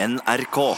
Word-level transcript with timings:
NRK. 0.00 0.76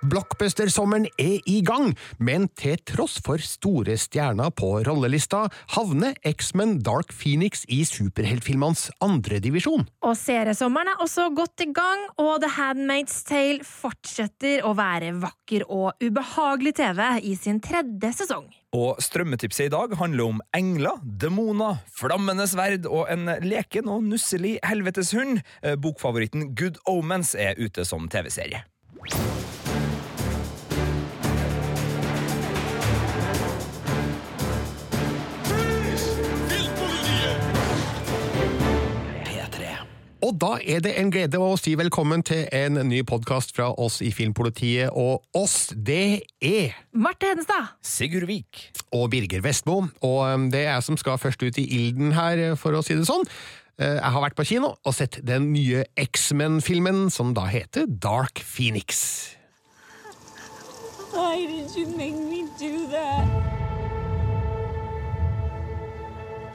Blockbuster-sommeren 0.00 1.08
er 1.20 1.40
i 1.48 1.60
gang, 1.66 1.92
men 2.18 2.48
til 2.58 2.78
tross 2.88 3.18
for 3.24 3.42
store 3.44 3.96
stjerner 4.00 4.52
på 4.56 4.72
rollelista, 4.86 5.44
havner 5.74 6.16
X-Men 6.26 6.78
Dark 6.84 7.12
Phoenix 7.12 7.66
i 7.68 7.82
superheltfilmenes 7.84 8.88
andredivisjon. 9.04 9.84
Og 10.06 10.16
seriesommeren 10.16 10.94
er 10.94 11.04
også 11.04 11.28
godt 11.36 11.66
i 11.66 11.68
gang, 11.76 12.06
og 12.16 12.40
The 12.44 12.52
Handmaid's 12.56 13.20
Tale 13.28 13.66
fortsetter 13.66 14.64
å 14.64 14.72
være 14.78 15.12
vakker 15.20 15.66
og 15.68 16.00
ubehagelig 16.00 16.78
TV 16.80 17.04
i 17.28 17.36
sin 17.36 17.60
tredje 17.64 18.14
sesong. 18.22 18.48
Og 18.76 19.00
strømmetipset 19.02 19.66
i 19.66 19.72
dag 19.72 19.96
handler 19.98 20.30
om 20.30 20.42
engler, 20.56 21.00
demoner, 21.02 21.80
flammende 21.90 22.46
sverd 22.48 22.86
og 22.86 23.10
en 23.10 23.26
leken 23.42 23.90
og 23.90 24.06
nusselig 24.06 24.56
helveteshund. 24.62 25.42
Eh, 25.64 25.74
Bokfavoritten 25.74 26.52
Good 26.54 26.78
Omens 26.88 27.34
er 27.34 27.58
ute 27.58 27.84
som 27.84 28.06
TV-serie. 28.08 28.62
Og 40.30 40.36
da 40.38 40.50
er 40.62 40.78
det 40.84 40.92
en 40.94 41.08
glede 41.10 41.38
å 41.42 41.56
si 41.58 41.72
velkommen 41.74 42.20
til 42.22 42.44
en 42.54 42.76
ny 42.86 43.00
podkast 43.02 43.50
fra 43.56 43.64
oss 43.82 43.96
i 44.06 44.12
Filmpolitiet, 44.14 44.92
og 44.94 45.24
oss, 45.34 45.72
det 45.74 46.20
er 46.38 46.76
Marte 46.94 47.32
Hedenstad! 47.32 47.72
Sigurd 47.82 48.28
Vik. 48.28 48.60
og 48.94 49.08
Birger 49.10 49.42
Vestmo, 49.42 49.80
og 50.06 50.20
um, 50.30 50.44
det 50.52 50.60
er 50.60 50.76
jeg 50.76 50.86
som 50.86 51.00
skal 51.02 51.18
først 51.18 51.42
ut 51.42 51.58
i 51.58 51.64
ilden 51.80 52.14
her, 52.14 52.44
for 52.54 52.78
å 52.78 52.84
si 52.86 52.94
det 52.94 53.08
sånn. 53.10 53.26
Eh, 53.80 53.96
Jeg 53.96 54.12
har 54.14 54.22
vært 54.22 54.38
på 54.38 54.46
kino 54.52 54.76
og 54.86 54.94
sett 54.94 55.18
den 55.26 55.50
nye 55.50 55.82
X-Men-filmen, 55.98 57.08
som 57.10 57.34
da 57.34 57.48
heter 57.50 57.90
Dark 57.90 58.38
Phoenix. 58.38 59.34
Why 61.10 61.42
did 61.42 61.74
you 61.74 61.90
make 61.98 62.14
me 62.14 62.46
do 62.54 62.86
that? 62.94 63.26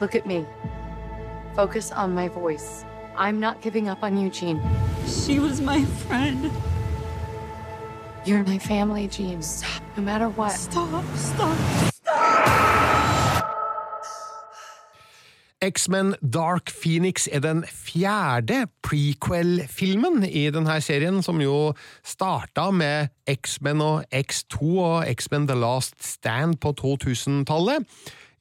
Look 0.00 0.16
at 0.16 0.24
me. 0.24 0.46
Focus 1.54 1.92
on 1.92 2.16
my 2.16 2.28
voice. 2.32 2.85
I'm 3.18 3.40
not 3.40 3.62
giving 3.62 3.88
up 3.88 4.02
on 4.02 4.18
you, 4.18 4.28
Jean. 4.28 4.60
She 5.06 5.38
was 5.38 5.60
my 5.60 5.84
friend. 6.06 6.50
You're 8.26 8.44
my 8.44 8.58
family, 8.58 9.08
Jean. 9.08 9.40
Stop. 9.40 9.82
No 9.96 10.02
matter 10.02 10.28
what. 10.28 10.52
Stop, 10.52 11.04
stop. 11.16 11.56
X-Men 15.62 16.14
Dark 16.20 16.70
Phoenix 16.70 17.26
er 17.32 17.40
den 17.40 17.64
fjerde 17.64 18.66
prequel-filmen 18.82 20.24
i 20.28 20.50
denne 20.52 20.76
serien, 20.84 21.22
som 21.22 21.40
jo 21.40 21.72
starta 22.04 22.68
med 22.70 23.08
X-Men 23.26 23.80
og 23.80 24.04
X2 24.12 24.60
og 24.60 25.08
X-Men 25.16 25.48
The 25.48 25.56
Last 25.56 26.04
Stand 26.04 26.60
på 26.60 26.74
2000-tallet. 26.76 27.88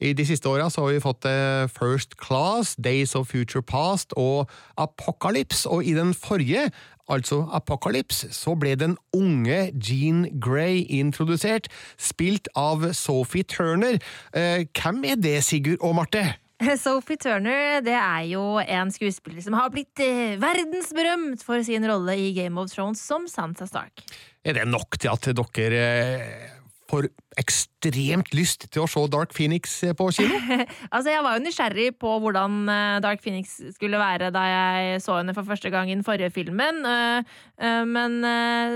I 0.04 0.12
de 0.14 0.26
siste 0.28 0.50
åra 0.50 0.68
har 0.68 0.92
vi 0.92 1.00
fått 1.00 1.26
eh, 1.30 1.68
First 1.72 2.18
Class, 2.20 2.76
Days 2.76 3.16
of 3.16 3.30
Future 3.32 3.64
Past 3.64 4.14
og 4.20 4.50
Apocalypse, 4.78 5.70
og 5.70 5.86
i 5.86 5.94
den 5.96 6.14
forrige, 6.14 6.70
altså 7.08 7.46
Apocalypse, 7.54 8.28
så 8.34 8.58
ble 8.60 8.76
den 8.76 8.98
unge 9.16 9.72
Jean 9.80 10.26
Grey 10.42 10.84
introdusert, 10.90 11.70
spilt 11.98 12.50
av 12.56 12.90
Sophie 12.94 13.48
Turner. 13.48 14.02
Eh, 14.36 14.66
hvem 14.76 15.06
er 15.08 15.16
det, 15.16 15.38
Sigurd 15.48 15.80
og 15.80 15.96
Marte? 16.02 16.26
Sophie 16.84 17.20
Turner 17.20 17.82
det 17.84 17.96
er 17.96 18.28
jo 18.34 18.44
en 18.60 18.92
skuespiller 18.92 19.44
som 19.44 19.56
har 19.56 19.72
blitt 19.72 20.00
eh, 20.04 20.36
verdensberømt 20.42 21.44
for 21.44 21.64
sin 21.68 21.88
rolle 21.88 22.18
i 22.20 22.34
Game 22.36 22.60
of 22.60 22.72
Thrones 22.72 23.00
som 23.00 23.30
Sansa 23.32 23.68
Stark. 23.70 24.04
Er 24.46 24.60
det 24.60 24.68
nok 24.68 25.00
til 25.00 25.12
at 25.12 25.32
dere 25.40 26.55
får 26.90 27.08
ekstremt 27.42 28.30
lyst 28.38 28.68
til 28.72 28.84
å 28.84 28.88
se 28.90 29.02
Dark 29.12 29.34
Phoenix 29.36 29.74
eh, 29.84 29.94
på 29.98 30.08
kino? 30.16 30.38
Altså, 30.94 31.10
Jeg 31.12 31.24
var 31.26 31.38
jo 31.38 31.44
nysgjerrig 31.46 31.88
på 32.02 32.12
hvordan 32.24 32.58
eh, 32.72 33.00
Dark 33.06 33.24
Phoenix 33.24 33.58
skulle 33.76 34.00
være 34.02 34.32
da 34.36 34.44
jeg 34.50 35.02
så 35.06 35.18
henne 35.20 35.36
for 35.38 35.48
første 35.48 35.72
gang 35.74 35.90
i 35.90 35.96
den 35.98 36.06
forrige 36.06 36.32
filmen. 36.36 36.84
eh, 36.86 37.84
Men 37.90 38.20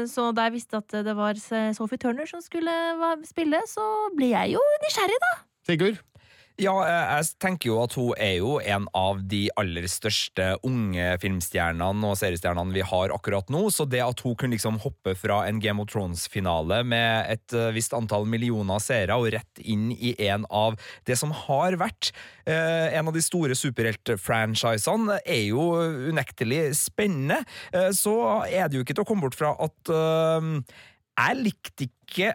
så 0.09 0.29
da 0.35 0.47
jeg 0.47 0.57
visste 0.59 0.81
at 0.81 0.99
det 1.05 1.15
var 1.17 1.37
Sophie 1.75 2.01
Turner 2.01 2.25
som 2.29 2.41
skulle 2.41 2.73
spille, 3.27 3.61
så 3.69 3.85
ble 4.17 4.31
jeg 4.33 4.55
jo 4.57 4.63
nysgjerrig, 4.85 5.19
da. 5.25 5.33
Sigurd? 5.69 5.99
Ja, 6.59 6.73
eh, 6.83 7.11
jeg 7.15 7.27
tenker 7.39 7.69
jo 7.69 7.77
at 7.79 7.93
hun 7.95 8.17
er 8.19 8.33
jo 8.41 8.57
en 8.59 8.89
av 8.97 9.21
de 9.31 9.45
aller 9.59 9.85
største 9.87 10.57
unge 10.67 11.05
filmstjernene 11.21 12.09
og 12.09 12.17
seriestjernene 12.19 12.75
vi 12.75 12.83
har 12.83 13.13
akkurat 13.15 13.47
nå, 13.53 13.61
så 13.71 13.85
det 13.87 14.01
at 14.03 14.19
hun 14.25 14.35
kunne 14.35 14.57
liksom 14.57 14.81
hoppe 14.83 15.13
fra 15.15 15.45
en 15.47 15.61
Game 15.63 15.79
of 15.79 15.87
Thrones-finale 15.93 16.81
med 16.83 17.31
et 17.31 17.55
eh, 17.55 17.69
visst 17.75 17.95
antall 17.95 18.27
millioner 18.27 18.83
seere 18.83 19.15
og 19.15 19.29
rett 19.37 19.63
inn 19.63 19.87
i 19.95 20.11
en 20.27 20.43
av 20.51 20.75
det 21.07 21.15
som 21.21 21.31
har 21.45 21.79
vært 21.79 22.11
eh, 22.43 22.91
en 22.91 23.07
av 23.07 23.15
de 23.15 23.23
store 23.23 23.55
superheltfranchisene, 23.55 25.21
er 25.23 25.45
jo 25.53 25.63
unektelig 26.11 26.73
spennende. 26.75 27.39
Så 27.95 28.13
er 28.49 28.67
det 28.67 28.79
jo 28.79 28.83
ikke 28.83 28.97
til 28.97 29.05
å 29.05 29.07
komme 29.07 29.23
bort 29.23 29.37
fra 29.37 29.53
at 29.63 29.91
jeg 31.19 31.39
likte 31.39 31.87
ikke 31.87 32.33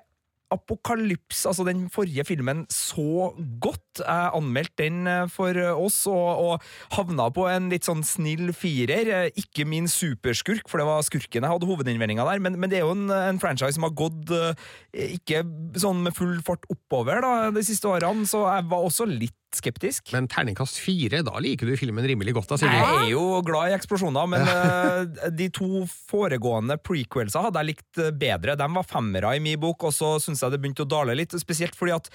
Apokalypse, 0.53 1.47
altså 1.49 1.65
den 1.66 1.87
forrige 1.93 2.25
filmen, 2.28 2.65
så 2.72 3.32
godt. 3.62 3.81
Jeg 4.00 4.31
anmeldte 4.34 4.82
den 4.84 5.06
eh, 5.06 5.28
for 5.31 5.56
oss, 5.72 6.00
og, 6.10 6.43
og 6.44 6.97
havna 6.97 7.28
på 7.34 7.47
en 7.50 7.71
litt 7.72 7.87
sånn 7.87 8.03
snill 8.06 8.53
firer. 8.56 9.10
Eh, 9.28 9.41
Ikke 9.41 9.66
min 9.69 9.88
superskurk, 9.91 10.66
for 10.71 10.83
det 10.83 10.88
var 10.88 11.04
skurken 11.06 11.44
jeg 11.47 11.53
hadde 11.54 11.69
hovedinnvendinga 11.71 12.27
der, 12.28 12.43
men, 12.43 12.59
men 12.60 12.72
det 12.72 12.81
er 12.81 12.87
jo 12.87 12.97
en, 12.97 13.06
en 13.15 13.41
franchise 13.43 13.77
som 13.78 13.87
har 13.87 13.94
gått 13.99 14.34
eh, 14.34 15.15
ikke 15.16 15.44
sånn 15.81 16.04
med 16.06 16.16
full 16.16 16.37
fart 16.47 16.66
oppover 16.72 17.22
da, 17.25 17.34
de 17.54 17.65
siste 17.66 17.88
årene, 17.91 18.27
så 18.28 18.44
jeg 18.49 18.69
var 18.71 18.87
også 18.91 19.06
litt 19.10 19.38
skeptisk. 19.59 20.12
Men 20.15 20.28
terningkast 20.31 20.78
fire, 20.82 21.22
da 21.26 21.41
liker 21.42 21.70
du 21.70 21.76
filmen 21.78 22.06
rimelig 22.06 22.34
godt, 22.37 22.54
da? 22.54 22.59
Jeg 22.66 22.84
er 22.84 23.10
jo 23.12 23.41
glad 23.47 23.72
i 23.72 23.76
eksplosjoner, 23.76 24.31
men 24.31 24.48
eh, 24.54 25.28
de 25.34 25.50
to 25.54 25.84
foregående 26.10 26.78
prequelsa 26.82 27.47
hadde 27.47 27.62
jeg 27.62 27.72
likt 27.75 28.03
eh, 28.03 28.12
bedre. 28.25 28.59
De 28.60 28.69
var 28.78 28.88
femmere 28.88 29.37
i 29.37 29.42
min 29.44 29.60
bok, 29.60 29.88
og 29.88 29.94
så 29.97 30.16
syns 30.22 30.44
jeg 30.44 30.54
det 30.54 30.60
begynte 30.62 30.87
å 30.87 30.91
dale 30.91 31.16
litt. 31.19 31.37
Spesielt 31.41 31.78
fordi 31.78 31.97
at 31.97 32.10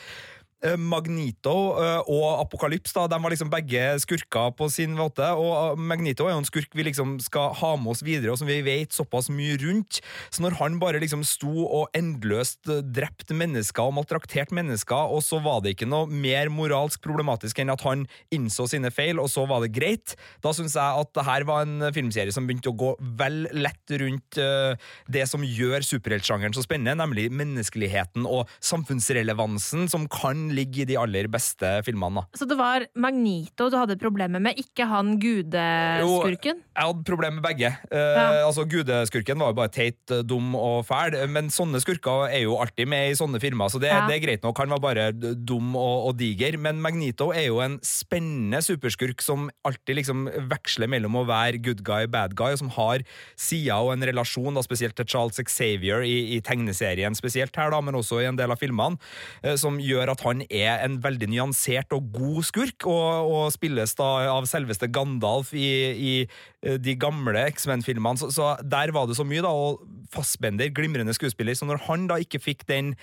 eh, 0.65 0.77
Magneto 0.79 1.55
eh, 1.79 2.01
og 2.09 2.43
Apokalyps 2.43 2.95
da, 2.95 3.07
de 3.11 3.21
var 3.21 3.33
liksom 3.33 3.51
begge 3.53 3.85
skurker 4.03 4.53
på 4.57 4.69
sin 4.73 4.97
måte. 4.97 5.25
og 5.33 5.79
Magnito 5.79 6.09
Magneto 6.09 6.25
er 6.25 6.33
jo 6.33 6.41
en 6.41 6.47
skurk 6.47 6.75
vi 6.75 6.85
liksom 6.87 7.17
skal 7.21 7.53
ha 7.59 7.75
med 7.77 7.93
oss 7.93 8.01
videre, 8.03 8.33
og 8.33 8.39
som 8.39 8.47
vi 8.49 8.59
vet 8.65 8.95
såpass 8.95 9.29
mye 9.31 9.57
rundt. 9.61 9.99
Så 10.33 10.41
når 10.41 10.57
han 10.59 10.79
bare 10.81 10.99
liksom 11.01 11.23
sto 11.27 11.65
og 11.65 11.89
endeløst 11.95 12.69
eh, 12.69 12.81
drepte 12.83 13.35
mennesker 13.37 13.85
og 13.85 13.95
maltrakterte 13.97 14.55
mennesker, 14.55 15.13
og 15.13 15.21
så 15.23 15.39
var 15.43 15.61
det 15.61 15.75
ikke 15.75 15.89
noe 15.89 16.09
mer 16.09 16.49
moralsk 16.49 17.01
problematisk 17.05 17.59
enn 17.61 17.73
at 17.73 17.83
han 17.85 18.07
innså 18.33 18.67
sine 18.71 18.91
feil, 18.91 19.19
og 19.21 19.29
så 19.29 19.45
var 19.49 19.63
det 19.63 19.73
greit, 19.75 20.15
da 20.43 20.53
syns 20.55 20.75
jeg 20.79 21.03
at 21.03 21.13
det 21.15 21.27
her 21.27 21.45
var 21.47 21.67
en 21.67 21.89
filmserie 21.93 22.33
som 22.33 22.47
begynte 22.49 22.71
å 22.71 22.77
gå 22.79 22.95
vel 23.19 23.45
lett 23.55 23.95
rundt 24.01 24.39
eh, 24.41 24.75
det 25.07 25.27
som 25.29 25.45
gjør 25.45 25.85
superheltsjangeren 25.85 26.55
så 26.57 26.65
spennende, 26.65 26.97
nemlig 26.99 27.29
menneskeligheten 27.31 28.25
og 28.27 28.49
samfunnsrelevansen 28.65 29.87
som 29.91 30.09
kan 30.09 30.48
ligge 30.55 30.81
i 30.83 30.85
de 30.89 30.97
aller 30.99 31.27
beste 31.31 31.69
filmene. 31.85 32.21
da. 32.21 32.37
Så 32.39 32.47
det 32.49 32.57
var 32.57 32.85
Magnito 32.95 33.69
du 33.69 33.77
hadde 33.77 33.97
problemer 33.99 34.39
med, 34.41 34.57
ikke 34.57 34.87
han 34.89 35.17
gudeskurken? 35.19 36.59
Jeg 36.75 36.87
hadde 36.87 37.03
problemer 37.07 37.39
med 37.39 37.43
begge. 37.45 37.71
Eh, 37.91 37.97
Ja. 38.19 38.45
altså 38.47 38.65
Gudeskurken 38.69 39.39
var 39.39 39.51
jo 39.51 39.53
bare 39.59 39.69
teit, 39.71 39.99
eh, 40.11 40.21
dum 40.23 40.55
og 40.55 40.85
fæl, 40.85 41.15
men 41.29 41.49
sånne 41.49 41.79
skurker 41.81 42.29
er 42.31 42.41
jo 42.43 42.55
alltid 42.57 42.87
med 42.87 43.11
i 43.11 43.13
sånne 43.15 43.39
filmer, 43.41 43.69
så 43.69 43.79
det, 43.79 43.89
Ja. 43.89 44.07
det 44.07 44.15
er 44.21 44.25
greit 44.25 44.43
nok. 44.43 44.57
Han 44.57 44.69
var 44.69 44.79
bare 44.79 45.11
dum 45.13 45.75
og, 45.75 46.07
og 46.09 46.17
diger, 46.17 46.57
men 46.57 46.81
Magnito 46.81 47.31
er 47.31 47.47
jo 47.47 47.59
en 47.61 47.79
spennende 47.81 48.61
superskurk 48.61 49.21
som 49.21 49.49
alltid 49.65 49.95
liksom 49.97 50.27
veksler 50.49 50.87
mellom 50.87 51.13
å 51.15 51.25
være 51.27 51.61
good 51.61 51.83
guy, 51.83 52.05
bad 52.07 52.35
guy, 52.35 52.51
og 52.53 52.57
som 52.59 52.69
har 52.69 52.99
sider 53.37 53.73
og 53.79 53.93
en 53.93 54.01
relasjon, 54.07 54.53
da 54.55 54.61
spesielt 54.61 54.95
til 54.95 55.05
Charles 55.05 55.35
Xavier 55.39 56.01
i, 56.05 56.35
i 56.37 56.41
tegneserien 56.41 57.15
spesielt 57.15 57.55
her, 57.55 57.69
da, 57.71 57.81
men 57.81 57.95
også 57.95 58.21
i 58.21 58.25
en 58.29 58.35
del 58.35 58.51
av 58.51 58.59
filmene, 58.59 58.97
eh, 59.43 59.55
som 59.55 59.77
gjør 59.79 60.11
at 60.11 60.21
han 60.21 60.38
er 60.47 60.83
en 60.85 60.97
veldig 61.03 61.29
nyansert 61.31 61.93
og 61.95 62.11
god 62.15 62.45
skurk, 62.47 62.87
og, 62.89 63.29
og 63.29 63.51
spilles 63.55 63.95
da 63.99 64.07
av 64.31 64.47
selveste 64.49 64.89
Gandalf 64.93 65.51
i, 65.57 65.69
i 65.93 66.13
eh, 66.23 66.79
de 66.79 66.95
gamle 66.99 67.45
X-Men-filmene, 67.51 68.21
så, 68.21 68.31
så 68.33 68.53
der 68.63 68.93
var 68.95 69.09
det 69.09 69.19
så 69.19 69.27
mye, 69.27 69.43
da, 69.45 69.51
og 69.51 69.83
Fassbender, 70.13 70.71
glimrende 70.73 71.13
skuespiller, 71.13 71.57
så 71.57 71.67
når 71.69 71.83
han 71.89 72.07
da 72.09 72.17
ikke 72.21 72.41
fikk 72.41 72.65
den 72.69 72.95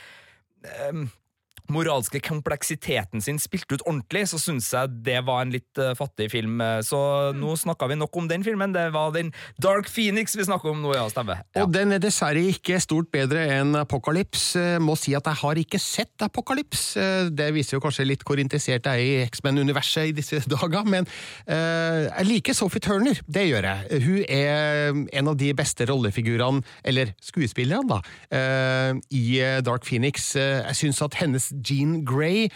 eh, 0.66 1.06
moralske 1.72 2.20
kompleksiteten 2.22 3.22
sin 3.24 3.38
spilt 3.42 3.70
ut 3.72 3.82
ordentlig, 3.86 4.26
så 4.30 4.38
syns 4.40 4.68
jeg 4.74 4.92
det 5.06 5.20
var 5.26 5.42
en 5.44 5.54
litt 5.54 5.80
uh, 5.82 5.94
fattig 5.98 6.30
film. 6.34 6.60
Så 6.82 6.96
Så 6.96 7.32
nå 7.36 7.52
snakka 7.60 7.88
vi 7.90 7.96
nok 7.98 8.14
om 8.16 8.28
den 8.30 8.44
filmen. 8.46 8.72
Det 8.72 8.86
var 8.94 9.10
den 9.12 9.28
Dark 9.60 9.88
Phoenix 9.92 10.32
vi 10.38 10.46
snakker 10.46 10.70
om 10.70 10.78
nå, 10.80 10.94
ja, 10.96 11.04
stemmer. 11.12 11.42
Ja. 11.54 11.64
Og 11.66 11.72
den 11.74 11.92
er 11.92 12.00
dessverre 12.00 12.40
ikke 12.54 12.78
stort 12.80 13.10
bedre 13.12 13.42
enn 13.58 13.74
Apocalypse. 13.76 14.56
Eh, 14.56 14.78
Må 14.80 14.94
si 14.96 15.12
at 15.18 15.26
jeg 15.28 15.40
har 15.42 15.60
ikke 15.60 15.80
sett 15.82 16.24
Apocalypse. 16.24 16.96
Eh, 16.96 17.28
Det 17.36 17.50
viser 17.52 17.76
jo 17.76 17.82
kanskje 17.84 18.06
litt 18.08 18.24
hvor 18.24 18.40
interessert 18.40 18.86
jeg 18.88 19.02
er 19.02 19.04
i 19.04 19.26
X-Men-universet 19.26 20.08
i 20.08 20.14
disse 20.16 20.40
dager, 20.54 20.86
men 20.88 21.04
uh, 21.50 22.06
jeg 22.06 22.26
liker 22.30 22.56
Sophie 22.56 22.80
Turner. 22.80 23.20
Det 23.28 23.44
gjør 23.50 23.68
jeg. 23.68 24.00
Hun 24.06 24.22
er 24.24 24.96
en 25.20 25.28
av 25.32 25.36
de 25.36 25.52
beste 25.58 25.84
rollefigurene, 25.90 26.62
eller 26.86 27.12
skuespillerne, 27.22 27.86
da, 27.92 28.00
uh, 28.32 29.02
i 29.12 29.24
eh, 29.42 29.60
Dark 29.66 29.84
Phoenix. 29.84 30.32
Eh, 30.38 30.62
Jeg 30.70 30.80
syns 30.80 31.02
at 31.04 31.18
hennes 31.20 31.45
Jean 31.60 32.00
Grey. 32.06 32.48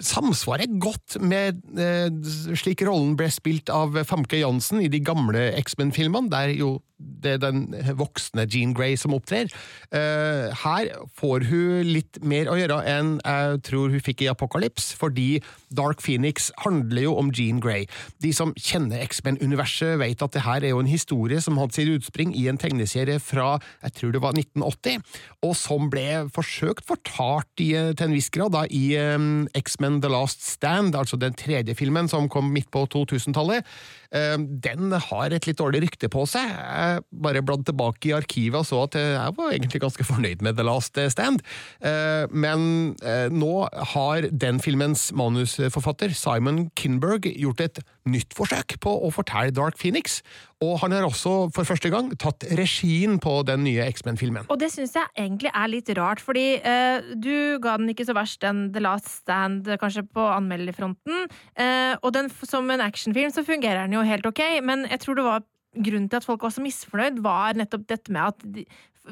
Samsvarer 0.00 0.70
godt 0.80 1.18
med 1.20 1.60
eh, 1.76 2.08
slik 2.56 2.84
rollen 2.86 3.16
ble 3.20 3.28
spilt 3.32 3.72
av 3.72 3.98
Famke 4.08 4.40
Jansen 4.40 4.80
i 4.80 4.88
de 4.92 5.02
gamle 5.04 5.50
X-Men-filmene, 5.60 6.32
der 6.32 6.54
jo 6.56 6.78
det 7.00 7.36
er 7.36 7.42
den 7.42 7.64
voksne 7.98 8.46
Jean 8.50 8.74
Grey 8.76 8.96
som 9.00 9.14
opptrer. 9.16 9.50
Uh, 9.92 10.52
her 10.62 10.90
får 11.18 11.46
hun 11.50 11.88
litt 11.88 12.20
mer 12.22 12.50
å 12.50 12.56
gjøre 12.58 12.80
enn 12.88 13.16
jeg 13.20 13.60
tror 13.66 13.92
hun 13.92 14.04
fikk 14.04 14.24
i 14.24 14.30
Apocalypse, 14.32 14.94
fordi 14.98 15.40
Dark 15.76 16.02
Phoenix 16.04 16.50
handler 16.64 17.06
jo 17.08 17.16
om 17.20 17.32
Jean 17.34 17.60
Grey. 17.62 17.86
De 18.22 18.32
som 18.36 18.54
kjenner 18.58 19.02
X-Men-universet, 19.04 19.98
vet 20.00 20.24
at 20.24 20.36
det 20.36 20.44
her 20.46 20.64
er 20.64 20.74
jo 20.74 20.82
en 20.82 20.90
historie 20.90 21.40
som 21.42 21.58
hadde 21.60 21.76
sitt 21.76 21.92
utspring 21.92 22.34
i 22.36 22.46
en 22.50 22.60
tegneserie 22.60 23.20
fra 23.22 23.56
jeg 23.84 23.96
tror 23.96 24.14
det 24.14 24.22
var 24.24 24.36
1980, 24.36 25.00
og 25.46 25.54
som 25.58 25.88
ble 25.92 26.06
forsøkt 26.34 26.86
fortalt 26.88 27.62
i, 27.62 27.72
til 27.96 28.08
en 28.08 28.16
viss 28.16 28.30
grad 28.32 28.54
da, 28.56 28.64
i 28.66 28.94
um, 29.14 29.46
X-Men 29.56 30.00
The 30.04 30.10
Last 30.12 30.44
Stand, 30.46 30.96
altså 30.98 31.18
den 31.20 31.36
tredje 31.38 31.76
filmen 31.78 32.10
som 32.10 32.28
kom 32.32 32.50
midt 32.54 32.70
på 32.74 32.84
2000-tallet. 32.92 33.66
Uh, 34.10 34.36
den 34.38 34.94
har 35.10 35.30
et 35.30 35.46
litt 35.48 35.60
dårlig 35.60 35.84
rykte 35.86 36.10
på 36.12 36.26
seg. 36.28 36.50
Jeg 36.90 37.06
bare 37.24 37.44
bladde 37.46 37.68
tilbake 37.70 38.10
i 38.10 38.16
arkivet 38.16 38.60
og 38.60 38.68
så 38.68 38.82
at 38.88 38.98
jeg 39.00 39.36
var 39.36 39.54
egentlig 39.54 39.82
ganske 39.82 40.06
fornøyd 40.06 40.44
med 40.44 40.58
The 40.58 40.66
Last 40.66 40.98
Stand. 41.14 41.44
Eh, 41.80 42.26
Men 42.30 42.96
eh, 43.04 43.28
nå 43.32 43.54
har 43.94 44.28
den 44.30 44.60
filmens 44.62 45.10
manusforfatter 45.16 46.14
Simon 46.16 46.68
Kinberg 46.76 47.28
gjort 47.34 47.64
et 47.64 47.82
nytt 48.10 48.34
forsøk 48.36 48.78
på 48.82 48.92
å 49.06 49.10
fortelle 49.14 49.54
Dark 49.54 49.78
Phoenix, 49.80 50.20
og 50.60 50.76
han 50.82 50.92
har 50.92 51.06
også 51.06 51.48
for 51.56 51.68
første 51.68 51.88
gang 51.92 52.10
tatt 52.20 52.44
regien 52.58 53.18
på 53.22 53.38
den 53.48 53.62
nye 53.64 53.86
X-Men-filmen. 53.88 54.48
Og 54.52 54.60
det 54.60 54.70
syns 54.74 54.96
jeg 54.96 55.08
egentlig 55.16 55.52
er 55.52 55.70
litt 55.72 55.92
rart, 55.96 56.20
fordi 56.24 56.46
uh, 56.60 57.00
du 57.16 57.56
ga 57.62 57.78
den 57.80 57.92
ikke 57.92 58.04
så 58.08 58.16
verst, 58.16 58.44
enn 58.44 58.66
The 58.74 58.82
Last 58.84 59.08
Stand, 59.22 59.70
kanskje 59.80 60.04
på 60.04 60.26
anmelderfronten. 60.34 61.30
Uh, 61.56 61.94
og 62.02 62.12
den, 62.16 62.28
som 62.44 62.68
en 62.72 62.84
actionfilm 62.84 63.32
så 63.32 63.44
fungerer 63.46 63.86
den 63.86 63.96
jo 63.96 64.04
helt 64.04 64.28
ok, 64.28 64.42
men 64.66 64.84
jeg 64.90 65.04
tror 65.04 65.20
det 65.20 65.26
var 65.30 65.46
grunnen 65.76 66.08
til 66.10 66.18
at 66.20 66.26
folk 66.26 66.42
var 66.42 66.54
så 66.54 66.62
misfornøyd, 66.64 67.20
var 67.22 67.58
nettopp 67.58 67.86
dette 67.90 68.10
med 68.14 68.32
at 68.32 68.64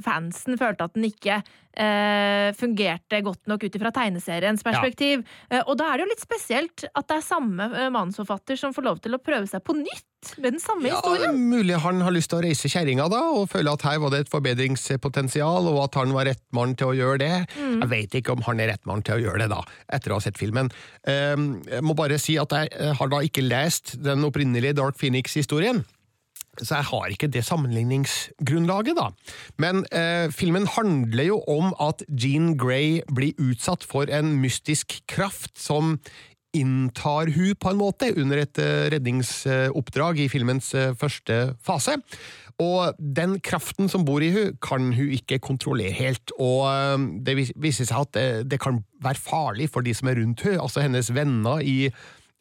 fansen 0.05 0.58
følte 0.60 0.84
at 0.84 0.93
den 0.94 1.06
ikke 1.08 1.38
eh, 1.40 2.50
fungerte 2.55 3.22
godt 3.25 3.49
nok 3.49 3.64
ut 3.64 3.78
ifra 3.78 3.90
tegneseriens 3.96 4.60
perspektiv. 4.62 5.22
Eh, 5.50 5.62
og 5.64 5.78
da 5.81 5.88
er 5.88 5.99
det 5.99 6.05
jo 6.05 6.10
litt 6.12 6.22
spesielt 6.22 6.84
at 6.93 7.08
det 7.08 7.16
er 7.16 7.25
samme 7.25 7.66
eh, 7.72 7.88
manusforfatter 7.94 8.60
som 8.60 8.75
får 8.76 8.84
lov 8.84 9.00
til 9.02 9.16
å 9.16 9.20
prøve 9.22 9.49
seg 9.49 9.64
på 9.64 9.75
nytt 9.78 10.05
med 10.43 10.52
den 10.58 10.60
samme 10.62 10.90
Ja, 10.90 10.99
historien. 11.00 11.40
mulig 11.50 11.78
han 11.81 12.02
har 12.05 12.12
lyst 12.14 12.31
til 12.31 12.40
å 12.40 12.44
reise 12.44 12.69
kjerringa 12.70 13.08
da, 13.11 13.22
og 13.38 13.49
føle 13.50 13.72
at 13.72 13.87
her 13.88 13.99
var 14.04 14.12
det 14.12 14.20
et 14.26 14.32
forbedringspotensial, 14.34 15.69
og 15.72 15.81
at 15.87 15.99
han 16.02 16.12
var 16.14 16.28
rett 16.31 16.43
mann 16.54 16.75
til 16.78 16.93
å 16.93 16.96
gjøre 16.99 17.20
det. 17.25 17.32
Jeg 17.58 17.90
vet 17.90 18.16
ikke 18.20 18.34
om 18.37 18.43
han 18.46 18.61
er 18.62 18.72
rett 18.75 18.87
mann 18.88 19.02
til 19.06 19.16
å 19.19 19.22
gjøre 19.25 19.44
det, 19.46 19.50
da, 19.54 19.62
etter 19.94 20.12
å 20.14 20.19
ha 20.19 20.25
sett 20.28 20.38
filmen. 20.40 20.70
Ehm, 21.08 21.62
Jeg 21.69 21.84
må 21.87 21.94
bare 21.99 22.19
si 22.20 22.37
at 22.38 22.50
jeg 22.54 22.70
eh, 22.76 22.93
har 22.99 23.08
da 23.14 23.22
ikke 23.25 23.46
lest 23.46 23.96
den 24.04 24.26
opprinnelige 24.26 24.76
Dark 24.78 24.99
Phoenix-historien. 25.00 25.84
Så 26.62 26.78
jeg 26.78 26.88
har 26.90 27.12
ikke 27.12 27.31
det 27.31 27.44
sammenligningsgrunnlaget, 27.46 28.99
da. 28.99 29.10
Men 29.62 29.84
eh, 29.94 30.31
filmen 30.34 30.66
handler 30.66 31.31
jo 31.31 31.43
om 31.50 31.70
at 31.82 32.02
Jean 32.08 32.56
Grey 32.58 33.00
blir 33.14 33.38
utsatt 33.38 33.87
for 33.87 34.10
en 34.10 34.37
mystisk 34.43 35.00
kraft 35.10 35.55
som 35.58 35.96
inntar 36.56 37.28
hun 37.34 37.55
på 37.60 37.70
en 37.70 37.81
måte 37.81 38.10
under 38.16 38.43
et 38.43 38.60
eh, 38.62 38.88
redningsoppdrag 38.94 40.22
i 40.25 40.28
filmens 40.32 40.72
eh, 40.75 40.94
første 40.99 41.40
fase. 41.64 41.99
Og 42.58 42.96
den 42.99 43.37
kraften 43.44 43.90
som 43.90 44.06
bor 44.08 44.25
i 44.25 44.32
hun 44.34 44.56
kan 44.64 44.88
hun 44.96 45.12
ikke 45.14 45.38
kontrollere 45.44 45.94
helt, 45.94 46.32
og 46.40 46.66
eh, 46.72 46.96
det 47.26 47.37
viser 47.54 47.88
seg 47.88 48.06
at 48.06 48.14
det, 48.16 48.28
det 48.54 48.61
kan 48.64 48.82
være 49.04 49.22
farlig 49.22 49.69
for 49.75 49.87
de 49.87 49.94
som 49.94 50.11
er 50.11 50.22
rundt 50.22 50.44
hun, 50.46 50.58
altså 50.58 50.82
hennes 50.84 51.12
venner 51.14 51.62
i, 51.62 51.93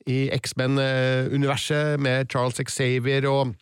i 0.07 0.19
X-Men-universet 0.39 1.99
med 2.01 2.31
Charles 2.31 2.63
Xavier 2.63 3.27
og 3.29 3.53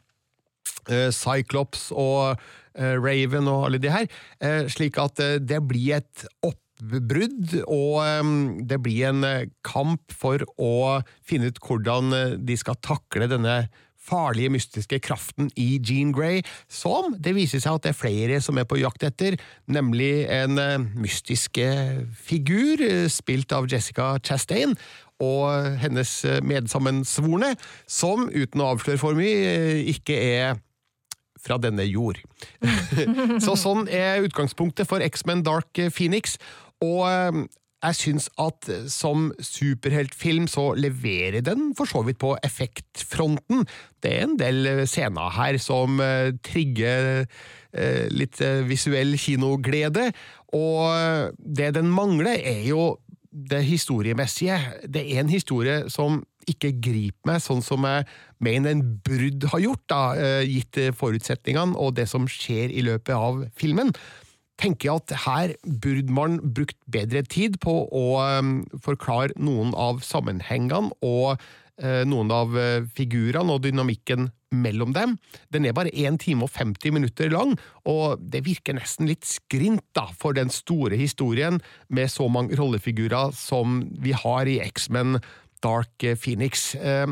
Cyclops 1.15 1.89
og 1.91 2.35
eh, 2.77 2.95
Raven 2.99 3.49
og 3.51 3.69
alle 3.69 3.81
de 3.81 3.91
her, 3.93 4.07
eh, 4.41 4.67
slik 4.71 4.99
at 5.01 5.21
eh, 5.23 5.39
det 5.39 5.61
blir 5.67 5.99
et 6.01 6.25
oppbrudd, 6.45 7.57
og 7.65 7.97
eh, 8.03 8.35
det 8.69 8.81
blir 8.83 9.09
en 9.11 9.23
eh, 9.27 9.49
kamp 9.65 10.13
for 10.13 10.45
å 10.57 11.01
finne 11.25 11.51
ut 11.51 11.63
hvordan 11.63 12.13
eh, 12.13 12.37
de 12.37 12.59
skal 12.59 12.79
takle 12.83 13.31
denne 13.31 13.65
farlige, 14.05 14.51
mystiske 14.53 14.99
kraften 15.01 15.49
i 15.57 15.79
Jean 15.81 16.11
Grey, 16.13 16.43
som 16.69 17.15
det 17.17 17.35
viser 17.37 17.61
seg 17.63 17.77
at 17.77 17.85
det 17.87 17.93
er 17.93 17.97
flere 17.97 18.41
som 18.43 18.59
er 18.61 18.67
på 18.69 18.77
jakt 18.77 19.05
etter, 19.07 19.37
nemlig 19.65 20.27
en 20.31 20.61
eh, 20.61 20.77
mystisk 20.93 21.57
eh, 21.61 22.03
figur, 22.27 22.83
eh, 22.85 23.07
spilt 23.11 23.55
av 23.55 23.69
Jessica 23.71 24.15
Chastain, 24.21 24.75
og 25.23 25.79
hennes 25.81 26.11
eh, 26.27 26.41
medsammensvorne, 26.43 27.55
som, 27.87 28.27
uten 28.29 28.61
å 28.61 28.73
avsløre 28.75 29.01
for 29.01 29.17
mye, 29.17 29.55
eh, 29.55 29.83
ikke 29.95 30.19
er 30.19 30.61
fra 31.45 31.59
denne 31.61 31.85
jord. 31.87 32.19
så 33.45 33.57
sånn 33.59 33.85
er 33.87 34.25
utgangspunktet 34.25 34.89
for 34.89 35.03
X-Men 35.05 35.45
Dark 35.45 35.77
Phoenix, 35.93 36.39
og 36.83 37.05
eh, 37.09 37.45
jeg 37.85 37.97
syns 37.99 38.27
at 38.41 38.69
eh, 38.71 38.87
som 38.91 39.29
superheltfilm 39.43 40.47
så 40.51 40.71
leverer 40.79 41.43
den 41.45 41.71
for 41.77 41.89
så 41.89 42.01
vidt 42.07 42.19
på 42.21 42.33
effektfronten. 42.45 43.65
Det 44.03 44.13
er 44.13 44.25
en 44.25 44.37
del 44.39 44.69
eh, 44.71 44.83
scener 44.89 45.33
her 45.37 45.59
som 45.61 46.01
eh, 46.03 46.33
trigger 46.45 47.25
litt 48.15 48.39
visuell 48.69 49.17
kinoglede, 49.19 50.05
og 50.55 51.33
det 51.35 51.73
den 51.75 51.89
mangler 51.91 52.37
er 52.39 52.61
jo 52.63 52.85
det 53.35 53.65
historiemessige. 53.67 54.55
Det 54.87 55.01
er 55.03 55.19
en 55.19 55.33
historie 55.33 55.89
som 55.91 56.21
ikke 56.51 56.73
griper 56.83 57.31
meg 57.31 57.41
sånn 57.43 57.63
som 57.65 57.85
jeg 57.87 58.05
mener 58.43 58.75
en 58.75 58.83
brudd 59.05 59.47
har 59.51 59.63
gjort, 59.63 59.83
da, 59.91 60.03
eh, 60.15 60.43
gitt 60.49 60.79
eh, 60.81 60.93
forutsetningene 60.95 61.77
og 61.79 61.95
det 61.99 62.07
som 62.11 62.27
skjer 62.29 62.73
i 62.73 62.85
løpet 62.85 63.15
av 63.15 63.45
filmen. 63.57 63.93
Tenker 64.61 64.87
jeg 64.87 65.01
at 65.01 65.15
her 65.25 65.53
burde 65.65 66.15
man 66.15 66.39
brukt 66.39 66.77
bedre 66.87 67.25
tid 67.27 67.59
på 67.63 67.75
å 67.91 68.07
eh, 68.23 68.55
forklare 68.85 69.35
noen 69.37 69.75
av 69.75 70.03
sammenhengene 70.05 70.95
og 71.03 71.37
noen 72.07 72.29
av 72.31 72.53
figurene 72.95 73.51
og 73.51 73.65
dynamikken 73.65 74.29
mellom 74.55 74.93
dem. 74.95 75.17
Den 75.51 75.65
er 75.67 75.75
bare 75.75 75.91
1 75.91 76.19
time 76.23 76.45
og 76.45 76.53
50 76.53 76.93
minutter 76.95 77.31
lang, 77.31 77.55
og 77.83 78.21
det 78.21 78.45
virker 78.45 78.77
nesten 78.77 79.09
litt 79.09 79.27
skrint 79.27 79.83
da, 79.97 80.07
for 80.15 80.37
den 80.37 80.51
store 80.53 80.95
historien 80.99 81.61
med 81.89 82.11
så 82.11 82.29
mange 82.31 82.55
rollefigurer 82.55 83.35
som 83.35 83.81
vi 83.99 84.15
har 84.15 84.47
i 84.47 84.59
X-Men 84.63 85.19
Dark 85.63 86.05
Phoenix. 86.19 86.73
Eh, 86.75 87.07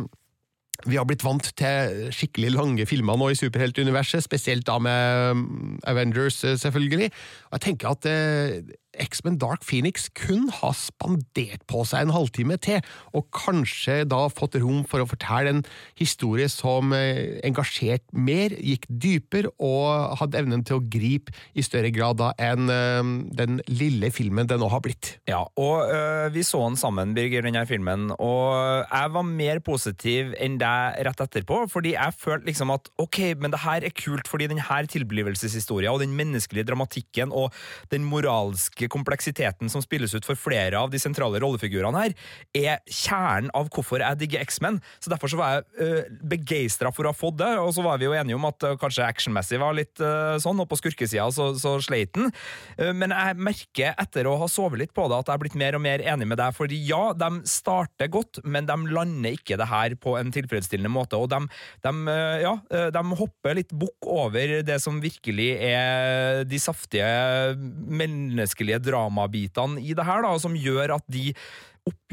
vi 0.89 0.97
har 0.97 1.05
blitt 1.07 1.23
vant 1.23 1.45
til 1.55 2.07
skikkelig 2.11 2.49
lange 2.55 2.85
filmer 2.89 3.17
nå 3.19 3.29
i 3.31 3.37
superheltuniverset, 3.37 4.25
spesielt 4.25 4.65
da 4.67 4.79
med 4.81 5.37
mm, 5.39 5.75
Avengers, 5.87 6.41
eh, 6.43 6.57
selvfølgelig. 6.59 7.11
Og 7.51 7.59
jeg 7.59 7.65
tenker 7.67 7.93
at 7.93 8.07
eh, 8.09 8.73
X-Men 9.01 9.39
Dark 9.41 9.65
Phoenix 9.65 10.09
kun 10.17 10.49
har 10.53 10.75
spandert 10.77 11.65
på 11.69 11.83
seg 11.87 12.07
en 12.07 12.15
halvtime 12.15 12.59
til, 12.61 12.83
og 13.13 13.27
kanskje 13.35 14.03
da 14.09 14.25
fått 14.33 14.59
rom 14.61 14.83
for 14.89 15.03
å 15.03 15.09
fortelle 15.09 15.57
en 15.57 15.65
historie 15.99 16.49
som 16.51 16.93
engasjert 16.93 17.73
engasjerte 17.73 18.13
mer, 18.13 18.53
gikk 18.59 18.85
dypere 18.87 19.51
og 19.59 20.17
hadde 20.19 20.39
evnen 20.39 20.63
til 20.65 20.77
å 20.79 20.83
gripe 20.83 21.33
i 21.55 21.63
større 21.63 21.91
grad 21.93 22.19
da 22.19 22.31
enn 22.37 22.69
eh, 22.69 23.01
den 23.35 23.61
lille 23.67 24.11
filmen 24.11 24.47
det 24.47 24.57
nå 24.59 24.69
har 24.69 24.81
blitt. 24.83 25.17
Ja, 25.27 25.43
og 25.57 25.89
øh, 25.89 26.31
vi 26.33 26.43
så 26.43 26.61
den 26.67 26.77
sammen, 26.77 27.13
Birger, 27.15 27.43
denne 27.43 27.65
filmen, 27.67 28.11
og 28.17 28.85
jeg 28.87 29.13
var 29.13 29.27
mer 29.27 29.61
positiv 29.63 30.33
enn 30.39 30.59
deg 30.61 30.99
rett 31.07 31.23
etterpå, 31.23 31.63
fordi 31.71 31.95
jeg 31.95 32.17
følte 32.17 32.49
liksom 32.49 32.73
at 32.73 32.89
ok, 33.01 33.35
men 33.39 33.53
det 33.53 33.63
her 33.63 33.83
er 33.83 33.95
kult, 33.95 34.27
fordi 34.29 34.49
den 34.51 34.63
her 34.63 34.87
tilblivelseshistoria 34.89 35.93
og 35.93 36.03
den 36.03 36.15
menneskelige 36.15 36.67
dramatikken 36.69 37.33
og 37.33 37.53
den 37.91 38.05
moralske 38.07 38.82
politiske 38.83 38.89
kompleksiteten 38.93 39.69
som 39.69 39.81
spilles 39.81 40.13
ut 40.13 40.25
for 40.25 40.35
flere 40.35 40.77
av 40.77 40.91
de 40.91 40.99
sentrale 40.99 41.39
rollefigurene 41.39 41.97
her, 41.97 42.13
er 42.53 42.79
kjernen 42.87 43.51
av 43.53 43.69
hvorfor 43.69 44.01
jeg 44.01 44.19
digger 44.19 44.41
X-Men. 44.43 44.81
Så 44.99 45.09
Derfor 45.09 45.29
så 45.29 45.37
var 45.37 45.53
jeg 45.53 45.63
uh, 45.79 46.03
begeistra 46.23 46.91
for 46.91 47.05
å 47.05 47.11
ha 47.11 47.17
fått 47.17 47.37
det, 47.39 47.51
og 47.59 47.73
så 47.73 47.83
var 47.83 47.99
vi 47.99 48.07
jo 48.07 48.13
enige 48.13 48.35
om 48.35 48.45
at 48.45 48.63
uh, 48.63 48.75
kanskje 48.77 49.05
actionmessig 49.05 49.59
var 49.61 49.75
litt 49.75 49.99
uh, 50.01 50.37
sånn, 50.41 50.59
og 50.59 50.69
på 50.69 50.79
skurkesida 50.79 51.29
så, 51.31 51.53
så 51.55 51.77
sleit 51.81 52.13
den. 52.15 52.31
Uh, 52.79 52.91
men 52.93 53.13
jeg 53.13 53.37
merker 53.37 53.93
etter 53.99 54.27
å 54.27 54.37
ha 54.41 54.47
sovet 54.49 54.81
litt 54.81 54.93
på 54.93 55.05
det 55.07 55.19
at 55.19 55.29
jeg 55.29 55.37
er 55.37 55.43
blitt 55.43 55.59
mer 55.59 55.77
og 55.77 55.83
mer 55.85 56.01
enig 56.01 56.27
med 56.29 56.41
deg, 56.41 56.55
fordi 56.57 56.79
ja, 56.87 57.13
de 57.13 57.43
starter 57.49 58.09
godt, 58.11 58.41
men 58.43 58.67
de 58.69 58.77
lander 58.89 59.37
ikke 59.37 59.59
det 59.59 59.69
her 59.69 59.97
på 60.01 60.17
en 60.17 60.33
tilfredsstillende 60.33 60.91
måte, 60.91 61.19
og 61.19 61.29
de, 61.31 61.43
de, 61.85 62.17
ja, 62.41 62.55
de 62.93 63.03
hopper 63.19 63.59
litt 63.59 63.73
bukk 63.77 64.09
over 64.09 64.57
det 64.65 64.79
som 64.81 64.97
virkelig 65.03 65.51
er 65.61 66.43
de 66.49 66.59
saftige 66.61 67.05
menneskelige 67.53 68.72
dramabitene 68.81 69.81
i 69.81 69.93
det 69.97 70.05
her, 70.07 70.23
da, 70.25 70.33
som 70.41 70.57
gjør 70.57 70.97
at 70.97 71.05
de 71.11 71.31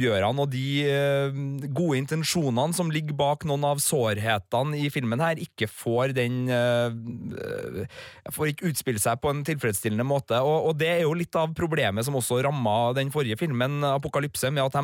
oppgjørene 0.01 0.45
og 0.45 0.51
de 0.53 0.67
eh, 0.89 1.41
gode 1.69 1.99
intensjonene 2.01 2.77
som 2.77 2.91
ligger 2.93 3.17
bak 3.19 3.45
noen 3.49 3.65
av 3.69 3.81
sårhetene 3.83 4.79
i 4.81 4.89
filmen 4.93 5.21
her, 5.21 5.41
ikke 5.41 5.69
får 5.69 6.15
den 6.17 6.49
eh, 6.49 7.87
Får 8.31 8.53
ikke 8.53 8.71
utspille 8.71 9.01
seg 9.03 9.19
på 9.21 9.31
en 9.33 9.43
tilfredsstillende 9.47 10.05
måte. 10.07 10.39
Og, 10.45 10.71
og 10.71 10.77
det 10.79 10.89
er 10.93 11.01
jo 11.03 11.15
litt 11.17 11.35
av 11.39 11.53
problemet 11.57 12.07
som 12.07 12.17
også 12.19 12.41
ramma 12.45 12.93
den 12.97 13.11
forrige 13.13 13.39
filmen, 13.41 13.81
Apokalypse, 13.87 14.51
med 14.55 14.69
at 14.69 14.77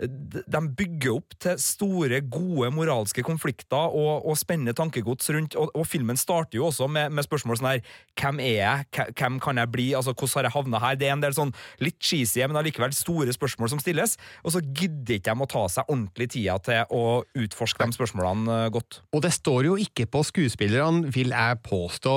de, 0.00 0.42
de 0.44 0.60
bygger 0.76 1.16
opp 1.16 1.36
til 1.40 1.60
store, 1.62 2.20
gode 2.30 2.70
moralske 2.74 3.24
konflikter 3.26 3.94
og, 3.96 4.26
og 4.28 4.38
spennende 4.38 4.74
tankegods 4.76 5.30
rundt, 5.34 5.56
og, 5.58 5.72
og, 5.72 5.86
filmen 5.90 6.18
starter 6.20 6.58
jo 6.58 6.68
også 6.68 6.90
med, 6.92 7.14
med 7.14 7.26
spørsmål 7.26 7.60
sånn 7.60 7.70
her 7.72 7.94
Hvem 8.20 8.42
er 8.44 8.56
jeg? 8.58 9.08
Hvem 9.16 9.40
kan 9.42 9.58
jeg 9.58 9.72
bli? 9.72 9.88
Altså, 9.96 10.12
Hvordan 10.12 10.36
har 10.36 10.48
jeg 10.50 10.56
havna 10.58 10.82
her? 10.82 11.00
Det 11.00 11.08
er 11.08 11.16
en 11.16 11.24
del 11.24 11.36
sånn 11.36 11.54
litt 11.82 11.98
cheesy, 12.04 12.42
men 12.44 12.60
allikevel 12.60 12.94
store 12.94 13.32
spørsmål 13.34 13.72
som 13.72 13.82
stilles 13.82 14.18
og 14.44 14.54
så 14.54 14.59
gidder 14.64 15.18
ikke 15.18 15.34
de 15.34 15.44
å 15.44 15.48
ta 15.50 15.64
seg 15.72 15.90
ordentlig 15.90 16.30
tida 16.34 16.56
til 16.64 16.94
å 16.96 17.04
utforske 17.38 17.86
de 17.86 17.96
spørsmålene 17.96 18.56
eh, 18.66 18.70
godt. 18.74 19.00
Og 19.16 19.24
det 19.24 19.32
står 19.36 19.68
jo 19.70 19.76
ikke 19.80 20.08
på 20.10 20.22
skuespillerne, 20.26 21.10
vil 21.14 21.34
jeg 21.34 21.60
påstå. 21.66 22.16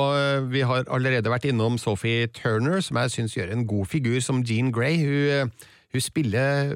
Vi 0.53 0.63
har 0.67 0.87
allerede 0.87 1.31
vært 1.31 1.47
innom 1.49 1.79
Sophie 1.81 2.29
Turner, 2.33 2.81
som 2.83 2.99
jeg 3.01 3.15
syns 3.15 3.37
gjør 3.37 3.53
en 3.55 3.67
god 3.69 3.89
figur 3.91 4.19
som 4.23 4.43
Jean 4.47 4.71
Grey. 4.75 4.99
Hun, 5.03 5.53
hun 5.93 6.03
spiller 6.03 6.75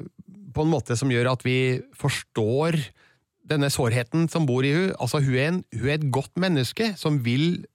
på 0.55 0.65
en 0.65 0.71
måte 0.71 0.97
som 0.97 1.11
gjør 1.13 1.33
at 1.35 1.45
vi 1.45 1.79
forstår 1.97 2.79
denne 3.47 3.69
sårheten 3.71 4.27
som 4.31 4.47
bor 4.47 4.65
i 4.65 4.73
hun. 4.75 4.93
Altså, 4.99 5.21
hun 5.23 5.35
er, 5.35 5.49
en, 5.51 5.63
hun 5.75 5.89
er 5.89 5.99
et 5.99 6.11
godt 6.13 6.33
menneske 6.41 6.93
som 6.99 7.21
vil 7.25 7.65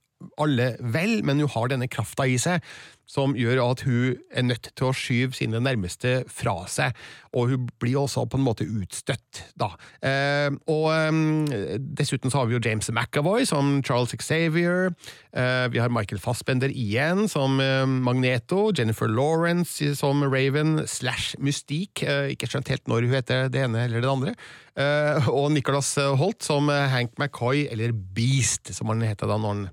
alle 0.41 0.75
vel, 0.95 1.21
men 1.27 1.43
hun 1.43 1.51
har 1.51 1.71
denne 1.73 1.89
krafta 1.91 2.27
i 2.29 2.39
seg 2.41 2.63
som 3.09 3.35
gjør 3.37 3.61
at 3.65 3.83
hun 3.87 4.19
er 4.33 4.47
nødt 4.47 4.71
til 4.73 4.89
å 4.89 4.95
skyve 4.97 5.37
sine 5.37 5.61
nærmeste 5.63 6.23
fra 6.31 6.55
seg, 6.71 6.97
og 7.37 7.53
hun 7.53 7.69
blir 7.83 7.99
også 8.01 8.25
på 8.29 8.39
en 8.39 8.45
måte 8.47 8.67
utstøtt, 8.69 9.43
da. 9.59 9.73
Eh, 10.05 10.49
og 10.71 10.87
eh, 10.93 11.79
dessuten 11.99 12.33
så 12.33 12.43
har 12.43 12.49
vi 12.49 12.57
jo 12.57 12.63
James 12.65 12.89
McAvoy 12.93 13.47
som 13.49 13.75
Charles 13.85 14.15
Xavier, 14.17 14.93
eh, 15.33 15.67
vi 15.73 15.83
har 15.83 15.93
Michael 15.93 16.23
Fassbender 16.23 16.73
igjen 16.73 17.27
som 17.33 17.61
eh, 17.63 17.85
Magneto, 17.87 18.71
Jennifer 18.77 19.11
Lawrence 19.11 19.93
som 19.99 20.25
Raven 20.25 20.87
slash 20.87 21.37
Mystique, 21.43 22.07
eh, 22.07 22.33
ikke 22.37 22.51
skjønt 22.51 22.73
helt 22.73 22.89
når 22.91 23.09
hun 23.09 23.19
heter 23.19 23.53
det 23.53 23.67
ene 23.67 23.87
eller 23.89 24.05
det 24.05 24.13
andre, 24.13 24.37
eh, 24.77 25.29
og 25.33 25.51
Nicholas 25.57 25.95
Holt 26.21 26.45
som 26.45 26.71
Hank 26.71 27.19
McCoy, 27.19 27.67
eller 27.73 27.93
Beast, 27.93 28.73
som 28.77 28.93
han 28.93 29.05
heter 29.05 29.29
da 29.29 29.41
når 29.41 29.57
han 29.57 29.69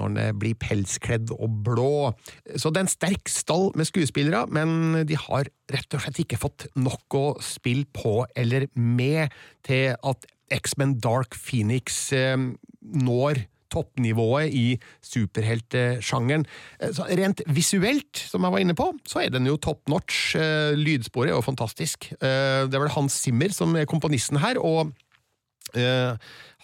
når 0.00 0.10
den 0.10 0.20
eh, 0.22 0.34
blir 0.36 0.58
pelskledd 0.60 1.32
og 1.36 1.62
blå. 1.66 1.94
Så 2.56 2.70
det 2.70 2.80
er 2.82 2.86
en 2.88 2.94
sterk 2.94 3.30
stall 3.30 3.70
med 3.78 3.88
skuespillere, 3.88 4.44
men 4.54 5.04
de 5.06 5.18
har 5.18 5.50
rett 5.72 5.96
og 5.96 6.04
slett 6.04 6.22
ikke 6.24 6.40
fått 6.40 6.68
nok 6.76 7.18
å 7.18 7.24
spille 7.44 7.86
på 7.94 8.22
eller 8.36 8.68
med 8.74 9.34
til 9.66 9.94
at 9.94 10.30
X-Men 10.54 10.98
Dark 11.02 11.36
Phoenix 11.38 12.06
eh, 12.14 12.36
når 12.84 13.46
toppnivået 13.74 14.52
i 14.54 14.76
superheltsjangeren. 15.02 16.44
Eh, 16.78 17.00
rent 17.18 17.42
visuelt, 17.50 18.20
som 18.30 18.44
jeg 18.46 18.54
var 18.54 18.62
inne 18.62 18.76
på, 18.78 18.90
så 19.08 19.24
er 19.24 19.32
den 19.34 19.48
jo 19.50 19.56
top 19.58 19.82
notch. 19.90 20.36
Lydsporet 20.78 21.32
er 21.32 21.38
jo 21.38 21.46
fantastisk. 21.46 22.10
Det 22.20 22.28
er 22.70 22.82
vel 22.82 22.92
Hans 22.94 23.16
Zimmer 23.24 23.54
som 23.54 23.74
er 23.78 23.88
komponisten 23.90 24.38
her, 24.42 24.60
og 24.62 24.92
Uh, 25.74 26.14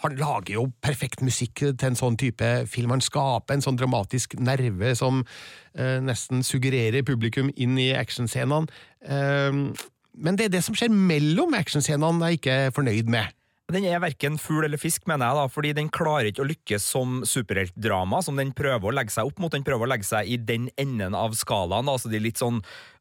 han 0.01 0.17
lager 0.17 0.55
jo 0.55 0.67
perfekt 0.85 1.25
musikk 1.25 1.63
til 1.65 1.89
en 1.89 1.99
sånn 1.99 2.19
type 2.21 2.51
film. 2.71 2.93
Han 2.95 3.05
skaper 3.05 3.57
en 3.57 3.65
sånn 3.65 3.79
dramatisk 3.81 4.37
nerve 4.41 4.95
som 4.99 5.25
uh, 5.25 5.99
nesten 6.05 6.45
suggererer 6.47 7.05
publikum 7.07 7.51
inn 7.57 7.79
i 7.81 7.91
actionscenene. 7.97 8.71
Uh, 9.05 9.73
men 10.21 10.39
det 10.39 10.49
er 10.49 10.57
det 10.57 10.65
som 10.67 10.77
skjer 10.77 10.93
mellom 10.93 11.55
actionscenene 11.59 12.31
jeg 12.31 12.41
ikke 12.41 12.57
er 12.67 12.75
fornøyd 12.77 13.13
med. 13.13 13.37
Den 13.71 13.87
er 13.87 14.01
verken 14.03 14.39
fugl 14.41 14.65
eller 14.67 14.81
fisk, 14.81 15.05
mener 15.07 15.29
jeg, 15.29 15.39
da, 15.39 15.51
fordi 15.53 15.73
den 15.79 15.91
klarer 15.95 16.31
ikke 16.31 16.43
å 16.43 16.49
lykkes 16.49 16.87
som 16.91 17.21
superheltdrama, 17.29 18.19
som 18.27 18.39
den 18.39 18.51
prøver 18.57 18.91
å 18.91 18.95
legge 18.97 19.15
seg 19.15 19.31
opp 19.31 19.39
mot. 19.43 19.53
Den 19.53 19.67
prøver 19.67 19.87
å 19.87 19.91
legge 19.93 20.09
seg 20.09 20.27
i 20.27 20.39
den 20.43 20.69
enden 20.81 21.15
av 21.15 21.37
skalaen, 21.39 21.91
altså 21.91 22.11
de 22.11 22.19
litt 22.23 22.41
sånn 22.41 22.59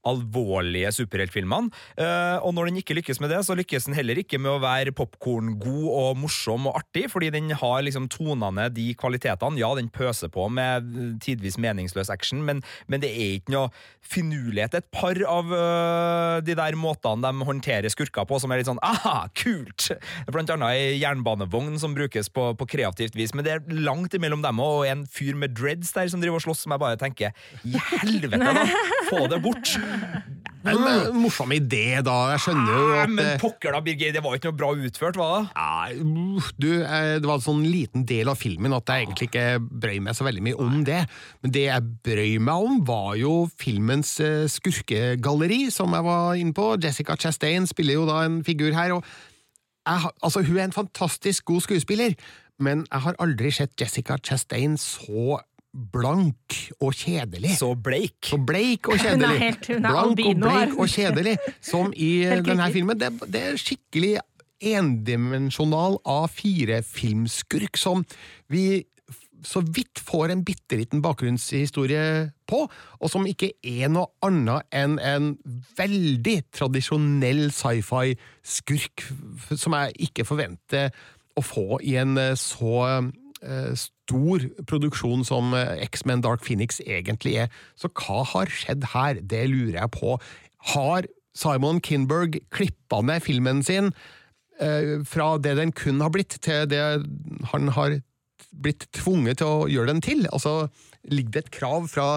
alvorlige 0.07 0.91
superheltfilmene. 0.95 1.73
Uh, 1.99 2.37
og 2.45 2.53
når 2.55 2.69
den 2.69 2.79
ikke 2.81 2.95
lykkes 2.97 3.19
med 3.23 3.33
det, 3.33 3.41
så 3.45 3.57
lykkes 3.57 3.89
den 3.89 3.97
heller 3.97 4.19
ikke 4.21 4.39
med 4.41 4.53
å 4.53 4.61
være 4.63 4.93
popkorngod 4.95 5.89
og 5.89 6.19
morsom 6.21 6.69
og 6.69 6.79
artig, 6.79 7.07
fordi 7.11 7.31
den 7.35 7.51
har 7.59 7.83
liksom 7.85 8.07
tonene 8.11 8.69
de 8.73 8.89
kvalitetene. 8.99 9.59
Ja, 9.59 9.71
den 9.77 9.91
pøser 9.93 10.31
på 10.31 10.47
med 10.53 11.19
tidvis 11.23 11.59
meningsløs 11.61 12.11
action, 12.13 12.43
men, 12.45 12.63
men 12.87 13.03
det 13.03 13.11
er 13.11 13.35
ikke 13.39 13.55
noe 13.55 13.73
finurlighet. 14.05 14.79
Et 14.79 14.89
par 14.95 15.19
av 15.29 15.51
uh, 15.51 16.39
de 16.45 16.55
der 16.57 16.79
måtene 16.79 17.25
de 17.25 17.49
håndterer 17.49 17.91
skurker 17.91 18.27
på, 18.29 18.39
som 18.41 18.51
er 18.53 18.61
litt 18.61 18.69
sånn 18.69 18.81
aha, 18.85 19.27
kult! 19.37 19.91
Blant 20.29 20.51
annet 20.53 20.77
ei 20.77 20.97
jernbanevogn 21.01 21.77
som 21.81 21.95
brukes 21.97 22.31
på, 22.33 22.51
på, 22.57 22.69
kreativt 22.69 23.17
vis, 23.17 23.33
men 23.35 23.45
det 23.45 23.55
er 23.55 23.79
langt 23.83 24.13
imellom 24.15 24.43
dem 24.45 24.61
og 24.63 24.85
en 24.87 25.05
fyr 25.09 25.37
med 25.39 25.55
dreads 25.57 25.91
der 25.95 26.09
som 26.11 26.21
driver 26.21 26.39
og 26.39 26.45
slåss, 26.45 26.63
som 26.65 26.75
jeg 26.75 26.81
bare 26.81 26.99
tenker 27.01 27.33
i 27.65 27.75
helvete, 27.99 28.39
da! 28.39 28.65
Få 29.09 29.25
det 29.31 29.41
bort! 29.43 29.75
En 30.69 31.15
morsom 31.15 31.53
idé, 31.55 32.01
da. 32.03 32.15
Jeg 32.33 32.41
skjønner 32.43 32.73
jo 32.73 32.87
at 32.99 33.13
Men 33.13 33.29
pokker 33.39 33.71
da, 33.71 33.79
Birger, 33.83 34.11
det 34.15 34.23
var 34.25 34.35
ikke 34.35 34.51
noe 34.51 34.59
bra 34.59 34.71
utført, 34.75 35.19
var 35.19 35.31
det? 35.37 35.53
Nei, 35.55 36.41
du, 36.59 36.67
det 36.83 37.29
var 37.29 37.37
en 37.37 37.45
sånn 37.45 37.63
liten 37.63 38.03
del 38.09 38.31
av 38.31 38.39
filmen 38.41 38.75
at 38.75 38.91
jeg 38.91 39.07
egentlig 39.07 39.29
ikke 39.29 39.45
brøy 39.85 40.01
meg 40.03 40.17
så 40.19 40.27
veldig 40.27 40.43
mye 40.49 40.59
om 40.59 40.81
det. 40.87 40.99
Men 41.43 41.55
det 41.55 41.65
jeg 41.69 41.87
brøy 42.09 42.35
meg 42.49 42.67
om, 42.67 42.81
var 42.89 43.15
jo 43.19 43.33
filmens 43.61 44.17
skurkegalleri, 44.57 45.61
som 45.73 45.95
jeg 45.95 46.07
var 46.09 46.43
inne 46.43 46.55
på. 46.57 46.73
Jessica 46.83 47.15
Chastain 47.19 47.69
spiller 47.69 48.01
jo 48.01 48.05
da 48.09 48.25
en 48.27 48.41
figur 48.47 48.75
her. 48.75 48.97
og 48.99 49.07
jeg, 49.87 50.11
altså, 50.21 50.43
Hun 50.43 50.57
er 50.57 50.67
en 50.67 50.75
fantastisk 50.75 51.45
god 51.45 51.61
skuespiller, 51.65 52.13
men 52.59 52.83
jeg 52.91 53.01
har 53.07 53.15
aldri 53.23 53.51
sett 53.55 53.79
Jessica 53.79 54.19
Chastain 54.19 54.75
så 54.77 55.39
blank 55.73 56.55
og 56.81 56.93
kjedelig. 56.97 57.55
Så 57.59 57.73
bleik. 57.75 58.17
Så 58.25 58.39
bleik 58.41 58.89
og 58.89 58.99
kjedelig. 58.99 59.27
Hun 59.29 59.35
er 59.35 59.43
helt, 59.43 59.67
hun 59.67 59.85
er 59.85 59.89
blank 59.89 60.09
albino, 60.09 60.47
og 60.47 60.53
bleik 60.53 60.79
og 60.79 60.93
kjedelig, 60.95 61.37
som 61.61 61.93
i 61.95 62.11
denne 62.49 62.71
filmen. 62.73 62.99
Det, 62.99 63.11
det 63.27 63.43
er 63.51 63.59
skikkelig 63.59 64.13
endimensjonal 64.59 65.99
A4-filmskurk 66.03 67.79
som 67.79 68.03
vi 68.51 68.83
så 69.47 69.61
vidt 69.63 70.01
får 70.03 70.33
en 70.33 70.41
bitte 70.43 70.75
liten 70.75 70.99
bakgrunnshistorie 70.99 72.25
på, 72.49 72.65
og 72.99 73.11
som 73.11 73.23
ikke 73.29 73.53
er 73.63 73.87
noe 73.87 74.11
annet 74.25 74.67
enn 74.75 74.97
en 74.99 75.29
veldig 75.77 76.35
tradisjonell 76.51 77.45
sci-fi-skurk, 77.55 79.05
som 79.55 79.77
jeg 79.79 79.95
ikke 80.09 80.27
forventer 80.27 80.91
å 81.39 81.45
få 81.45 81.79
i 81.87 81.95
en 82.01 82.19
så 82.35 82.83
Eh, 82.89 83.11
stor 83.79 84.43
produksjon 84.67 85.23
som 85.27 85.53
eh, 85.55 85.79
X-Men 85.85 86.23
Dark 86.25 86.43
Phoenix 86.45 86.81
egentlig 86.85 87.37
er. 87.45 87.53
Så 87.79 87.91
hva 87.93 88.23
har 88.27 88.51
skjedd 88.51 88.91
her? 88.93 89.21
Det 89.21 89.45
lurer 89.51 89.79
jeg 89.79 89.93
på. 89.95 90.17
Har 90.73 91.07
Simon 91.37 91.79
Kinberg 91.81 92.39
klippa 92.51 93.01
ned 93.05 93.23
filmen 93.23 93.63
sin 93.63 93.93
eh, 94.59 94.99
fra 95.07 95.37
det 95.37 95.55
den 95.59 95.71
kun 95.71 96.01
har 96.03 96.11
blitt, 96.15 96.39
til 96.43 96.67
det 96.69 96.83
han 97.53 97.73
har 97.77 97.99
blitt 98.51 98.87
tvunget 98.95 99.39
til 99.39 99.47
å 99.47 99.69
gjøre 99.71 99.93
den 99.93 100.03
til? 100.03 100.25
Altså, 100.33 100.67
ligger 101.07 101.37
det 101.37 101.45
et 101.45 101.55
krav 101.59 101.87
fra 101.91 102.09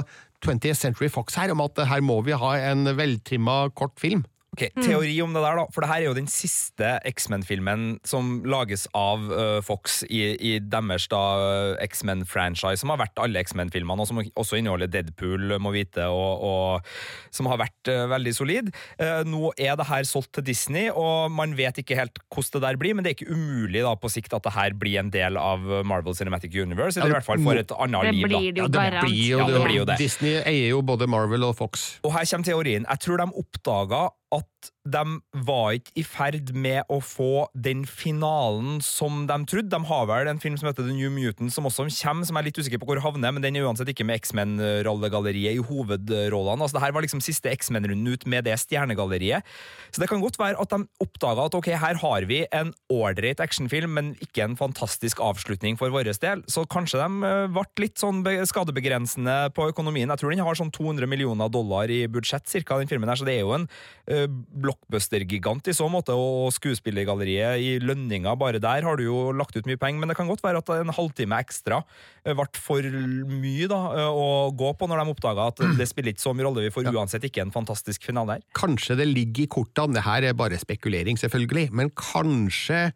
20th 0.43 0.81
Century 0.81 1.11
Fox 1.13 1.37
her 1.39 1.53
om 1.55 1.63
at 1.63 1.79
her 1.87 2.03
må 2.03 2.19
vi 2.27 2.35
ha 2.35 2.57
en 2.73 2.97
veltrimma 2.99 3.69
kort 3.79 3.95
film? 4.03 4.25
Ok, 4.53 4.67
Teori 4.85 5.15
om 5.25 5.33
det 5.33 5.41
der, 5.41 5.57
da. 5.57 5.63
For 5.73 5.81
det 5.81 5.89
her 5.89 6.03
er 6.03 6.11
jo 6.11 6.17
den 6.19 6.27
siste 6.29 6.89
X-Men-filmen 7.09 7.95
som 8.05 8.43
lages 8.45 8.85
av 8.93 9.23
uh, 9.33 9.61
Fox 9.65 10.03
i, 10.13 10.21
i 10.37 10.51
deres 10.61 11.07
da 11.09 11.21
øh, 11.41 11.79
X-Men-franchise, 11.81 12.83
som 12.83 12.93
har 12.93 13.01
vært 13.01 13.23
alle 13.25 13.41
X-Men-filmene, 13.41 14.05
og 14.05 14.11
som 14.11 14.21
også 14.21 14.61
inneholder 14.61 14.93
Deadpool, 14.93 15.57
må 15.57 15.73
vite, 15.73 16.05
og, 16.13 16.45
og 16.45 17.33
som 17.33 17.49
har 17.49 17.63
vært 17.63 17.93
uh, 17.95 18.05
veldig 18.13 18.37
solid. 18.37 18.69
Uh, 19.01 19.25
nå 19.25 19.55
er 19.57 19.73
det 19.81 19.89
her 19.89 20.05
solgt 20.11 20.35
til 20.37 20.45
Disney, 20.51 20.93
og 20.93 21.33
man 21.33 21.57
vet 21.57 21.81
ikke 21.81 21.97
helt 21.97 22.21
hvordan 22.29 22.53
det 22.53 22.65
der 22.67 22.83
blir, 22.85 22.93
men 22.93 23.07
det 23.07 23.15
er 23.15 23.21
ikke 23.23 23.33
umulig 23.33 23.87
da 23.89 23.97
på 23.97 24.13
sikt 24.13 24.37
at 24.37 24.45
det 24.45 24.53
her 24.53 24.77
blir 24.77 25.01
en 25.01 25.17
del 25.17 25.41
av 25.41 25.65
Marvel 25.89 26.13
Cinematic 26.19 26.53
Universe, 26.53 27.01
eller 27.01 27.15
i 27.15 27.21
hvert 27.23 27.31
fall 27.33 27.41
for 27.41 27.57
et 27.57 27.73
annet 27.73 28.13
liv. 28.13 28.29
da. 28.29 28.37
Ja, 28.37 28.49
jo 28.53 28.69
det 28.69 28.89
blir 29.01 29.23
jo, 29.33 29.41
Ja, 29.41 29.49
det 29.49 29.65
blir 29.65 29.81
jo 29.81 29.89
det. 29.89 30.03
Disney 30.03 30.43
eier 30.45 30.75
jo 30.75 30.85
både 30.85 31.09
Marvel 31.09 31.49
og 31.49 31.57
Fox. 31.57 31.95
Og 32.05 32.13
her 32.13 32.29
kommer 32.29 32.53
teorien. 32.53 32.85
Jeg 32.85 33.09
tror 33.09 33.25
de 33.25 33.33
oppdaga 33.33 34.11
at 34.33 34.47
de 34.83 35.03
var 35.47 35.77
ikke 35.77 35.93
i 36.01 36.03
ferd 36.07 36.51
med 36.59 36.89
å 36.91 36.99
få 37.05 37.47
den 37.55 37.85
finalen 37.87 38.81
som 38.83 39.27
de 39.29 39.37
trodde. 39.47 39.71
De 39.71 39.79
har 39.89 40.09
vel 40.11 40.31
en 40.31 40.41
film 40.43 40.57
som 40.59 40.69
heter 40.69 40.89
The 40.89 40.97
New 40.97 41.13
Mutant, 41.15 41.53
som 41.55 41.69
også 41.69 41.87
kommer, 41.87 42.27
som 42.27 42.39
jeg 42.39 42.43
er 42.43 42.49
litt 42.49 42.59
usikker 42.59 42.83
på 42.83 42.89
hvor 42.91 43.03
havner, 43.05 43.35
men 43.35 43.45
den 43.45 43.59
er 43.59 43.67
uansett 43.69 43.93
ikke 43.93 44.07
med 44.09 44.23
X-Men-rollegalleriet 44.23 45.59
i 45.59 45.63
hovedrollene. 45.69 46.65
Altså, 46.65 46.79
det 46.79 46.85
her 46.85 46.97
var 46.97 47.07
liksom 47.07 47.23
siste 47.23 47.53
X-Men-runden 47.53 48.11
ut 48.11 48.27
med 48.27 48.49
det 48.49 48.57
stjernegalleriet. 48.63 49.47
Så 49.95 50.03
det 50.03 50.09
kan 50.11 50.23
godt 50.25 50.41
være 50.41 50.59
at 50.63 50.75
de 50.75 50.83
oppdaga 51.05 51.47
at 51.47 51.57
ok, 51.59 51.71
her 51.79 52.01
har 52.03 52.27
vi 52.31 52.43
en 52.51 52.75
ålreit 52.93 53.43
actionfilm, 53.45 53.95
men 53.99 54.13
ikke 54.25 54.47
en 54.49 54.59
fantastisk 54.59 55.23
avslutning 55.23 55.79
for 55.81 55.95
vår 55.95 56.11
del. 56.23 56.43
Så 56.51 56.67
kanskje 56.71 57.01
de 57.01 57.29
eh, 57.29 57.47
ble 57.53 57.87
litt 57.87 58.03
sånn 58.03 58.23
skadebegrensende 58.51 59.37
på 59.57 59.69
økonomien. 59.71 60.11
Jeg 60.11 60.23
tror 60.23 60.35
den 60.35 60.45
har 60.45 60.59
sånn 60.59 60.75
200 60.75 61.09
millioner 61.11 61.53
dollar 61.53 61.91
i 61.93 62.03
budsjett, 62.11 62.51
cirka, 62.51 62.81
den 62.81 62.91
filmen 62.91 63.11
her, 63.11 63.21
så 63.21 63.29
det 63.29 63.39
er 63.39 63.45
jo 63.47 63.55
en 63.57 63.69
eh, 64.11 64.27
blockbuster-gigant 64.53 65.71
i 65.71 65.75
så 65.77 65.89
måte, 65.91 66.15
og 66.17 66.53
skuespillergalleriet 66.57 67.63
i 67.63 67.71
lønninga, 67.83 68.35
bare 68.39 68.61
der 68.63 68.85
har 68.87 68.99
du 68.99 69.07
jo 69.07 69.23
lagt 69.37 69.57
ut 69.57 69.69
mye 69.69 69.81
penger, 69.81 70.03
men 70.03 70.13
det 70.13 70.19
kan 70.19 70.31
godt 70.31 70.45
være 70.45 70.63
at 70.63 70.73
en 70.77 70.93
halvtime 70.95 71.39
ekstra 71.43 71.81
eh, 72.25 72.35
ble 72.37 72.49
for 72.59 72.85
mye 72.85 73.71
da, 73.71 73.81
eh, 73.97 74.21
å 74.23 74.51
gå 74.57 74.73
på 74.79 74.91
når 74.91 75.03
de 75.03 75.15
oppdaga 75.15 75.49
at 75.53 75.65
det 75.79 75.89
spiller 75.91 76.15
ikke 76.15 76.27
så 76.27 76.35
mye 76.37 76.49
rolle, 76.49 76.67
vi 76.67 76.75
får 76.75 76.93
uansett 76.93 77.27
ikke 77.29 77.47
en 77.47 77.55
fantastisk 77.55 78.05
finale 78.09 78.39
her. 78.39 78.47
Kanskje 78.59 78.99
det 79.01 79.09
ligger 79.11 79.47
i 79.47 79.51
kortene, 79.57 79.97
det 79.97 80.07
her 80.07 80.29
er 80.29 80.39
bare 80.39 80.61
spekulering 80.61 81.21
selvfølgelig, 81.21 81.71
men 81.77 81.93
kanskje 81.99 82.89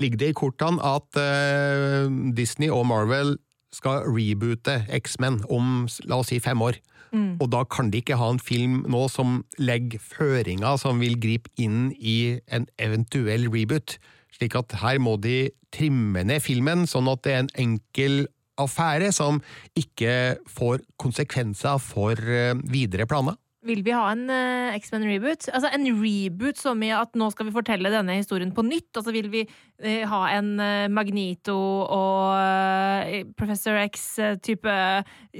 ligger 0.00 0.22
det 0.22 0.32
i 0.32 0.36
kortene 0.36 0.80
at 0.82 1.18
uh, 1.20 2.08
Disney 2.34 2.70
og 2.72 2.86
Marvel 2.88 3.36
skal 3.72 4.04
reboote 4.08 4.82
X-Men 5.00 5.40
om, 5.52 5.86
la 6.08 6.20
oss 6.20 6.32
si, 6.32 6.40
fem 6.44 6.60
år. 6.64 6.78
Og 7.12 7.50
da 7.52 7.62
kan 7.68 7.90
de 7.92 8.00
ikke 8.00 8.16
ha 8.16 8.30
en 8.32 8.40
film 8.40 8.82
nå 8.90 9.04
som 9.12 9.42
legger 9.60 10.00
føringer 10.00 10.78
som 10.80 11.02
vil 11.02 11.18
gripe 11.20 11.52
inn 11.60 11.90
i 11.98 12.38
en 12.48 12.66
eventuell 12.80 13.48
reboot. 13.52 13.98
Slik 14.32 14.56
at 14.56 14.72
her 14.80 15.00
må 15.02 15.18
de 15.20 15.50
trimme 15.72 16.24
ned 16.24 16.40
filmen, 16.44 16.86
sånn 16.88 17.10
at 17.12 17.24
det 17.24 17.34
er 17.34 17.44
en 17.44 17.52
enkel 17.66 18.24
affære 18.60 19.12
som 19.12 19.40
ikke 19.78 20.38
får 20.50 20.82
konsekvenser 21.00 21.80
for 21.82 22.16
eh, 22.16 22.56
videre 22.72 23.08
planer. 23.08 23.36
Vil 23.62 23.84
vi 23.86 23.92
ha 23.94 24.08
en 24.10 24.24
uh, 24.26 24.74
X-Men 24.74 25.04
reboot? 25.06 25.46
Altså 25.54 25.68
en 25.70 25.84
reboot 25.94 26.58
som 26.58 26.80
i 26.82 26.88
at 26.90 27.14
nå 27.18 27.28
skal 27.30 27.46
vi 27.46 27.54
fortelle 27.54 27.92
denne 27.94 28.16
historien 28.18 28.50
på 28.54 28.64
nytt? 28.66 28.90
Altså 28.98 29.14
vil 29.14 29.28
vi 29.30 29.44
uh, 29.46 30.02
ha 30.10 30.22
en 30.34 30.50
uh, 30.58 30.88
Magnito 30.90 31.54
og 31.54 32.34
eh, 32.40 33.22
Professor 33.38 33.78
X-type 33.84 34.74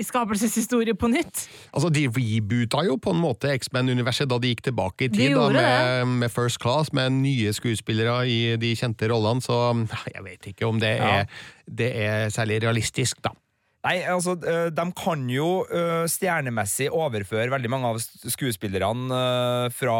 skapelseshistorie 0.06 0.94
på 0.94 1.10
nytt? 1.10 1.48
Altså, 1.72 1.90
De 1.90 2.06
reboota 2.06 2.84
jo 2.86 2.94
på 3.02 3.10
en 3.10 3.22
måte 3.24 3.50
X-Men-universet 3.56 4.30
da 4.30 4.38
de 4.38 4.54
gikk 4.54 4.66
tilbake 4.70 5.08
i 5.08 5.10
De 5.10 5.18
tid, 5.18 5.34
da, 5.34 5.50
med, 5.58 6.16
med 6.22 6.32
First 6.32 6.62
Class, 6.62 6.92
med 6.94 7.18
nye 7.18 7.50
skuespillere 7.56 8.22
i 8.30 8.40
de 8.60 8.74
kjente 8.78 9.10
rollene, 9.10 9.42
så 9.42 9.64
jeg 10.14 10.26
vet 10.28 10.52
ikke 10.54 10.70
om 10.70 10.78
det 10.82 10.94
er, 11.02 11.26
det 11.66 11.94
er 12.06 12.30
særlig 12.30 12.62
realistisk, 12.62 13.18
da. 13.26 13.34
Nei, 13.82 13.96
altså, 14.06 14.36
eh, 14.46 14.68
de 14.70 14.84
kan 14.94 15.24
jo 15.26 15.64
eh, 15.66 16.04
stjernemessig 16.06 16.86
overføre 16.94 17.50
veldig 17.50 17.70
mange 17.72 17.88
av 17.90 17.98
skuespillerne 18.30 19.16
eh, 19.16 19.64
fra, 19.74 19.96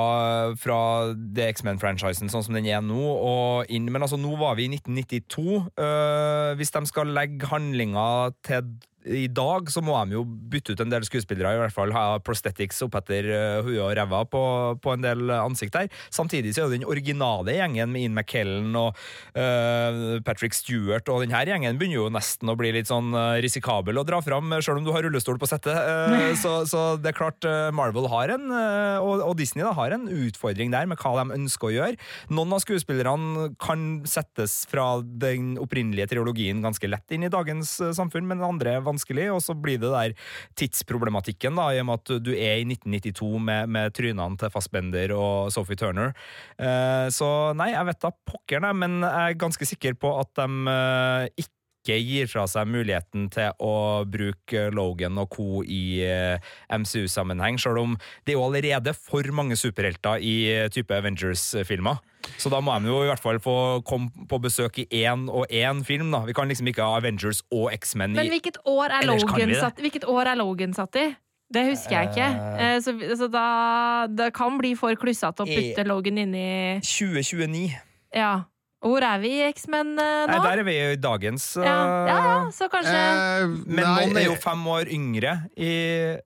fra 0.55 0.79
The 1.19 1.49
X-Men-franchisen 1.51 2.31
sånn 2.31 2.47
som 2.47 2.55
den 2.55 2.69
er 2.71 2.85
nå, 2.87 3.01
og 3.03 3.73
inn, 3.75 3.91
men 3.91 4.07
altså, 4.07 4.21
nå 4.23 4.37
var 4.39 4.55
vi 4.61 4.69
i 4.69 4.73
1992. 4.77 5.59
Eh, 5.75 6.53
Hvis 6.61 6.71
de 6.77 6.85
skal 6.93 7.11
legge 7.17 7.51
handlinga 7.51 8.07
til 8.47 8.71
i 9.04 9.26
dag 9.32 9.71
så 9.73 9.82
må 9.85 9.97
de 10.04 10.16
jo 10.18 10.25
bytte 10.25 10.75
ut 10.75 10.82
en 10.85 10.92
del 10.92 11.06
skuespillere, 11.06 11.54
i 11.56 11.62
hvert 11.62 11.75
fall 11.75 11.94
ha 11.94 12.04
prosthetics 12.25 12.82
oppetter 12.87 13.28
uh, 13.30 13.66
huet 13.66 13.80
og 13.82 13.92
ræva 13.99 14.23
på, 14.30 14.42
på 14.82 14.94
en 14.97 15.04
del 15.04 15.32
ansikt 15.35 15.76
der. 15.76 15.90
Samtidig 16.12 16.54
så 16.54 16.62
er 16.62 16.68
jo 16.68 16.76
den 16.76 16.88
originale 16.88 17.56
gjengen 17.56 17.92
med 17.92 18.06
Ian 18.06 18.16
McKellen 18.16 18.76
og 18.78 18.97
uh, 19.37 20.18
Patrick 20.26 20.56
Stewart 20.56 21.09
og 21.12 21.23
den 21.25 21.35
her 21.35 21.49
gjengen 21.49 21.78
begynner 21.80 22.00
jo 22.00 22.11
nesten 22.12 22.50
å 22.50 22.56
bli 22.59 22.73
litt 22.75 22.90
sånn 22.90 23.12
eh, 23.16 23.40
risikabel 23.44 23.99
å 24.00 24.04
dra 24.06 24.21
fram, 24.25 24.52
selv 24.62 24.80
om 24.80 24.87
du 24.87 24.92
har 24.94 25.04
rullestol 25.06 25.38
på 25.40 25.49
settet. 25.50 25.75
Uh, 25.75 26.32
så, 26.42 26.54
så 26.68 26.82
det 27.00 27.12
er 27.12 27.18
klart 27.18 27.47
eh, 27.49 27.71
Marvel 27.75 28.09
har 28.12 28.32
en, 28.35 28.49
eh, 28.54 28.99
og, 29.02 29.23
og 29.25 29.37
Disney 29.38 29.64
da, 29.64 29.73
har 29.76 29.94
en 29.94 30.06
utfordring 30.11 30.73
der 30.75 30.88
med 30.90 31.00
hva 31.02 31.14
de 31.18 31.37
ønsker 31.37 31.68
å 31.68 31.75
gjøre. 31.75 31.99
Noen 32.32 32.54
av 32.54 32.62
skuespillerne 32.64 33.49
kan 33.62 34.02
settes 34.09 34.62
fra 34.71 34.87
den 35.02 35.54
opprinnelige 35.62 36.11
triologien 36.12 36.62
ganske 36.64 36.90
lett 36.90 37.14
inn 37.14 37.26
i 37.26 37.32
dagens 37.32 37.75
eh, 37.82 37.94
samfunn, 37.97 38.28
men 38.28 38.44
andre 38.47 38.76
er 38.76 38.87
vanskelig, 38.87 38.92
og 39.33 39.41
så 39.45 39.55
blir 39.55 39.81
det 39.83 39.93
der 39.93 40.15
tidsproblematikken, 40.59 41.57
da, 41.57 41.71
i 41.73 41.81
og 41.83 41.89
med 41.89 42.01
at 42.03 42.25
du 42.25 42.33
er 42.35 42.61
i 42.61 42.67
1992 42.67 43.41
med, 43.41 43.73
med 43.73 43.97
trynene 43.97 44.39
til 44.41 44.53
Fassbender 44.53 45.15
og 45.17 45.53
Sophie 45.55 45.79
Turner. 45.79 46.13
Eh, 46.59 47.09
så 47.15 47.53
nei, 47.59 47.73
jeg 47.73 47.89
vet 47.89 48.03
da 48.05 48.13
pokker, 48.29 48.69
men 48.75 49.01
jeg 49.03 49.35
er 49.35 49.41
ganske 49.41 49.69
sikker 49.69 49.99
på 49.99 50.15
at 50.21 50.33
de 50.39 50.49
eh, 50.77 51.27
ikke 51.45 51.62
gir 51.91 52.29
fra 52.31 52.45
seg 52.47 52.69
muligheten 52.71 53.27
til 53.35 53.51
å 53.59 54.05
bruke 54.07 54.69
Logan 54.71 55.19
og 55.19 55.29
co. 55.35 55.62
i 55.67 55.99
eh, 56.07 56.39
MCU-sammenheng, 56.71 57.59
selv 57.59 57.79
om 57.83 57.97
det 58.25 58.33
er 58.33 58.39
jo 58.39 58.45
allerede 58.47 58.95
for 58.95 59.26
mange 59.35 59.56
superhelter 59.59 60.23
i 60.23 60.35
eh, 60.52 60.69
type 60.71 60.95
Avengers-filmer. 60.95 61.99
Så 62.39 62.52
da 62.52 62.61
må 62.63 62.76
de 62.78 62.87
jo 62.87 63.00
i 63.02 63.09
hvert 63.11 63.19
fall 63.23 63.41
få 63.43 63.83
komme 63.83 64.28
på 64.30 64.39
besøk 64.39 64.78
i 64.78 64.87
én 65.02 65.26
og 65.26 65.50
én 65.50 65.83
film. 65.85 66.13
da. 66.15 66.23
Vi 66.28 66.33
kan 66.33 66.47
liksom 66.47 66.69
ikke 66.71 66.87
ha 66.87 67.00
Avengers 67.00 67.43
og 67.50 67.73
X-Men 67.75 68.15
Men 68.15 68.26
i 68.30 68.35
hvilket 68.37 68.61
år 68.63 68.95
er 69.00 69.09
Logan 69.11 69.54
satt, 69.59 69.83
hvilket 69.83 70.06
år 70.06 70.30
er 70.30 70.39
Logan 70.39 70.73
satt 70.78 70.95
i? 71.02 71.09
Det 71.52 71.67
husker 71.67 71.99
jeg 71.99 72.13
ikke. 72.15 72.28
Eh, 72.63 72.78
Så, 72.80 72.95
så 73.19 73.26
da 73.28 74.06
Det 74.09 74.30
kan 74.33 74.54
bli 74.56 74.75
for 74.78 74.95
klussete 74.95 75.43
å 75.43 75.49
putte 75.50 75.85
Logan 75.85 76.23
inn 76.23 76.35
i 76.39 76.78
2029. 76.80 77.75
Ja. 78.15 78.45
Hvor 78.82 79.04
er 79.06 79.21
vi 79.23 79.28
i 79.38 79.42
X-Men 79.52 79.92
nå? 79.95 80.04
Nei, 80.26 80.38
der 80.42 80.58
er 80.58 80.66
vi 80.66 80.73
i 80.75 80.97
dagens 80.99 81.45
Ja, 81.56 81.62
ja, 81.64 82.06
ja, 82.08 82.32
eh, 82.42 82.49
så 82.56 82.66
kanskje 82.73 82.97
Eh, 82.99 83.47
Men 83.66 83.84
noen 83.86 84.16
er 84.18 84.25
jo 84.26 84.32
eh, 84.34 84.40
fem 84.42 84.64
år 84.66 84.90
yngre 84.90 85.34
i 85.56 85.71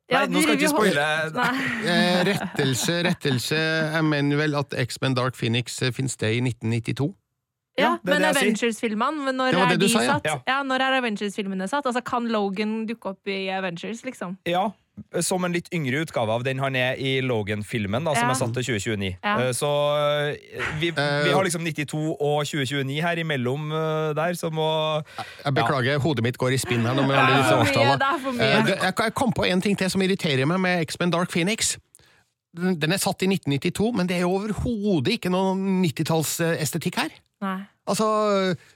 Ja, 0.08 0.22
Nei, 0.22 0.26
nå 0.32 0.40
skal 0.40 0.54
jeg 0.54 0.62
vi- 0.62 0.64
ikke 0.64 0.72
spoile. 0.72 1.04
eh, 1.92 2.24
rettelse, 2.30 2.96
rettelse. 3.04 3.60
Jeg 3.92 4.04
mener 4.08 4.36
vel 4.40 4.56
at 4.56 4.72
X-Men 4.86 5.14
Dark 5.18 5.36
Phoenix 5.36 5.76
eh, 5.82 5.92
finnes 5.92 6.16
det 6.16 6.32
i 6.38 6.40
1992. 6.40 7.12
Ja, 7.76 7.82
Ja, 7.84 7.90
det 8.00 8.14
men. 8.14 8.24
Avengers-filmene, 8.30 9.32
når 9.36 9.52
er 9.60 9.76
de 9.76 9.88
sa, 9.92 10.00
ja. 10.00 10.14
satt? 10.16 10.42
Ja, 10.48 10.62
når 10.64 10.80
er 10.80 10.94
Avengers-filmene 11.02 11.68
satt? 11.68 11.84
Altså, 11.84 12.00
kan 12.08 12.24
Logan 12.32 12.86
dukke 12.88 13.10
opp 13.12 13.28
i 13.28 13.50
Avengers, 13.52 14.00
liksom? 14.06 14.38
Ja, 14.48 14.70
som 15.20 15.44
en 15.44 15.52
litt 15.52 15.66
yngre 15.76 16.00
utgave 16.06 16.32
av 16.32 16.42
den 16.46 16.58
han 16.62 16.76
er 16.76 16.96
i 16.96 17.20
Logan-filmen, 17.20 18.04
da, 18.04 18.14
som 18.16 18.28
Ja. 18.28 18.30
er 18.32 18.38
satt 18.38 18.54
til 18.56 18.64
2029. 18.64 19.10
Ja. 19.22 19.34
Eh, 19.46 19.52
Så 19.52 19.70
eh, 19.96 20.70
vi, 20.80 20.90
vi 20.90 21.32
har 21.32 21.44
liksom 21.44 21.64
92 21.64 22.16
og 22.20 22.44
2029 22.46 23.00
her 23.04 23.16
imellom 23.20 23.70
eh, 23.72 24.14
der, 24.16 24.32
så 24.34 24.50
må 24.50 24.68
Jeg 25.44 25.54
beklager, 25.54 25.98
hodet 26.00 26.24
mitt 26.24 26.38
går 26.38 26.56
i 26.56 26.58
spinn 26.58 26.86
her. 26.86 26.94
Når 26.94 27.06
vi 27.06 27.12
alle 27.12 27.32
har 27.32 27.42
disse 27.42 27.56
årstallene. 27.60 28.78
Jeg 28.98 29.14
kom 29.14 29.32
på 29.32 29.44
en 29.44 29.60
ting 29.60 29.76
til 29.78 29.90
som 29.90 30.02
irriterer 30.02 30.46
meg 30.46 30.60
med 30.60 30.86
X-Men 30.88 31.10
Dark 31.12 31.30
Phoenix. 31.30 31.76
Den 32.56 32.92
er 32.92 32.96
satt 32.96 33.20
i 33.22 33.28
1992, 33.28 33.92
men 33.92 34.06
det 34.08 34.16
er 34.16 34.24
overhodet 34.24 35.18
ikke 35.18 35.28
noe 35.28 35.52
90-tallsestetikk 35.84 36.96
her. 37.02 37.10
Nei. 37.44 37.58
Altså, 37.86 38.06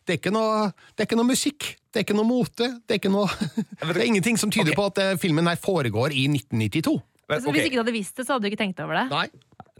det 0.06 0.12
er, 0.14 0.18
ikke 0.20 0.30
noe, 0.35 0.66
det 0.94 1.02
er 1.02 1.09
ikke 1.09 1.16
noe 1.18 1.26
musikk, 1.30 1.70
det 1.90 2.00
er 2.00 2.07
ikke 2.07 2.16
noe 2.16 2.29
mote, 2.29 2.66
det 2.87 2.96
er 2.96 3.00
ikke 3.00 3.11
noe 3.12 3.26
Det 3.90 3.96
er 3.96 4.07
ingenting 4.07 4.38
som 4.38 4.53
tyder 4.53 4.72
okay. 4.72 4.79
på 4.79 4.88
at 4.92 5.00
eh, 5.03 5.14
filmen 5.20 5.50
her 5.50 5.59
foregår 5.61 6.14
i 6.14 6.26
1992. 6.31 6.96
Men, 6.96 7.37
Altså, 7.37 7.53
Hvis 7.55 7.68
ikke 7.68 7.79
du 7.79 7.85
hadde 7.85 7.94
visst 7.94 8.16
det, 8.18 8.26
så 8.26 8.35
hadde 8.35 8.46
du 8.46 8.50
ikke 8.50 8.59
tenkt 8.59 8.81
over 8.83 8.96
det. 8.98 9.07
Nei. 9.11 9.26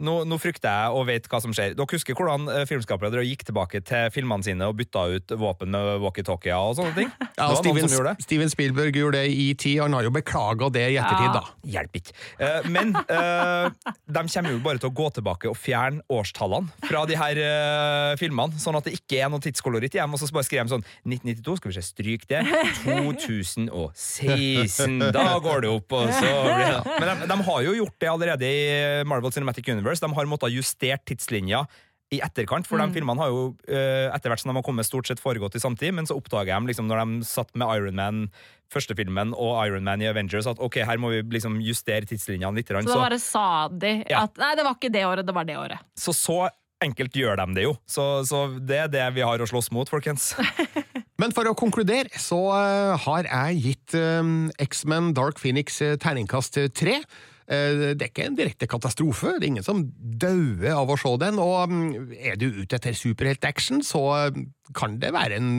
Nå, 0.03 0.15
nå 0.27 0.37
frykter 0.41 0.69
jeg 0.69 0.97
og 0.97 1.07
vet 1.09 1.27
hva 1.31 1.39
som 1.43 1.53
skjer. 1.55 1.75
Dere 1.77 1.95
husker 1.97 2.17
hvordan 2.17 2.49
eh, 2.51 2.65
filmskapere 2.69 3.23
gikk 3.25 3.45
tilbake 3.47 3.81
til 3.87 4.09
filmene 4.13 4.45
sine 4.45 4.67
og 4.69 4.77
bytta 4.79 5.05
ut 5.15 5.33
våpen 5.39 5.71
med 5.73 6.01
walkietalkier 6.03 6.57
og 6.57 6.77
sånne 6.79 6.95
ting? 6.97 7.11
Ja, 7.37 7.49
og 7.51 7.59
Steven. 7.61 7.89
Steven 8.21 8.51
Spielberg 8.51 8.97
gjorde 8.97 9.21
det 9.21 9.31
i 9.33 9.49
ET, 9.51 9.65
han 9.81 9.95
har 9.97 10.05
jo 10.07 10.13
beklaga 10.13 10.69
det 10.73 10.87
i 10.93 10.97
ettertid, 11.01 11.29
Ja. 11.29 11.33
da. 11.39 11.43
Hjelp 11.75 11.97
ikke. 12.01 12.15
Uh, 12.41 12.69
men 12.71 12.93
uh, 12.97 13.69
de 14.07 14.23
kommer 14.33 14.55
jo 14.55 14.61
bare 14.63 14.81
til 14.81 14.89
å 14.91 14.95
gå 14.97 15.07
tilbake 15.17 15.49
og 15.51 15.57
fjerne 15.59 16.01
årstallene 16.11 16.87
fra 16.87 17.03
de 17.09 17.17
her 17.19 17.41
uh, 17.41 18.13
filmene, 18.19 18.59
sånn 18.61 18.77
at 18.79 18.87
det 18.87 18.95
ikke 18.97 19.21
er 19.21 19.31
noe 19.31 19.43
tidskoloritt 19.43 19.95
igjen. 19.97 20.11
Og 20.11 20.21
så 20.21 20.29
bare 20.33 20.47
skriver 20.47 20.69
de 20.69 20.75
sånn 20.75 20.85
1992, 21.05 21.57
skal 21.61 21.71
vi 21.71 21.77
se, 21.77 21.85
stryk 21.91 22.27
det. 22.31 22.41
2016, 23.21 24.99
da 25.13 25.25
går 25.43 25.65
det 25.65 25.71
opp, 25.71 25.95
og 25.97 26.09
så 26.15 26.29
blir 26.45 26.65
det 26.65 26.79
Men 27.01 27.07
de, 27.09 27.29
de 27.31 27.37
har 27.47 27.65
jo 27.65 27.75
gjort 27.77 27.97
det 28.01 28.09
allerede 28.11 28.45
i 28.47 28.61
Marvel 29.07 29.33
Cinematic 29.33 29.69
Universe. 29.71 29.90
Universe. 29.91 30.03
De 30.07 30.13
har 30.15 30.25
måttet 30.31 30.55
justere 30.55 30.99
tidslinja 31.05 31.65
i 32.11 32.19
etterkant, 32.19 32.67
for 32.67 32.75
Mm. 32.77 32.91
de 32.91 32.99
filmene 32.99 33.21
har 33.23 33.29
jo 33.31 33.55
eh, 33.71 34.09
etter 34.11 34.27
hvert 34.31 34.41
som 34.41 34.51
de 34.51 34.57
har 34.57 34.63
kommet 34.67 34.83
stort 34.85 35.07
sett 35.07 35.19
foregått 35.23 35.55
i 35.55 35.61
samtid, 35.63 35.93
men 35.95 36.05
så 36.05 36.17
oppdager 36.19 36.51
de 36.59 36.67
liksom 36.67 36.87
når 36.89 36.99
de 37.05 37.23
satt 37.23 37.53
med 37.55 37.67
Iron 37.77 37.95
Man 37.95 38.17
første 38.71 38.95
filmen 38.99 39.31
og 39.33 39.53
Iron 39.65 39.83
Man 39.87 40.01
i 40.03 40.07
Avengers 40.09 40.47
at 40.47 40.59
ok, 40.59 40.81
her 40.83 40.97
må 40.99 41.09
vi 41.13 41.21
liksom 41.37 41.61
justere 41.63 42.03
tidslinjene 42.07 42.55
litt. 42.59 42.67
Så 42.67 42.83
da 42.83 42.97
bare 42.99 43.19
sa 43.19 43.67
de 43.69 44.03
Ja. 44.09 44.23
at 44.25 44.35
nei, 44.37 44.55
det 44.55 44.63
var 44.67 44.75
ikke 44.75 44.91
det 44.91 45.05
året, 45.07 45.25
det 45.25 45.33
var 45.35 45.45
det 45.47 45.55
året. 45.55 45.79
så 45.95 46.11
så 46.11 46.49
enkelt 46.83 47.13
gjør 47.13 47.37
de 47.37 47.53
det 47.53 47.63
jo. 47.63 47.77
Så, 47.87 48.25
så 48.27 48.59
det 48.59 48.75
er 48.75 48.87
det 48.89 49.13
vi 49.15 49.21
har 49.21 49.37
å 49.39 49.47
slåss 49.47 49.71
mot, 49.71 49.87
folkens. 49.87 50.33
Men 51.21 51.31
for 51.31 51.45
å 51.45 51.53
konkludere, 51.55 52.09
så 52.17 52.39
eh, 52.57 52.97
har 52.97 53.23
jeg 53.23 53.61
gitt 53.61 53.93
eh, 53.95 54.49
X-Men 54.59 55.13
Dark 55.13 55.37
Phoenix 55.39 55.77
terningkast 56.01 56.57
tre. 56.73 56.97
Eh, 57.51 57.91
det 57.97 58.05
er 58.05 58.11
ikke 58.11 58.29
en 58.29 58.37
direkte 58.37 58.67
katastrofe, 58.69 59.33
det 59.35 59.43
er 59.43 59.51
ingen 59.51 59.65
som 59.65 59.81
dauer 59.99 60.71
av 60.71 60.91
å 60.93 60.95
se 60.99 61.11
den, 61.19 61.39
og 61.41 61.73
mm, 61.73 62.13
er 62.15 62.37
du 62.39 62.47
ute 62.47 62.77
etter 62.77 62.95
superheltaction, 62.95 63.81
så 63.83 64.03
eh, 64.21 64.39
kan 64.77 64.95
det 65.01 65.09
være 65.11 65.39
en 65.41 65.49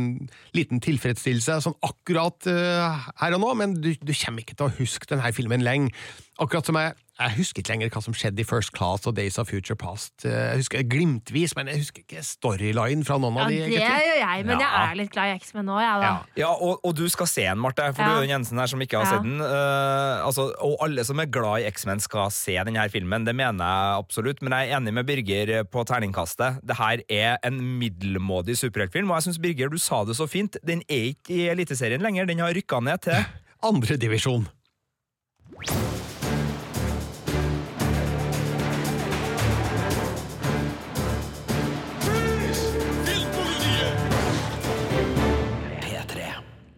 liten 0.56 0.80
tilfredsstillelse 0.80 1.58
sånn 1.66 1.76
akkurat 1.84 2.48
eh, 2.48 3.04
her 3.20 3.36
og 3.36 3.44
nå, 3.44 3.52
men 3.60 3.76
du, 3.76 3.90
du 4.00 4.14
kommer 4.16 4.40
ikke 4.40 4.56
til 4.56 4.70
å 4.70 4.76
huske 4.78 5.10
denne 5.10 5.34
filmen 5.36 5.66
lenge. 5.66 5.92
Akkurat 6.40 6.70
som 6.70 6.80
jeg, 6.80 6.96
jeg 7.28 7.36
husker 7.38 7.62
ikke 7.62 7.72
lenger 7.74 7.90
hva 7.94 8.02
som 8.04 8.14
skjedde 8.16 8.42
i 8.42 8.46
First 8.48 8.72
Class 8.76 9.06
og 9.06 9.14
Days 9.16 9.38
of 9.38 9.48
Future 9.48 9.76
Past. 9.78 10.24
Jeg 10.24 10.56
husker 10.60 10.82
glimtvis, 10.88 11.54
men 11.56 11.68
jeg 11.70 11.80
husker 11.82 12.02
ikke 12.04 12.22
storyline 12.26 13.04
fra 13.06 13.18
noen 13.22 13.36
Ja, 13.38 13.44
av 13.44 13.50
de. 13.50 13.58
det 13.62 13.80
gjør 13.80 14.18
jeg, 14.22 14.46
men 14.48 14.60
jeg 14.62 14.70
er 14.82 14.94
litt 14.98 15.12
glad 15.14 15.32
i 15.32 15.38
X-Men 15.42 15.66
nå, 15.70 15.76
jeg, 15.82 16.00
da. 16.02 16.08
Ja. 16.08 16.42
Ja, 16.42 16.50
og, 16.54 16.80
og 16.84 16.94
du 16.98 17.04
skal 17.12 17.28
se 17.30 17.44
den, 17.48 17.60
Marte, 17.62 17.86
for 17.94 18.02
Ja. 18.02 18.08
du 18.08 18.16
er 18.16 18.26
den 18.26 18.34
Jensen 18.34 18.58
her 18.58 18.66
som 18.72 18.80
ikke 18.84 18.98
har 18.98 19.06
Ja. 19.06 19.10
sett 19.18 19.22
den. 19.28 19.40
Uh, 19.40 20.26
altså, 20.26 20.48
og 20.60 20.76
alle 20.86 21.04
som 21.04 21.18
er 21.22 21.26
glad 21.32 21.62
i 21.62 21.70
X-Men 21.70 22.00
skal 22.00 22.30
se 22.30 22.56
denne 22.64 22.88
filmen, 22.90 23.24
det 23.28 23.34
mener 23.36 23.62
jeg 23.64 23.98
absolutt. 24.04 24.42
Men 24.42 24.52
jeg 24.58 24.70
er 24.70 24.76
enig 24.80 24.94
med 24.94 25.06
Birger 25.06 25.64
på 25.64 25.84
terningkastet. 25.84 26.60
Det 26.66 26.76
her 26.78 27.02
er 27.08 27.38
en 27.44 27.60
middelmådig 27.78 28.56
superheltfilm, 28.58 29.10
og 29.10 29.20
jeg 29.20 29.28
syns 29.30 29.38
Birger, 29.42 29.68
du 29.72 29.78
sa 29.78 30.04
det 30.04 30.16
så 30.16 30.26
fint. 30.28 30.56
Den 30.66 30.82
er 30.88 31.12
ikke 31.14 31.34
i 31.36 31.48
Eliteserien 31.52 32.00
lenger, 32.02 32.26
den 32.26 32.38
har 32.44 32.52
rykka 32.54 32.80
ned 32.80 32.98
til 33.08 33.24
Andre 33.62 33.96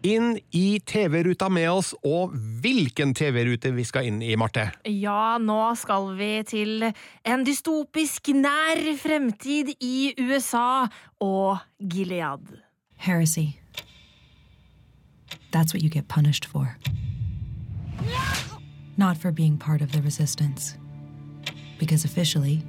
Inn 0.05 0.35
i 0.51 0.79
TV-ruta 0.85 1.47
med 1.49 1.65
oss, 1.71 1.95
og 2.05 2.33
hvilken 2.61 3.15
TV-rute 3.17 3.71
vi 3.73 3.83
skal 3.87 4.05
inn 4.11 4.19
i, 4.21 4.35
Marte? 4.37 4.67
Ja, 4.85 5.39
nå 5.41 5.73
skal 5.81 6.11
vi 6.19 6.29
til 6.45 6.85
en 6.85 7.45
dystopisk 7.47 8.29
nær 8.37 8.83
fremtid 9.01 9.73
i 9.81 10.13
USA 10.21 10.85
og 11.17 11.57
Gilead. 11.81 12.53
Heresy. 13.01 13.57
That's 15.51 15.73
what 15.73 15.81
you 15.81 15.89
get 15.89 16.07
punished 16.07 16.45
for. 16.45 16.77
Not 18.97 19.17
for 19.17 19.31
being 19.31 19.57
part 19.57 19.81
of 19.81 19.91
the 19.91 20.01
resistance. 20.01 20.77
Because 21.79 22.05
officially, 22.05 22.61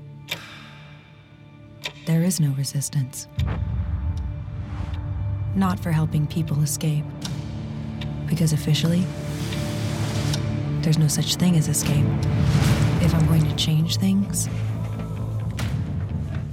there 2.07 2.23
is 2.23 2.41
no 2.41 2.55
resistance. 2.57 3.29
Not 5.57 5.81
for 5.81 5.91
helping 5.91 6.27
people 6.27 6.63
escape. 6.63 7.05
Because 8.27 8.53
officially, 8.53 9.05
there's 10.83 10.99
no 10.99 11.09
such 11.09 11.37
thing 11.37 11.57
as 11.57 11.67
escape. 11.67 12.05
If 13.01 13.15
I'm 13.15 13.27
going 13.27 13.43
to 13.49 13.57
change 13.57 13.97
things, 13.97 14.51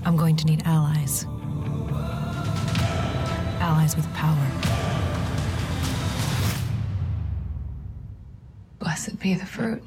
I'm 0.06 0.16
going 0.16 0.38
to 0.38 0.46
need 0.46 0.64
allies. 0.66 1.26
Allies 3.60 3.98
with 3.98 4.12
power. 4.14 4.48
Blessed 8.80 9.20
be 9.20 9.34
the 9.34 9.46
fruit. 9.46 9.84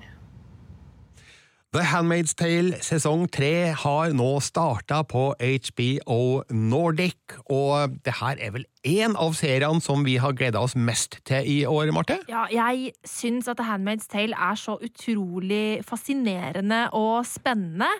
The 1.76 1.82
Handmaid's 1.84 2.32
Tale 2.32 2.78
sesong 2.80 3.26
tre 3.28 3.74
har 3.76 4.14
nå 4.16 4.28
starta 4.40 5.02
på 5.04 5.26
HBO 5.36 6.20
Nordic, 6.48 7.34
og 7.52 7.98
det 8.06 8.14
her 8.16 8.40
er 8.40 8.54
vel 8.54 8.64
én 8.80 9.12
av 9.20 9.34
seriene 9.36 9.84
som 9.84 10.06
vi 10.06 10.14
har 10.22 10.32
gleda 10.38 10.62
oss 10.64 10.72
mest 10.72 11.18
til 11.28 11.44
i 11.44 11.58
år, 11.68 11.92
Marte? 11.92 12.16
Ja, 12.32 12.46
jeg 12.48 12.94
syns 13.04 13.50
at 13.52 13.60
The 13.60 13.66
Handmaid's 13.68 14.08
Tale 14.08 14.32
er 14.32 14.56
så 14.56 14.78
utrolig 14.80 15.82
fascinerende 15.84 16.86
og 16.96 17.26
spennende. 17.28 17.90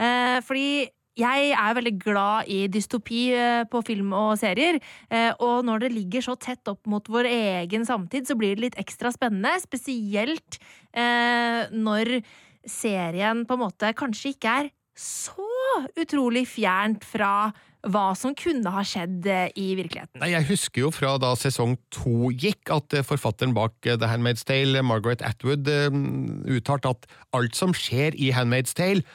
Eh, 0.00 0.38
fordi 0.40 0.86
jeg 1.20 1.52
er 1.60 1.76
veldig 1.76 1.94
glad 2.00 2.48
i 2.48 2.62
dystopi 2.72 3.26
eh, 3.36 3.66
på 3.68 3.84
film 3.84 4.16
og 4.16 4.38
serier. 4.40 4.80
Eh, 5.12 5.34
og 5.44 5.68
når 5.68 5.84
det 5.84 5.92
ligger 5.92 6.24
så 6.24 6.38
tett 6.40 6.72
opp 6.72 6.88
mot 6.88 7.04
vår 7.04 7.28
egen 7.34 7.84
samtid, 7.84 8.24
så 8.24 8.40
blir 8.40 8.56
det 8.56 8.64
litt 8.70 8.80
ekstra 8.80 9.12
spennende. 9.12 9.58
Spesielt 9.60 10.56
når 10.96 12.22
serien 12.70 13.44
på 13.46 13.56
en 13.56 13.64
måte 13.66 13.92
kanskje 13.96 14.34
ikke 14.34 14.58
er 14.62 14.70
så 14.96 15.46
utrolig 16.00 16.46
fjernt 16.48 17.04
fra 17.04 17.52
hva 17.86 18.06
som 18.18 18.34
kunne 18.34 18.70
ha 18.72 18.82
skjedd 18.86 19.26
eh, 19.30 19.52
i 19.60 19.68
virkeligheten. 19.78 20.18
Nei, 20.18 20.32
Jeg 20.32 20.48
husker 20.48 20.86
jo 20.86 20.92
fra 20.94 21.14
da 21.22 21.32
sesong 21.38 21.76
to 21.94 22.32
gikk, 22.34 22.72
at 22.74 22.96
eh, 22.96 23.04
forfatteren 23.06 23.54
bak 23.56 23.76
eh, 23.86 23.98
The 24.00 24.08
Handmaid's 24.10 24.42
Tale, 24.46 24.82
Margaret 24.82 25.22
Atwood, 25.26 25.68
uttalte 26.50 26.96
at 26.96 27.06
alt 27.36 27.58
som 27.58 27.74
skjer 27.76 28.16
i 28.18 28.32
Handmaid's 28.34 28.74
Tale, 28.76 29.06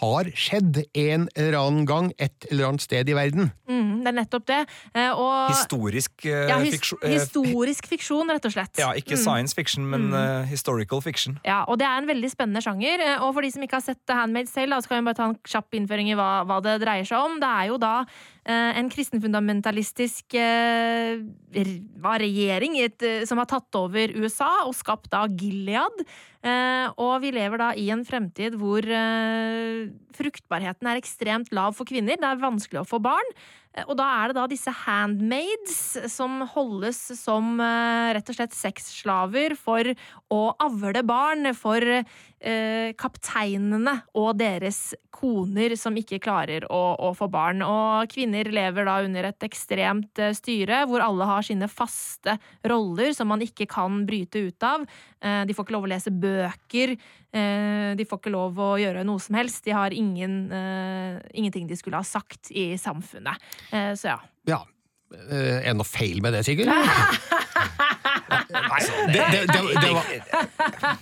har 0.00 0.28
skjedd 0.36 0.82
en 0.94 1.28
eller 1.34 1.56
annen 1.58 1.86
gang 1.88 2.10
et 2.20 2.44
eller 2.50 2.68
annet 2.68 2.82
sted 2.84 3.08
i 3.08 3.14
verden. 3.16 3.50
Mm, 3.68 4.04
det 4.04 4.10
er 4.12 4.16
nettopp 4.18 4.44
det. 4.46 4.58
Eh, 4.94 5.10
og 5.16 5.48
historisk 5.48 6.26
eh, 6.28 6.44
ja, 6.50 6.58
his 6.60 6.76
fiksjon. 6.76 7.00
eh, 7.02 7.14
historisk 7.16 7.88
fiksjon, 7.88 8.28
rett 8.30 8.44
og 8.44 8.52
slett. 8.52 8.76
ja, 8.78 8.92
ikke 8.92 9.16
Mm. 9.16 9.22
science 9.24 9.54
fiction, 9.56 9.88
men 9.90 10.12
eh, 10.12 10.44
historical 10.46 11.00
fiction. 11.00 11.38
Ja, 11.44 11.64
og 11.66 11.78
det 11.78 11.86
er 11.88 11.98
en 11.98 12.06
veldig 12.06 12.30
spennende 12.30 12.60
sjanger. 12.62 13.00
Og 13.24 13.32
for 13.34 13.40
de 13.42 13.50
som 13.50 13.62
ikke 13.62 13.80
har 13.80 13.86
sett 13.86 14.04
The 14.06 14.44
selv, 14.46 14.70
da, 14.70 14.80
så 14.80 14.88
kan 14.88 15.00
vi 15.02 15.08
bare 15.08 15.14
ta 15.18 15.24
en 15.30 15.38
kjapp 15.42 15.72
innføring 15.74 16.10
i 16.12 16.14
hva, 16.14 16.44
hva 16.44 16.60
det 16.62 16.80
dreier 16.82 17.04
seg 17.08 17.18
om. 17.18 17.40
Det 17.40 17.48
er 17.48 17.66
jo 17.72 17.78
da 17.78 18.04
en 18.52 18.88
kristenfundamentalistisk 18.92 20.34
eh, 20.40 21.20
regjering 22.22 22.78
eh, 22.80 23.24
som 23.28 23.40
har 23.42 23.48
tatt 23.50 23.78
over 23.78 24.14
USA 24.16 24.50
og 24.66 24.74
skapt 24.78 25.10
da 25.12 25.26
Gilead. 25.28 26.02
Eh, 26.40 26.86
og 26.96 27.18
vi 27.24 27.32
lever 27.34 27.60
da 27.60 27.72
i 27.76 27.88
en 27.92 28.04
fremtid 28.06 28.56
hvor 28.60 28.84
eh, 28.86 29.88
fruktbarheten 30.16 30.88
er 30.88 31.00
ekstremt 31.00 31.52
lav 31.52 31.74
for 31.76 31.88
kvinner. 31.88 32.16
Det 32.16 32.28
er 32.28 32.40
vanskelig 32.42 32.84
å 32.84 32.88
få 32.88 33.00
barn. 33.02 33.32
Eh, 33.74 33.84
Og 33.88 33.98
da 33.98 34.06
er 34.20 34.30
det 34.30 34.38
da 34.38 34.46
disse 34.50 34.72
handmaids 34.84 35.98
som 36.14 36.40
holdes 36.54 37.00
som 37.18 37.58
eh, 37.60 38.14
rett 38.16 38.30
og 38.32 38.38
slett 38.38 38.56
sexslaver 38.56 39.56
for 39.58 39.92
å 40.32 40.42
avle 40.62 41.02
barn 41.06 41.52
for 41.58 41.82
eh, 42.40 42.94
kapteinene 42.98 43.94
og 44.18 44.36
deres 44.38 44.94
koner 45.14 45.74
som 45.78 45.96
ikke 45.98 46.20
klarer 46.22 46.66
å, 46.70 46.82
å 47.08 47.12
få 47.16 47.28
barn. 47.32 47.62
Og 47.64 48.10
kvinner 48.12 48.50
lever 48.52 48.86
da 48.88 48.98
under 49.04 49.30
et 49.30 49.46
ekstremt 49.48 50.22
eh, 50.22 50.34
styre 50.36 50.84
hvor 50.88 51.04
alle 51.04 51.28
har 51.28 51.46
sine 51.46 51.68
faste 51.70 52.38
roller 52.68 53.14
som 53.16 53.30
man 53.32 53.42
ikke 53.44 53.68
kan 53.70 54.04
bryte 54.08 54.48
ut 54.48 54.66
av. 54.66 54.86
Eh, 55.20 55.42
de 55.48 55.56
får 55.56 55.66
ikke 55.66 55.76
lov 55.76 55.88
å 55.88 55.92
lese 55.94 56.14
bøker. 56.14 56.96
Eh, 57.28 57.90
de 57.98 58.08
får 58.08 58.22
ikke 58.22 58.34
lov 58.34 58.58
å 58.62 58.72
gjøre 58.80 59.04
noe 59.08 59.22
som 59.22 59.38
helst. 59.38 59.64
De 59.66 59.76
har 59.76 59.94
ingen, 59.94 60.40
eh, 60.52 61.20
ingenting 61.34 61.68
de 61.68 61.76
skulle 61.76 62.00
ha 62.00 62.06
sagt 62.06 62.52
i 62.52 62.70
samfunnet. 62.80 63.36
Eh, 63.72 63.92
så 63.98 64.14
ja. 64.14 64.18
Ja, 64.48 64.62
er 65.10 65.72
det 65.72 65.76
noe 65.76 65.88
feil 65.88 66.22
med 66.24 66.36
det, 66.36 66.44
Sigurd? 66.46 66.72
Nei, 68.28 68.80
det, 69.12 69.22
det, 69.32 69.40
det, 69.48 69.60
det, 69.80 69.90
var, 69.94 70.08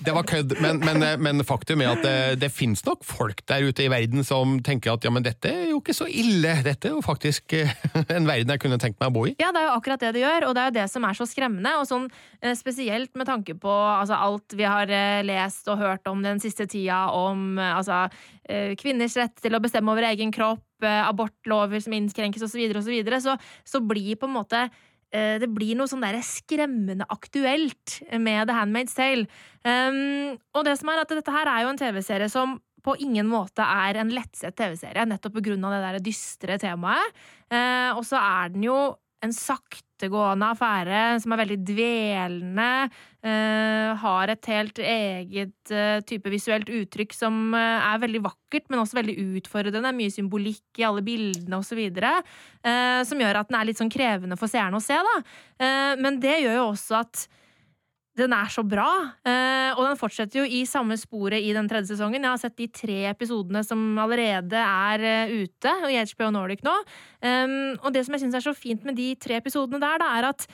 det 0.05 0.15
var 0.15 0.27
kødd, 0.29 0.55
men, 0.63 0.81
men, 0.85 1.05
men 1.23 1.45
faktum 1.47 1.83
er 1.83 1.95
at 1.97 2.05
det, 2.05 2.17
det 2.43 2.51
finnes 2.55 2.85
nok 2.87 3.05
folk 3.07 3.43
der 3.51 3.67
ute 3.67 3.87
i 3.87 3.91
verden 3.91 4.25
som 4.27 4.59
tenker 4.65 4.95
at 4.95 5.07
ja, 5.07 5.13
men 5.15 5.25
dette 5.27 5.51
er 5.51 5.71
jo 5.73 5.81
ikke 5.81 5.97
så 5.97 6.09
ille, 6.11 6.57
dette 6.67 6.91
er 6.91 6.95
jo 6.95 7.03
faktisk 7.05 7.57
eh, 7.59 7.73
en 8.17 8.29
verden 8.29 8.55
jeg 8.55 8.63
kunne 8.63 8.79
tenkt 8.83 9.01
meg 9.01 9.11
å 9.11 9.17
bo 9.17 9.25
i. 9.29 9.35
Ja, 9.43 9.53
det 9.55 9.63
er 9.63 9.69
jo 9.71 9.77
akkurat 9.79 10.03
det 10.03 10.15
det 10.17 10.25
gjør, 10.25 10.49
og 10.49 10.57
det 10.57 10.63
er 10.63 10.71
jo 10.71 10.77
det 10.79 10.87
som 10.93 11.09
er 11.09 11.19
så 11.19 11.29
skremmende. 11.29 11.75
Og 11.81 11.89
sånn 11.89 12.09
eh, 12.41 12.55
spesielt 12.59 13.13
med 13.19 13.29
tanke 13.31 13.57
på 13.59 13.73
altså, 13.73 14.19
alt 14.19 14.57
vi 14.57 14.67
har 14.69 14.93
eh, 14.93 15.25
lest 15.27 15.71
og 15.73 15.83
hørt 15.83 16.11
om 16.11 16.23
den 16.25 16.43
siste 16.43 16.69
tida, 16.71 17.07
om 17.17 17.59
altså, 17.61 18.07
kvinners 18.79 19.17
rett 19.19 19.41
til 19.43 19.57
å 19.57 19.61
bestemme 19.63 19.91
over 19.91 20.07
egen 20.07 20.31
kropp, 20.35 20.63
abortlover 20.85 21.81
som 21.83 21.95
innskrenkes 21.97 22.45
osv., 22.45 22.53
så, 22.53 22.61
videre, 22.61 22.79
og 22.79 22.87
så, 22.87 22.93
videre, 22.93 23.19
så 23.25 23.35
så 23.67 23.81
blir 23.83 24.15
på 24.21 24.29
en 24.29 24.37
måte 24.37 24.61
det 25.41 25.49
blir 25.55 25.77
noe 25.79 25.91
sånn 25.91 26.05
der 26.05 26.19
skremmende 26.25 27.07
aktuelt 27.13 28.01
med 28.13 28.49
The 28.49 28.57
Handmaid's 28.57 28.97
Tale. 28.97 29.27
Um, 29.63 30.37
og 30.57 30.67
det 30.67 30.77
som 30.81 30.91
er 30.93 31.03
at 31.03 31.15
dette 31.15 31.35
her 31.35 31.51
er 31.51 31.65
jo 31.65 31.73
en 31.73 31.81
TV-serie 31.81 32.31
som 32.33 32.57
på 32.87 32.95
ingen 33.03 33.27
måte 33.27 33.65
er 33.67 33.99
en 33.99 34.13
lettsett 34.15 34.55
TV-serie, 34.59 35.07
nettopp 35.11 35.41
av 35.41 35.75
det 35.75 35.81
der 35.83 35.99
dystre 36.05 36.59
temaet. 36.63 37.19
Uh, 37.51 37.97
og 37.99 38.05
så 38.07 38.21
er 38.21 38.55
den 38.55 38.67
jo 38.69 38.79
en 39.25 39.33
saktegående 39.33 40.51
affære 40.53 41.03
som 41.23 41.33
er 41.33 41.41
veldig 41.43 41.59
dvelende. 41.67 42.71
uh, 43.27 43.97
har 43.99 44.31
et 44.31 44.49
helt 44.53 44.79
eget 44.79 45.73
uh, 45.73 45.99
type 46.07 46.31
visuelt 46.31 46.69
uttrykk 46.69 47.17
som 47.17 47.55
uh, 47.55 47.93
er 47.93 48.03
veldig 48.05 48.23
vakkert, 48.23 48.69
men 48.69 48.83
også 48.83 49.01
veldig 49.01 49.17
utfordrende. 49.39 49.95
Mye 49.97 50.13
symbolikk 50.13 50.79
i 50.79 50.87
alle 50.87 51.03
bildene 51.07 51.59
osv. 51.59 51.81
Uh, 51.97 53.03
som 53.09 53.25
gjør 53.25 53.41
at 53.41 53.51
den 53.51 53.59
er 53.59 53.71
litt 53.71 53.81
sånn 53.81 53.93
krevende 53.93 54.39
for 54.39 54.53
seerne 54.53 54.79
å 54.79 54.85
se. 54.85 55.01
da. 55.09 55.17
Men 55.99 56.21
det 56.21 56.39
gjør 56.43 56.61
jo 56.61 56.71
også 56.71 57.01
at 57.01 57.27
den 58.17 58.33
er 58.33 58.49
så 58.53 58.63
bra, 58.65 58.87
eh, 59.29 59.77
og 59.77 59.83
den 59.85 59.99
fortsetter 60.01 60.41
jo 60.41 60.47
i 60.49 60.63
samme 60.69 60.97
sporet 60.97 61.45
i 61.45 61.53
den 61.53 61.69
tredje 61.69 61.93
sesongen. 61.93 62.25
Jeg 62.25 62.33
har 62.33 62.41
sett 62.41 62.57
de 62.57 62.69
tre 62.73 62.97
episodene 63.11 63.61
som 63.67 63.83
allerede 64.01 64.57
er 64.63 65.05
eh, 65.05 65.35
ute 65.45 65.75
i 65.93 65.99
HBO 66.01 66.31
Nordic 66.33 66.65
nå. 66.65 66.75
Og 67.27 67.93
det 67.93 68.07
som 68.07 68.17
jeg 68.17 68.25
syns 68.25 68.39
er 68.39 68.45
så 68.47 68.55
fint 68.57 68.87
med 68.89 68.97
de 68.97 69.11
tre 69.21 69.37
episodene 69.41 69.83
der, 69.83 70.01
da, 70.01 70.11
er 70.17 70.31
at 70.31 70.47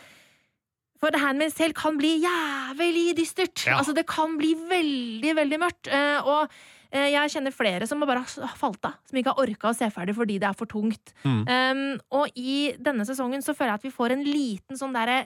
for 1.03 1.15
The 1.15 1.21
Handmaid's 1.23 1.55
Tale 1.59 1.75
kan 1.75 1.99
bli 1.99 2.17
jævlig 2.23 3.13
dystert. 3.19 3.67
Ja. 3.67 3.79
Altså, 3.79 3.95
det 3.95 4.09
kan 4.11 4.37
bli 4.39 4.55
veldig, 4.71 5.35
veldig 5.39 5.59
mørkt. 5.63 5.91
Eh, 5.91 6.19
og 6.27 6.51
jeg 6.93 7.31
kjenner 7.33 7.55
flere 7.57 7.87
som 7.89 8.03
bare 8.05 8.21
har 8.21 8.57
falt 8.59 8.85
av, 8.85 8.99
som 9.09 9.17
ikke 9.17 9.33
har 9.33 9.47
orka 9.47 9.71
å 9.71 9.77
se 9.77 9.87
ferdig 9.95 10.13
fordi 10.19 10.35
det 10.43 10.51
er 10.51 10.59
for 10.59 10.69
tungt. 10.69 11.15
Mm. 11.25 11.39
Um, 11.49 11.87
og 12.19 12.37
i 12.37 12.75
denne 12.77 13.07
sesongen 13.09 13.41
så 13.41 13.55
føler 13.57 13.73
jeg 13.73 13.81
at 13.81 13.87
vi 13.87 13.95
får 13.95 14.13
en 14.13 14.27
liten 14.27 14.77
sånn 14.77 14.93
derre 14.93 15.23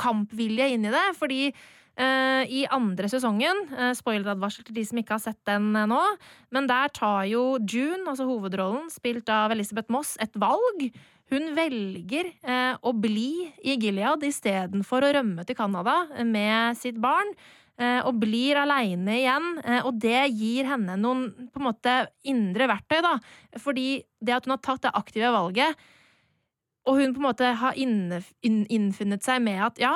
kampvilje 0.00 0.70
inn 0.74 0.86
i 0.88 0.94
det, 0.94 1.04
fordi 1.18 1.42
uh, 1.50 2.44
i 2.46 2.64
andre 2.74 3.10
sesongen, 3.10 3.64
uh, 3.74 3.92
spoileradvarsel 3.96 4.66
til 4.66 4.78
de 4.78 4.86
som 4.88 5.00
ikke 5.00 5.16
har 5.16 5.24
sett 5.24 5.40
den 5.48 5.70
uh, 5.76 5.86
nå, 5.90 6.00
men 6.54 6.70
der 6.70 6.92
tar 6.94 7.26
jo 7.30 7.58
June, 7.60 8.04
altså 8.06 8.28
hovedrollen, 8.28 8.88
spilt 8.92 9.30
av 9.32 9.54
Elisabeth 9.54 9.92
Moss, 9.94 10.16
et 10.22 10.34
valg. 10.38 10.88
Hun 11.28 11.50
velger 11.52 12.30
å 12.80 12.94
bli 12.96 13.50
i 13.60 13.74
Gilead 13.76 14.22
istedenfor 14.24 15.04
å 15.04 15.10
rømme 15.12 15.42
til 15.44 15.58
Canada 15.58 16.06
med 16.24 16.78
sitt 16.80 16.96
barn. 17.04 17.34
Og 18.08 18.16
blir 18.16 18.56
aleine 18.56 19.18
igjen, 19.18 19.50
og 19.84 19.98
det 20.00 20.22
gir 20.32 20.64
henne 20.70 20.96
noen 20.96 21.26
på 21.52 21.60
en 21.60 21.66
måte 21.66 21.98
indre 22.32 22.70
verktøy. 22.72 23.02
da, 23.04 23.12
Fordi 23.60 24.00
det 24.24 24.38
at 24.38 24.48
hun 24.48 24.56
har 24.56 24.62
tatt 24.64 24.88
det 24.88 24.94
aktive 24.96 25.34
valget, 25.36 25.76
og 26.88 27.00
hun 27.00 27.14
på 27.14 27.20
en 27.20 27.28
måte 27.28 27.54
har 27.60 27.76
innfunnet 27.78 29.24
seg 29.24 29.42
med 29.44 29.60
at 29.66 29.80
ja, 29.82 29.94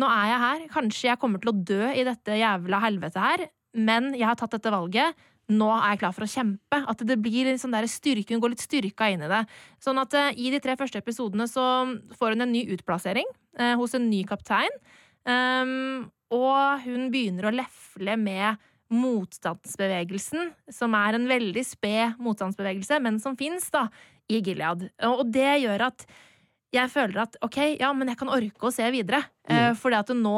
nå 0.00 0.06
er 0.08 0.30
jeg 0.30 0.44
her, 0.44 0.68
kanskje 0.72 1.10
jeg 1.10 1.20
kommer 1.20 1.42
til 1.42 1.52
å 1.52 1.58
dø 1.72 1.82
i 1.92 2.06
dette 2.06 2.38
jævla 2.40 2.80
helvete 2.86 3.24
her, 3.24 3.44
men 3.76 4.14
jeg 4.16 4.26
har 4.26 4.38
tatt 4.40 4.56
dette 4.56 4.72
valget, 4.72 5.18
nå 5.50 5.66
er 5.74 5.92
jeg 5.92 6.00
klar 6.04 6.14
for 6.14 6.24
å 6.26 6.30
kjempe. 6.30 6.78
At 6.92 7.02
det 7.06 7.16
blir 7.18 7.48
sånn 7.58 7.74
der 7.74 7.88
styrke, 7.90 8.36
hun 8.36 8.42
går 8.42 8.52
litt 8.54 8.62
styrka 8.62 9.08
inn 9.10 9.24
i 9.26 9.30
det. 9.30 9.40
Sånn 9.82 9.98
at 9.98 10.14
eh, 10.14 10.30
i 10.38 10.52
de 10.54 10.60
tre 10.62 10.76
første 10.78 11.02
episodene 11.02 11.48
så 11.50 11.64
får 12.18 12.36
hun 12.36 12.46
en 12.46 12.52
ny 12.54 12.62
utplassering 12.76 13.26
eh, 13.58 13.74
hos 13.78 13.96
en 13.98 14.06
ny 14.12 14.22
kaptein, 14.30 14.78
Um, 15.28 16.08
og 16.32 16.84
hun 16.86 17.08
begynner 17.12 17.48
å 17.48 17.54
lefle 17.54 18.16
med 18.20 18.60
motstandsbevegelsen, 18.90 20.50
som 20.72 20.94
er 20.98 21.18
en 21.18 21.28
veldig 21.30 21.62
sped 21.66 22.22
motstandsbevegelse, 22.22 22.98
men 23.02 23.20
som 23.22 23.36
fins 23.38 23.68
i 24.30 24.40
Gilead. 24.40 24.88
Og 25.06 25.26
det 25.30 25.60
gjør 25.62 25.90
at 25.90 26.06
jeg 26.72 26.90
føler 26.92 27.22
at 27.24 27.36
ok, 27.42 27.58
ja, 27.80 27.92
men 27.92 28.08
jeg 28.12 28.18
kan 28.20 28.28
orke 28.32 28.68
å 28.68 28.72
se 28.74 28.86
videre. 28.94 29.22
Mm. 29.50 29.74
Fordi 29.80 29.98
at 29.98 30.12
nå 30.14 30.36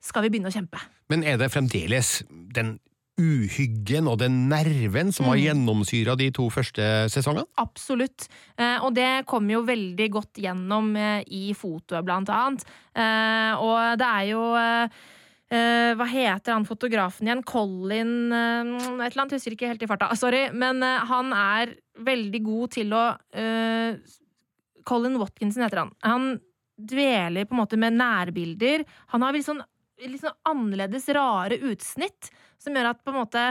skal 0.00 0.22
vi 0.26 0.30
begynne 0.34 0.50
å 0.50 0.54
kjempe. 0.54 0.78
Men 1.08 1.24
er 1.24 1.36
det 1.40 1.50
fremdeles 1.52 2.22
den 2.28 2.78
uhyggen 3.20 4.06
og 4.08 4.18
den 4.22 4.48
nerven 4.48 5.10
som 5.12 5.26
har 5.28 5.36
Mm. 5.36 5.42
gjennomsyra 5.44 6.16
de 6.16 6.30
to 6.30 6.48
første 6.48 7.08
sesongene? 7.12 7.44
Absolutt. 7.60 8.28
Eh, 8.56 8.78
og 8.82 8.94
det 8.94 9.26
kommer 9.26 9.52
jo 9.58 9.62
veldig 9.66 10.10
godt 10.10 10.40
gjennom 10.40 10.94
eh, 10.96 11.22
i 11.28 11.52
fotoet, 11.52 12.04
blant 12.04 12.28
annet. 12.32 12.64
Eh, 12.96 13.52
og 13.60 13.98
det 14.00 14.06
er 14.08 14.24
jo 14.30 14.44
eh, 14.56 14.88
eh, 15.52 15.92
hva 15.98 16.06
heter 16.08 16.52
han 16.56 16.64
fotografen 16.64 17.28
igjen? 17.28 17.44
Colin 17.44 18.32
eh, 18.32 19.04
Et 19.04 19.12
eller 19.12 19.22
annet, 19.26 19.36
husker 19.36 19.52
ikke 19.56 19.68
helt 19.68 19.82
i 19.84 19.90
farta. 19.90 20.08
Sorry. 20.16 20.46
Men 20.52 20.82
eh, 20.82 21.04
han 21.10 21.32
er 21.36 21.74
veldig 22.00 22.42
god 22.46 22.70
til 22.78 22.92
å 22.96 23.04
eh, 23.36 23.96
Colin 24.90 25.18
Watkinson 25.20 25.64
heter 25.64 25.84
han. 25.84 25.92
Han 26.06 26.30
dveler 26.90 27.46
på 27.46 27.54
en 27.54 27.62
måte 27.62 27.78
med 27.80 27.98
nærbilder. 27.98 28.86
Han 29.14 29.22
har 29.22 29.36
litt 29.36 29.46
sånn, 29.46 29.62
litt 30.02 30.22
sånn 30.22 30.38
annerledes, 30.48 31.06
rare 31.14 31.60
utsnitt, 31.70 32.32
som 32.60 32.74
gjør 32.74 32.92
at 32.94 33.04
på 33.04 33.14
en 33.14 33.20
måte 33.22 33.44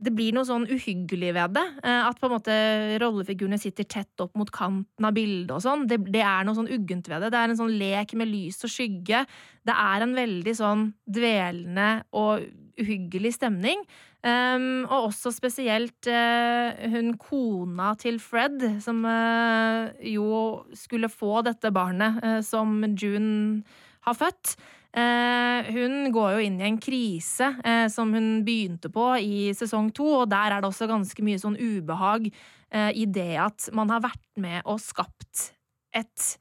det 0.00 0.12
blir 0.16 0.32
noe 0.32 0.48
sånn 0.48 0.64
uhyggelig 0.70 1.34
ved 1.36 1.54
det. 1.58 1.64
Eh, 1.84 2.06
At 2.08 2.20
på 2.20 2.28
en 2.28 2.34
måte 2.38 2.54
rollefigurene 3.02 3.58
sitter 3.60 3.84
tett 3.84 4.22
opp 4.24 4.32
mot 4.38 4.48
kanten 4.52 5.06
av 5.06 5.12
bildet 5.16 5.52
og 5.52 5.60
sånn. 5.64 5.84
Det, 5.90 5.98
det 6.08 6.22
er 6.24 6.46
noe 6.48 6.56
sånn 6.56 6.70
uggent 6.72 7.10
ved 7.10 7.26
det. 7.26 7.32
Det 7.34 7.40
er 7.40 7.52
en 7.52 7.60
sånn 7.60 7.76
lek 7.80 8.14
med 8.16 8.30
lys 8.30 8.62
og 8.64 8.72
skygge. 8.72 9.26
Det 9.66 9.76
er 9.76 10.06
en 10.06 10.16
veldig 10.16 10.54
sånn 10.56 10.86
dvelende 11.04 11.90
og 12.16 12.48
uhyggelig 12.80 13.34
stemning. 13.36 13.84
Um, 14.20 14.84
og 14.84 15.10
også 15.10 15.32
spesielt 15.32 16.08
uh, 16.10 16.76
hun 16.92 17.14
kona 17.20 17.94
til 18.00 18.18
Fred, 18.20 18.66
som 18.84 19.00
uh, 19.06 19.88
jo 20.04 20.66
skulle 20.76 21.08
få 21.12 21.40
dette 21.46 21.72
barnet 21.72 22.20
uh, 22.24 22.40
som 22.44 22.82
June 22.92 23.62
har 24.04 24.16
født. 24.16 24.56
Hun 24.90 26.08
går 26.10 26.32
jo 26.34 26.38
inn 26.42 26.56
i 26.58 26.64
en 26.66 26.78
krise 26.82 27.46
som 27.94 28.10
hun 28.10 28.40
begynte 28.42 28.88
på 28.90 29.04
i 29.22 29.52
sesong 29.54 29.92
to, 29.94 30.08
og 30.24 30.32
der 30.32 30.56
er 30.56 30.64
det 30.64 30.66
også 30.66 30.88
ganske 30.90 31.22
mye 31.22 31.38
sånn 31.38 31.54
ubehag 31.54 32.26
eh, 32.26 32.90
i 32.98 33.06
det 33.06 33.36
at 33.38 33.68
man 33.76 33.92
har 33.94 34.02
vært 34.02 34.26
med 34.40 34.64
og 34.64 34.80
skapt 34.82 35.52
et 35.94 36.32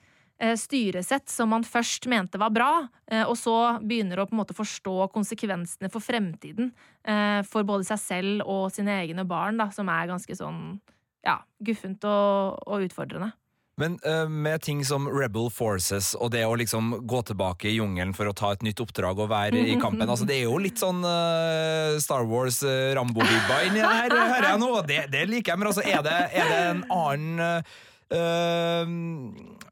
styresett 0.60 1.30
som 1.30 1.52
man 1.52 1.65
først 1.67 2.08
mente 2.08 2.39
var 2.39 2.54
bra, 2.56 2.71
eh, 3.12 3.25
og 3.25 3.36
så 3.38 3.56
begynner 3.84 4.21
å 4.21 4.28
på 4.30 4.36
en 4.36 4.41
måte 4.41 4.56
forstå 4.58 5.10
konsekvensene 5.13 5.91
for 5.91 6.04
fremtiden 6.04 6.71
eh, 7.04 7.41
for 7.47 7.67
både 7.67 7.89
seg 7.91 7.99
selv 8.04 8.47
og 8.47 8.69
sine 8.71 9.02
egne 9.02 9.28
barn, 9.28 9.60
da, 9.60 9.69
som 9.75 9.91
er 9.91 10.08
ganske 10.12 10.39
sånn 10.39 10.80
ja, 11.28 11.41
guffent 11.60 12.08
og, 12.08 12.60
og 12.65 12.88
utfordrende. 12.88 13.34
Men 13.80 13.99
eh, 14.04 14.28
med 14.30 14.62
ting 14.62 14.86
som 14.86 15.08
Rebel 15.08 15.47
Forces 15.54 16.12
og 16.19 16.34
det 16.34 16.41
å 16.43 16.56
liksom 16.60 16.97
gå 17.08 17.21
tilbake 17.30 17.69
i 17.69 17.78
jungelen 17.78 18.12
for 18.15 18.28
å 18.28 18.36
ta 18.36 18.52
et 18.52 18.63
nytt 18.65 18.82
oppdrag 18.84 19.21
og 19.23 19.30
være 19.32 19.62
i 19.71 19.78
kampen, 19.84 20.04
altså 20.10 20.28
det 20.28 20.41
er 20.41 20.49
jo 20.49 20.58
litt 20.60 20.82
sånn 20.82 20.99
uh, 21.06 21.95
Star 22.04 22.28
Wars 22.28 22.60
uh, 22.67 22.91
Rambo-vibba 22.97 23.62
inni 23.69 23.80
det 23.80 23.88
her, 23.88 24.17
hører 24.34 24.49
jeg 24.49 24.62
nå. 24.65 24.71
Det, 24.89 24.99
det 25.13 25.23
liker 25.32 25.54
jeg, 25.54 25.62
men 25.62 25.71
altså 25.71 25.86
er 25.86 26.04
det, 26.04 26.17
er 26.36 26.52
det 26.52 26.60
en 26.73 26.84
annen 26.91 27.45
eh, 27.45 27.56
eh, 27.56 27.78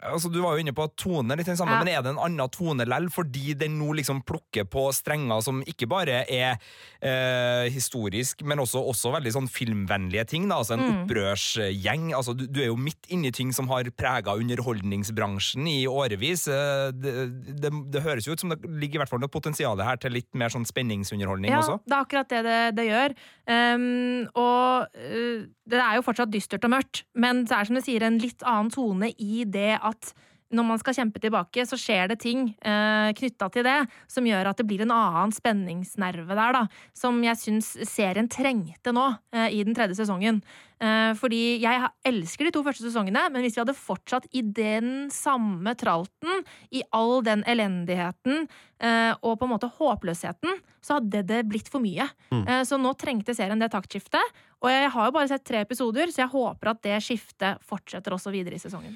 altså 0.08 0.30
Du 0.32 0.40
var 0.44 0.56
jo 0.58 0.62
inne 0.64 0.74
på 0.76 0.86
at 0.86 0.94
tone, 1.00 1.36
litt 1.38 1.48
den 1.50 1.58
samme, 1.58 1.74
Ja. 1.74 1.80
men 1.84 1.88
er 1.90 2.02
det 2.06 2.12
en 2.14 2.20
annen 2.22 2.50
tone 2.54 2.86
lell, 2.86 3.08
fordi 3.10 3.56
den 3.58 3.80
nå 3.80 3.94
liksom 3.98 4.22
plukker 4.24 4.64
på 4.70 4.88
strenger 4.94 5.42
som 5.44 5.64
ikke 5.64 5.88
bare 5.90 6.24
er 6.30 6.58
eh, 7.02 7.70
historisk, 7.70 8.42
men 8.44 8.58
også, 8.60 8.82
også 8.82 9.12
veldig 9.16 9.34
sånn 9.34 9.50
filmvennlige 9.50 10.28
ting? 10.28 10.48
da, 10.50 10.56
altså 10.62 10.74
En 10.78 10.86
Mm. 10.88 11.04
opprørsgjeng. 11.08 12.14
altså 12.14 12.36
du, 12.38 12.46
du 12.48 12.62
er 12.62 12.68
jo 12.68 12.76
midt 12.78 13.08
inni 13.10 13.32
ting 13.32 13.52
som 13.54 13.68
har 13.68 13.84
prega 13.98 14.36
underholdningsbransjen 14.38 15.68
i 15.68 15.86
årevis. 15.88 16.48
Eh, 16.48 16.92
Det, 16.98 17.14
det, 17.62 17.72
det 17.92 18.02
høres 18.04 18.26
jo 18.28 18.34
ut 18.34 18.40
som 18.40 18.50
det 18.50 18.60
ligger 18.64 18.96
i 18.96 19.02
hvert 19.04 19.10
fall 19.10 19.20
noe 19.20 19.30
potensial 19.30 19.78
her 19.82 19.98
til 19.98 20.12
litt 20.12 20.30
mer 20.36 20.50
sånn 20.50 20.66
spenningsunderholdning 20.66 21.52
Ja, 21.52 21.60
også. 21.60 21.80
det 21.86 21.94
er 21.94 22.04
akkurat 22.06 22.30
det 22.30 22.44
det, 22.44 22.76
det 22.78 22.86
gjør. 22.88 23.16
Um, 23.48 24.28
og 24.36 24.88
uh, 24.96 25.46
det 25.68 25.80
er 25.80 25.96
jo 25.98 26.02
fortsatt 26.06 26.32
dystert 26.32 26.64
og 26.64 26.72
mørkt, 26.72 27.04
men 27.16 27.44
det 27.46 27.52
er 27.52 27.66
som 27.66 27.76
du 27.76 27.82
sier, 27.82 28.04
en 28.04 28.20
litt 28.28 28.46
annen 28.46 28.74
tone 28.74 29.12
i 29.18 29.46
det 29.48 29.78
at 29.80 30.14
når 30.56 30.64
man 30.64 30.80
skal 30.80 30.96
kjempe 30.96 31.20
tilbake, 31.20 31.66
så 31.68 31.76
skjer 31.80 32.12
det 32.12 32.20
ting 32.24 32.46
eh, 32.64 33.10
knytta 33.18 33.50
til 33.52 33.66
det 33.68 33.80
som 34.12 34.28
gjør 34.28 34.52
at 34.52 34.60
det 34.60 34.68
blir 34.70 34.86
en 34.86 34.94
annen 34.96 35.34
spenningsnerve 35.36 36.38
der, 36.38 36.56
da. 36.56 36.62
Som 36.96 37.20
jeg 37.26 37.40
syns 37.42 37.74
serien 37.90 38.30
trengte 38.32 38.94
nå 38.96 39.10
eh, 39.36 39.50
i 39.58 39.64
den 39.68 39.76
tredje 39.76 39.98
sesongen. 40.00 40.40
Eh, 40.80 41.12
fordi 41.20 41.58
jeg 41.64 41.92
elsker 42.08 42.48
de 42.48 42.54
to 42.56 42.64
første 42.64 42.86
sesongene, 42.86 43.26
men 43.34 43.44
hvis 43.44 43.58
vi 43.58 43.64
hadde 43.64 43.76
fortsatt 43.76 44.30
i 44.32 44.46
den 44.46 45.10
samme 45.14 45.76
tralten, 45.80 46.46
i 46.72 46.84
all 46.96 47.20
den 47.28 47.44
elendigheten 47.50 48.46
eh, 48.80 49.14
og 49.20 49.40
på 49.40 49.48
en 49.48 49.56
måte 49.58 49.72
håpløsheten, 49.80 50.62
så 50.88 51.02
hadde 51.02 51.26
det 51.28 51.44
blitt 51.50 51.68
for 51.68 51.84
mye. 51.84 52.06
Uh, 52.32 52.62
så 52.64 52.78
nå 52.80 52.94
trengte 52.96 53.34
serien 53.36 53.60
det 53.60 53.68
taktskiftet. 53.74 54.38
Og 54.64 54.72
jeg 54.74 54.90
har 54.96 55.06
jo 55.12 55.14
bare 55.20 55.30
sett 55.30 55.46
tre 55.46 55.62
episoder, 55.66 56.10
så 56.10 56.24
jeg 56.26 56.34
håper 56.34 56.74
at 56.74 56.82
det 56.88 56.98
skiftet 57.06 57.60
fortsetter 57.68 58.16
også 58.18 58.34
videre 58.34 58.58
i 58.58 58.62
sesongen. 58.64 58.96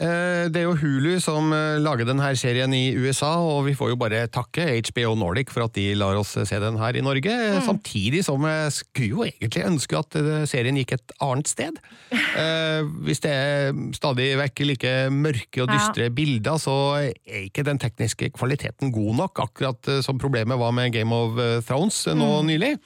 Eh, 0.00 0.48
Det 0.48 0.56
er 0.56 0.64
jo 0.64 0.72
Hulu 0.80 1.18
som 1.20 1.50
eh, 1.52 1.76
lager 1.84 2.06
denne 2.08 2.30
serien 2.40 2.72
i 2.72 2.94
USA, 2.96 3.34
og 3.44 3.66
vi 3.66 3.74
får 3.76 3.90
jo 3.92 3.98
bare 4.00 4.22
takke 4.32 4.64
HBO 4.88 5.12
Nordic 5.20 5.52
for 5.52 5.66
at 5.66 5.74
de 5.76 5.90
lar 6.00 6.16
oss 6.16 6.32
se 6.32 6.58
den 6.64 6.78
her 6.80 6.96
i 6.96 7.02
Norge. 7.04 7.34
Samtidig 7.66 8.22
som 8.24 8.40
jeg 8.48 8.72
skulle 8.72 9.10
jo 9.12 9.26
egentlig 9.28 9.66
ønske 9.68 10.00
at 10.00 10.16
eh, 10.16 10.46
serien 10.48 10.80
gikk 10.80 10.96
et 10.96 11.12
annet 11.20 11.52
sted. 11.52 11.76
Eh, 12.32 12.80
Hvis 13.04 13.20
det 13.20 13.30
er 13.36 13.76
stadig 13.92 14.30
vekk 14.40 14.62
like 14.64 14.90
mørke 15.12 15.60
og 15.62 15.68
Ja. 15.68 15.76
dystre 15.76 16.08
bilder, 16.10 16.56
så 16.56 16.74
er 17.04 17.12
ikke 17.44 17.64
den 17.68 17.76
tekniske 17.78 18.30
kvaliteten 18.32 18.90
god 18.92 19.16
nok, 19.20 19.42
akkurat 19.44 19.88
eh, 19.92 20.00
som 20.00 20.16
problemet 20.18 20.56
var 20.58 20.72
med 20.72 20.92
Game 20.96 21.12
of 21.12 21.36
Thrones 21.68 22.06
nå 22.08 22.16
nå 22.16 22.30
nylig. 22.48 22.78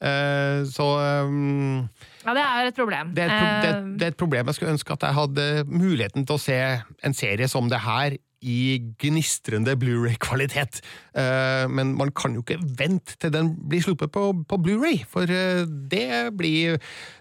Eh, 0.00 0.64
så 0.64 0.86
um, 1.28 1.88
Ja, 2.24 2.32
det 2.32 2.44
er 2.44 2.70
et 2.70 2.76
problem. 2.78 3.12
det, 3.16 3.24
er 3.24 3.28
et 3.28 3.36
pro 3.36 3.48
det, 3.60 3.70
Eh, 3.74 3.90
det 3.98 4.06
er 4.06 4.14
et 4.14 4.16
problem. 4.16 4.46
Jeg 4.46 4.54
skulle 4.54 4.72
ønske 4.72 4.92
at 4.96 5.02
jeg 5.02 5.18
hadde 5.18 5.46
muligheten 5.68 6.26
til 6.26 6.38
å 6.38 6.40
se 6.40 6.58
en 7.04 7.16
serie 7.16 7.48
som 7.48 7.68
det 7.68 7.82
her 7.84 8.16
i 8.40 8.80
gnistrende 9.00 9.76
Blu-ray-kvalitet. 9.76 10.80
Eh, 11.14 11.66
men 11.68 11.94
man 11.98 12.12
kan 12.16 12.34
jo 12.34 12.44
ikke 12.44 12.60
vente 12.78 13.16
til 13.20 13.32
den 13.34 13.52
blir 13.68 13.84
sluppet 13.84 14.12
på, 14.14 14.30
på 14.48 14.58
Blu-ray, 14.62 15.02
for 15.08 15.28
eh, 15.28 15.66
det 15.66 16.32
blir, 16.38 16.78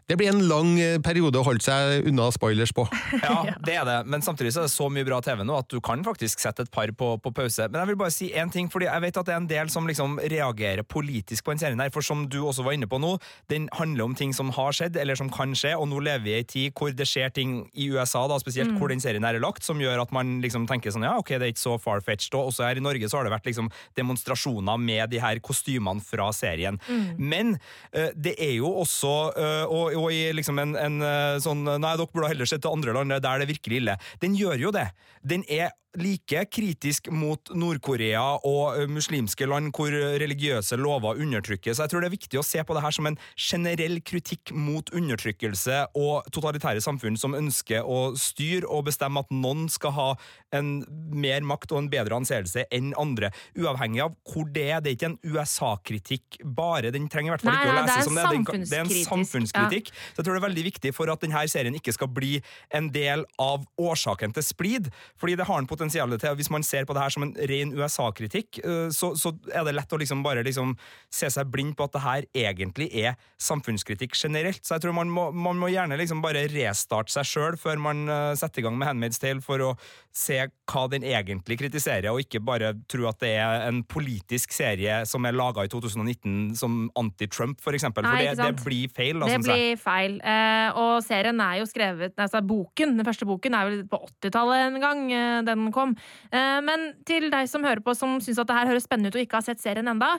det 0.07 0.17
blir 0.19 0.31
en 0.31 0.45
lang 0.47 0.71
eh, 0.79 0.99
periode 1.03 1.39
å 1.39 1.45
holde 1.45 1.65
seg 1.65 2.07
unna 2.09 2.29
spoilers 2.35 2.73
på. 2.75 2.87
Ja, 3.29 3.55
det 3.65 3.75
er 3.75 3.85
det, 3.85 3.97
men 4.09 4.23
samtidig 4.25 4.53
så 4.55 4.63
er 4.63 4.69
det 4.69 4.73
så 4.73 4.87
mye 4.91 5.05
bra 5.05 5.19
TV 5.23 5.43
nå 5.45 5.57
at 5.59 5.67
du 5.69 5.79
kan 5.83 6.01
faktisk 6.05 6.39
sette 6.41 6.63
et 6.65 6.71
par 6.73 6.91
på, 6.95 7.11
på 7.21 7.33
pause. 7.35 7.67
Men 7.67 7.81
jeg 7.81 7.91
vil 7.91 7.99
bare 7.99 8.15
si 8.15 8.29
én 8.31 8.51
ting, 8.53 8.69
fordi 8.71 8.87
jeg 8.87 9.03
vet 9.03 9.19
at 9.19 9.27
det 9.27 9.35
er 9.35 9.41
en 9.41 9.49
del 9.49 9.71
som 9.73 9.89
liksom 9.89 10.17
reagerer 10.31 10.87
politisk 10.87 11.45
på 11.45 11.53
den 11.53 11.61
serien 11.61 11.83
her, 11.83 11.91
for 11.93 12.05
som 12.05 12.25
du 12.31 12.39
også 12.39 12.65
var 12.65 12.77
inne 12.77 12.89
på 12.89 13.01
nå, 13.01 13.15
den 13.51 13.67
handler 13.75 14.07
om 14.07 14.15
ting 14.17 14.33
som 14.35 14.53
har 14.55 14.75
skjedd, 14.75 14.97
eller 15.01 15.19
som 15.19 15.31
kan 15.33 15.53
skje, 15.57 15.75
og 15.75 15.89
nå 15.91 16.01
lever 16.05 16.25
vi 16.25 16.35
i 16.37 16.39
en 16.43 16.49
tid 16.53 16.79
hvor 16.79 16.93
det 16.95 17.09
skjer 17.09 17.33
ting 17.35 17.59
i 17.73 17.89
USA, 17.91 18.23
da, 18.29 18.39
spesielt 18.41 18.77
hvor 18.79 18.93
den 18.93 19.03
serien 19.03 19.25
her 19.25 19.37
er 19.37 19.43
lagt, 19.43 19.65
som 19.67 19.81
gjør 19.81 20.05
at 20.05 20.13
man 20.15 20.37
liksom 20.43 20.69
tenker 20.69 20.93
sånn, 20.95 21.05
ja, 21.08 21.08
ok, 21.17 21.33
det 21.35 21.47
er 21.47 21.53
ikke 21.53 21.63
så 21.63 21.77
far-fetched, 21.81 22.35
og 22.37 22.51
også 22.51 22.67
her 22.67 22.79
i 22.79 22.83
Norge 22.83 23.09
så 23.09 23.19
har 23.19 23.27
det 23.27 23.33
vært 23.33 23.49
liksom 23.49 23.71
demonstrasjoner 23.97 24.79
med 24.81 25.09
de 25.13 25.21
her 25.23 25.41
kostymene 25.43 26.03
fra 26.05 26.29
serien. 26.35 26.79
Men 27.17 27.55
uh, 27.95 28.09
det 28.15 28.35
er 28.37 28.55
jo 28.59 28.71
også, 28.83 29.15
uh, 29.33 29.65
og, 29.65 29.97
og 29.97 30.13
i 30.13 30.27
liksom 30.35 30.59
en, 30.61 30.75
en 30.79 31.01
eh, 31.05 31.35
sånn, 31.41 31.63
nei, 31.65 31.95
dere 31.97 32.11
burde 32.11 32.29
heller 32.31 32.49
sett 32.49 32.61
til 32.63 32.73
andre 32.73 32.93
land 32.95 33.13
der 33.15 33.41
det 33.41 33.47
er 33.47 33.53
virkelig 33.53 33.81
ille. 33.81 33.95
Den 34.21 34.35
gjør 34.37 34.67
jo 34.67 34.73
det. 34.75 34.89
Den 35.25 35.43
er 35.49 35.73
like 35.97 36.43
kritisk 36.53 37.07
mot 37.09 37.49
Nord-Korea 37.57 38.21
og 38.45 38.77
muslimske 38.93 39.47
land 39.49 39.71
hvor 39.73 39.89
religiøse 40.21 40.77
lover 40.77 41.17
undertrykkes. 41.17 41.79
Jeg 41.81 41.89
tror 41.89 42.03
det 42.03 42.09
er 42.11 42.13
viktig 42.13 42.39
å 42.39 42.45
se 42.45 42.61
på 42.61 42.75
det 42.77 42.83
her 42.83 42.93
som 42.93 43.09
en 43.09 43.17
generell 43.33 43.97
kritikk 44.05 44.53
mot 44.53 44.91
undertrykkelse 44.93 45.79
og 45.97 46.29
totalitære 46.35 46.83
samfunn 46.85 47.17
som 47.17 47.33
ønsker 47.37 47.81
å 47.81 48.13
styre 48.19 48.69
og 48.69 48.85
bestemme 48.91 49.23
at 49.23 49.33
noen 49.33 49.65
skal 49.71 49.95
ha 49.97 50.07
en 50.53 50.83
mer 51.09 51.41
makt 51.45 51.73
og 51.73 51.83
en 51.83 51.89
bedre 51.91 52.19
anseelse 52.19 52.67
enn 52.73 52.93
andre, 52.99 53.31
uavhengig 53.57 54.03
av 54.05 54.15
hvor 54.29 54.45
det 54.53 54.67
er. 54.69 54.83
Det 54.85 54.93
er 54.93 54.97
ikke 54.99 55.11
en 55.11 55.19
USA-kritikk 55.25 56.39
bare. 56.45 56.93
Den 56.93 57.09
trenger 57.09 57.33
i 57.33 57.35
hvert 57.37 57.47
fall 57.47 57.57
ikke 57.57 57.73
å 57.73 57.73
nei, 57.73 57.83
leses 57.87 57.97
en 57.97 58.07
som 58.09 58.19
det. 58.19 58.23
Er 58.23 58.29
Det 58.29 58.77
er 58.77 58.85
en 58.85 58.93
samfunnskritikk. 58.93 59.09
samfunnskritikk. 59.09 59.91
Så 60.13 60.21
jeg 60.21 60.29
tror 60.29 60.37
det 60.37 60.41
er 60.43 60.47
veldig 60.47 60.67
viktig 60.69 60.93
for 60.97 61.13
at 61.13 61.25
denne 61.25 61.45
serien 61.49 61.81
ikke 61.81 61.97
skal 61.97 62.13
bli 62.13 62.37
en 62.77 62.93
del 62.93 63.25
av 63.41 63.65
årsaken 63.81 64.37
til 64.37 64.45
splid, 64.45 64.93
fordi 65.17 65.37
det 65.39 65.49
har 65.49 65.61
en 65.61 65.65
potensial 65.69 65.78
til, 65.87 66.03
og 66.03 66.35
hvis 66.35 66.51
man 66.51 66.65
ser 66.65 66.85
på 66.85 66.93
det 66.93 67.01
her 67.01 67.13
som 67.13 67.23
en 67.23 67.33
ren 67.49 67.71
USA-kritikk, 67.77 68.59
øh, 68.65 68.89
så, 68.91 69.13
så 69.15 69.31
er 69.53 69.63
det 69.63 69.75
lett 69.77 69.93
å 69.95 69.99
liksom 70.01 70.23
bare 70.25 70.43
liksom 70.43 70.75
se 71.13 71.29
seg 71.31 71.47
blind 71.53 71.77
på 71.77 71.87
at 71.87 71.95
det 71.95 72.03
her 72.03 72.27
egentlig 72.35 72.89
er 72.91 73.15
samfunnskritikk 73.39 74.17
generelt. 74.19 74.61
Så 74.65 74.75
jeg 74.75 74.83
tror 74.83 74.97
man 74.97 75.11
må, 75.13 75.29
man 75.31 75.59
må 75.59 75.71
gjerne 75.71 75.97
liksom 75.99 76.23
bare 76.25 76.47
restarte 76.51 77.13
seg 77.13 77.29
sjøl 77.29 77.59
før 77.59 77.79
man 77.79 78.03
øh, 78.09 78.35
setter 78.39 78.59
i 78.59 78.67
gang 78.67 78.77
med 78.79 78.89
Handmaid's 78.89 79.21
Tale, 79.21 79.43
for 79.45 79.63
å 79.63 79.73
se 80.15 80.41
hva 80.69 80.83
den 80.91 81.05
egentlig 81.07 81.59
kritiserer, 81.61 82.09
og 82.11 82.23
ikke 82.23 82.41
bare 82.43 82.73
tro 82.91 83.07
at 83.09 83.21
det 83.23 83.33
er 83.39 83.67
en 83.69 83.81
politisk 83.87 84.53
serie 84.55 85.01
som 85.09 85.25
er 85.25 85.37
laga 85.37 85.63
i 85.65 85.71
2019 85.71 86.57
som 86.59 86.81
anti-Trump, 86.99 87.61
for 87.63 87.77
eksempel. 87.77 88.05
For 88.05 88.17
Nei, 88.17 88.33
det, 88.33 88.43
det 88.43 88.65
blir 88.65 88.91
feil, 88.93 89.21
da, 89.21 89.29
Det 89.29 89.39
blir 89.45 89.79
feil. 89.79 90.19
Eh, 90.19 90.79
og 90.79 90.99
serien 91.05 91.39
er 91.43 91.59
jo 91.61 91.67
skrevet 91.69 92.17
Altså 92.19 92.41
boken, 92.45 92.97
den 92.97 93.07
første 93.07 93.27
boken 93.29 93.55
er 93.55 93.69
vel 93.69 93.83
på 93.89 93.99
80-tallet 94.07 94.65
en 94.65 94.79
gang 94.83 95.03
eh, 95.13 95.39
den 95.69 95.75
kom. 95.75 95.95
Eh, 96.33 96.59
men 96.65 96.91
til 97.07 97.29
deg 97.33 97.49
som 97.51 97.65
hører 97.65 97.83
på, 97.85 97.95
som 97.97 98.17
syns 98.23 98.41
at 98.41 98.49
det 98.49 98.57
her 98.57 98.71
høres 98.73 98.87
spennende 98.89 99.13
ut 99.13 99.19
og 99.19 99.25
ikke 99.25 99.39
har 99.39 99.47
sett 99.47 99.63
serien 99.63 99.89
enda, 99.91 100.15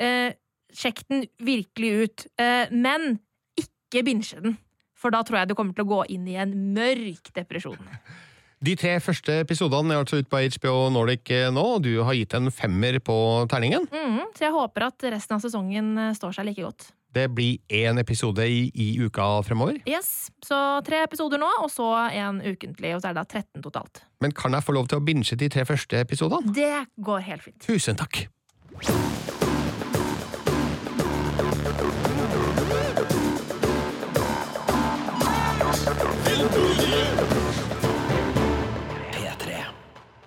eh, 0.00 0.34
sjekk 0.74 1.04
den 1.08 1.24
virkelig 1.38 1.94
ut. 2.02 2.26
Eh, 2.40 2.66
men 2.74 3.18
ikke 3.60 4.04
binge 4.06 4.40
den. 4.42 4.58
For 4.98 5.12
da 5.12 5.22
tror 5.22 5.42
jeg 5.42 5.50
du 5.50 5.58
kommer 5.58 5.76
til 5.76 5.84
å 5.84 5.92
gå 5.92 6.04
inn 6.14 6.26
i 6.30 6.38
en 6.40 6.54
mørk 6.74 7.28
depresjon. 7.36 7.80
De 8.64 8.72
tre 8.80 8.94
første 9.04 9.42
episodene 9.42 9.92
er 9.92 10.00
altså 10.00 10.22
ute 10.22 10.30
på 10.32 10.40
HBO 10.56 10.88
Nordic 10.88 11.28
nå, 11.52 11.64
og 11.76 11.82
du 11.84 11.98
har 12.00 12.16
gitt 12.16 12.32
en 12.38 12.48
femmer 12.54 12.96
på 13.04 13.16
terningen. 13.52 13.84
Mm, 13.92 14.32
så 14.32 14.46
jeg 14.46 14.54
håper 14.54 14.86
at 14.86 15.04
resten 15.12 15.36
av 15.36 15.44
sesongen 15.44 15.90
står 16.16 16.38
seg 16.38 16.48
like 16.48 16.64
godt. 16.64 16.88
Det 17.14 17.28
blir 17.30 17.58
én 17.70 17.98
episode 18.00 18.42
i, 18.48 18.70
i 18.74 18.86
uka 18.98 19.42
fremover. 19.46 19.78
Yes, 19.86 20.30
Så 20.44 20.56
tre 20.86 21.04
episoder 21.04 21.38
nå, 21.38 21.48
og 21.62 21.70
så 21.70 21.86
en 22.10 22.40
ukentlig. 22.42 22.94
Og 22.96 23.02
så 23.02 23.12
er 23.12 23.14
det 23.14 23.22
da 23.22 23.40
13 23.40 23.62
totalt. 23.62 24.02
Men 24.20 24.34
kan 24.34 24.52
jeg 24.56 24.66
få 24.66 24.74
lov 24.74 24.88
til 24.90 24.98
å 24.98 25.04
binge 25.04 25.38
de 25.38 25.48
tre 25.48 25.64
første 25.68 26.00
episodene? 26.00 26.54
Det 26.54 26.86
går 26.98 27.22
helt 27.28 27.46
fint. 27.46 27.60
Tusen 27.62 27.96
takk! 28.00 28.26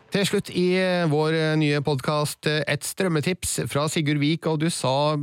Til 0.08 0.24
slutt 0.26 0.50
i 0.56 0.70
eh, 0.80 1.04
vår 1.12 1.36
eh, 1.36 1.56
nye 1.60 1.82
podkast 1.84 2.48
et 2.48 2.86
strømmetips 2.88 3.60
fra 3.70 3.84
Sigurd 3.92 4.22
Vik, 4.24 4.48
og 4.50 4.64
du 4.64 4.70
sa 4.74 5.18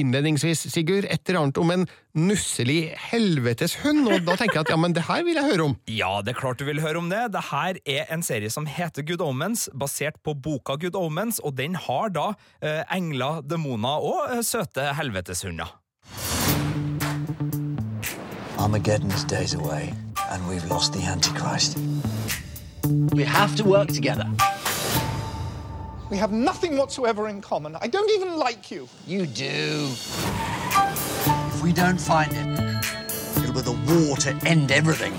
innledningsvis, 0.00 0.66
Sigurd, 0.72 1.06
et 1.08 1.22
eller 1.28 1.42
annet 1.42 1.60
om 1.60 1.72
en 1.74 1.86
nusselig 2.18 2.94
helveteshund, 3.10 4.06
og 4.08 4.24
da 4.26 4.36
tenker 4.38 4.60
jeg 4.60 4.66
at 4.66 4.72
ja, 4.72 4.78
men 4.80 4.94
det 4.96 5.04
her 5.08 5.24
vil 5.26 5.38
jeg 5.38 5.50
høre 5.52 5.68
om. 5.70 5.76
Ja, 5.98 6.20
det 6.24 6.34
er 6.34 6.40
klart 6.40 6.60
du 6.62 6.66
vil 6.68 6.80
høre 6.82 7.00
om 7.00 7.10
det. 7.10 7.24
Det 7.34 7.42
her 7.50 7.78
er 7.86 8.12
en 8.14 8.22
serie 8.26 8.50
som 8.52 8.68
heter 8.70 9.06
Good 9.06 9.24
Omens, 9.24 9.68
basert 9.74 10.20
på 10.24 10.34
boka 10.34 10.78
Good 10.80 10.96
Omens, 10.98 11.40
og 11.42 11.56
den 11.58 11.76
har 11.78 12.12
da 12.14 12.30
eh, 12.62 12.82
engler, 12.94 13.42
demoner 13.46 14.04
og 14.12 14.24
eh, 14.30 14.44
søte 14.46 14.92
helveteshunder. 14.98 15.74
Armageddon's 18.58 19.24
days 19.24 19.54
away, 19.54 19.92
and 20.30 20.42
we've 20.48 20.68
lost 20.68 20.92
the 20.92 21.02
Antichrist. 21.06 21.78
We 23.14 23.24
have 23.24 23.54
to 23.56 23.64
work 23.64 23.88
together. 23.88 24.26
We 26.10 26.16
have 26.16 26.32
nothing 26.32 26.78
whatsoever 26.78 27.28
in 27.28 27.42
common. 27.42 27.76
I 27.82 27.86
don't 27.86 28.10
even 28.10 28.36
like 28.36 28.70
you. 28.70 28.88
You 29.06 29.26
do. 29.26 29.90
If 29.92 31.62
we 31.62 31.70
don't 31.72 32.00
find 32.00 32.32
it, 32.32 32.46
it'll 33.36 33.52
be 33.52 33.60
the 33.60 33.78
war 33.86 34.16
to 34.18 34.34
end 34.48 34.72
everything. 34.72 35.12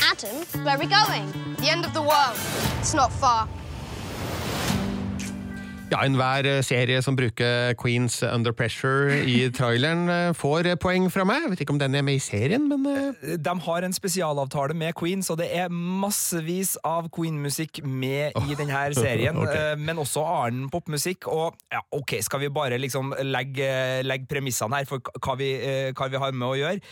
Adam, 0.00 0.36
where 0.64 0.76
are 0.76 0.78
we 0.78 0.86
going? 0.86 1.32
The 1.56 1.68
end 1.68 1.84
of 1.84 1.92
the 1.94 2.02
world. 2.02 2.38
It's 2.78 2.94
not 2.94 3.12
far. 3.12 3.48
Ja, 5.92 5.98
enhver 6.06 6.46
eh, 6.48 6.62
serie 6.64 7.02
som 7.04 7.16
bruker 7.18 7.74
Queens 7.76 8.22
Under 8.24 8.54
Pressure 8.56 9.18
i 9.28 9.50
traileren, 9.58 10.06
eh, 10.08 10.30
får 10.32 10.70
eh, 10.70 10.76
poeng 10.80 11.10
fra 11.12 11.26
meg. 11.28 11.42
Jeg 11.44 11.50
vet 11.52 11.62
ikke 11.66 11.74
om 11.74 11.80
den 11.82 11.98
er 11.98 12.04
med 12.06 12.16
i 12.16 12.22
serien, 12.22 12.64
men 12.70 12.86
De 13.20 13.52
har 13.66 13.84
en 13.84 13.92
spesialavtale 13.92 14.72
med 14.78 14.94
Queen, 14.96 15.20
så 15.20 15.36
det 15.36 15.50
er 15.52 15.68
massevis 15.68 16.78
av 16.88 17.10
Queen-musikk 17.12 17.82
med 17.84 18.38
i 18.40 18.56
denne 18.56 18.86
serien. 18.96 19.36
Ok. 19.42 19.50
eh, 19.50 19.74
Men 19.76 19.98
også 19.98 20.22
annen 20.22 20.68
popmusikk. 20.70 21.26
Og 21.28 21.56
ja, 21.72 21.80
ok, 21.92 22.14
skal 22.24 22.40
vi 22.44 22.50
bare 22.52 22.78
liksom 22.78 23.12
legge, 23.26 23.68
legge 24.06 24.28
premissene 24.30 24.78
her 24.78 24.88
for 24.88 25.02
hva 25.18 25.34
vi, 25.40 25.50
hva 25.96 26.08
vi 26.12 26.20
har 26.22 26.32
med 26.36 26.46
å 26.46 26.58
gjøre? 26.60 26.82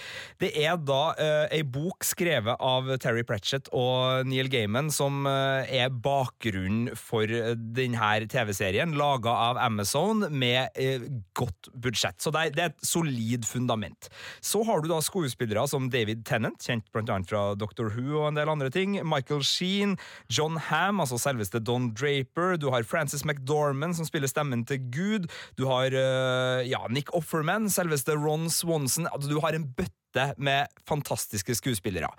Det 0.40 0.50
er 0.58 0.76
da 0.82 1.00
uh, 1.14 1.44
ei 1.52 1.62
bok 1.62 2.04
skrevet 2.06 2.58
av 2.58 2.88
Terry 3.02 3.22
Pratchett 3.28 3.70
og 3.76 4.26
Neil 4.28 4.50
Gaiman 4.50 4.90
som 4.92 5.22
uh, 5.28 5.62
er 5.68 5.92
bakgrunnen 5.92 6.96
for 6.98 7.30
denne 7.30 8.10
TV-serien, 8.32 8.89
laga 8.98 9.32
av 9.50 9.60
Amazon 9.60 10.24
med 10.30 10.68
eh, 10.74 11.06
godt 11.36 11.70
budsjett. 11.74 12.18
Så 12.20 12.32
det 12.34 12.50
det 12.56 12.64
er 12.64 12.72
et 12.72 12.86
solid 12.86 13.44
fundament. 13.46 14.08
Så 14.44 14.62
har 14.66 14.82
du 14.82 14.88
da 14.90 15.00
skuespillere 15.04 15.66
som 15.70 15.90
David 15.92 16.24
Tennant, 16.28 16.60
kjent 16.60 16.86
annet 17.00 17.30
fra 17.30 17.54
Doctor 17.58 17.92
Who 17.94 18.20
og 18.20 18.30
en 18.30 18.40
del 18.40 18.50
andre 18.50 18.70
ting, 18.72 18.98
Michael 19.06 19.44
Sheen, 19.46 19.96
John 20.30 20.58
Ham, 20.70 21.00
altså 21.00 21.18
selveste 21.20 21.60
Don 21.60 21.90
Draper, 21.94 22.56
du 22.60 22.70
har 22.74 22.86
Frances 22.88 23.24
McDormand 23.24 23.96
som 23.98 24.08
spiller 24.08 24.30
stemmen 24.30 24.64
til 24.68 24.82
Gud, 24.92 25.30
du 25.58 25.66
har 25.70 25.94
eh, 25.94 26.66
ja, 26.70 26.84
Nick 26.90 27.12
Offerman, 27.16 27.70
selveste 27.70 28.16
Ron 28.18 28.50
Swanson, 28.50 29.08
altså 29.12 29.30
du 29.30 29.40
har 29.44 29.56
en 29.56 29.68
bøtte 29.68 29.99
med 30.36 30.70
fantastiske 30.88 31.54
skuespillere. 31.58 32.10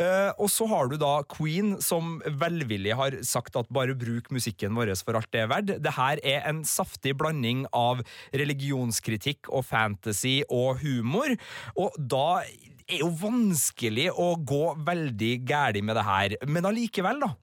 Uh, 0.00 0.30
og 0.38 0.50
så 0.52 0.68
har 0.70 0.90
du 0.90 0.96
da 1.00 1.20
Queen, 1.30 1.76
som 1.82 2.18
velvillig 2.40 2.94
har 2.98 3.16
sagt 3.26 3.56
at 3.58 3.70
bare 3.72 3.96
bruk 3.98 4.30
musikken 4.34 4.76
vår 4.78 4.92
for 5.04 5.18
alt 5.18 5.30
det 5.32 5.44
er 5.44 5.50
verdt. 5.50 5.76
Det 5.82 5.94
her 5.96 6.20
er 6.26 6.44
en 6.50 6.64
saftig 6.66 7.16
blanding 7.18 7.66
av 7.76 8.02
religionskritikk 8.36 9.50
og 9.50 9.64
fantasy 9.68 10.40
og 10.48 10.80
humor, 10.84 11.34
og 11.78 11.96
da 11.98 12.42
er 12.90 13.02
jo 13.04 13.10
vanskelig 13.20 14.08
å 14.18 14.32
gå 14.36 14.64
veldig 14.86 15.32
gæli 15.46 15.82
med 15.86 15.98
det 15.98 16.06
her. 16.06 16.36
Men 16.50 16.68
allikevel, 16.70 17.22
da. 17.22 17.34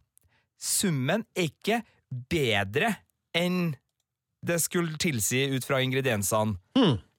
Summen 0.57 1.23
er 1.37 1.51
ikke 1.51 1.81
bedre 2.31 2.95
enn 3.37 3.75
det 4.47 4.59
skulle 4.63 4.97
tilsi 5.01 5.45
ut 5.53 5.67
fra 5.67 5.81
ingrediensene. 5.83 6.57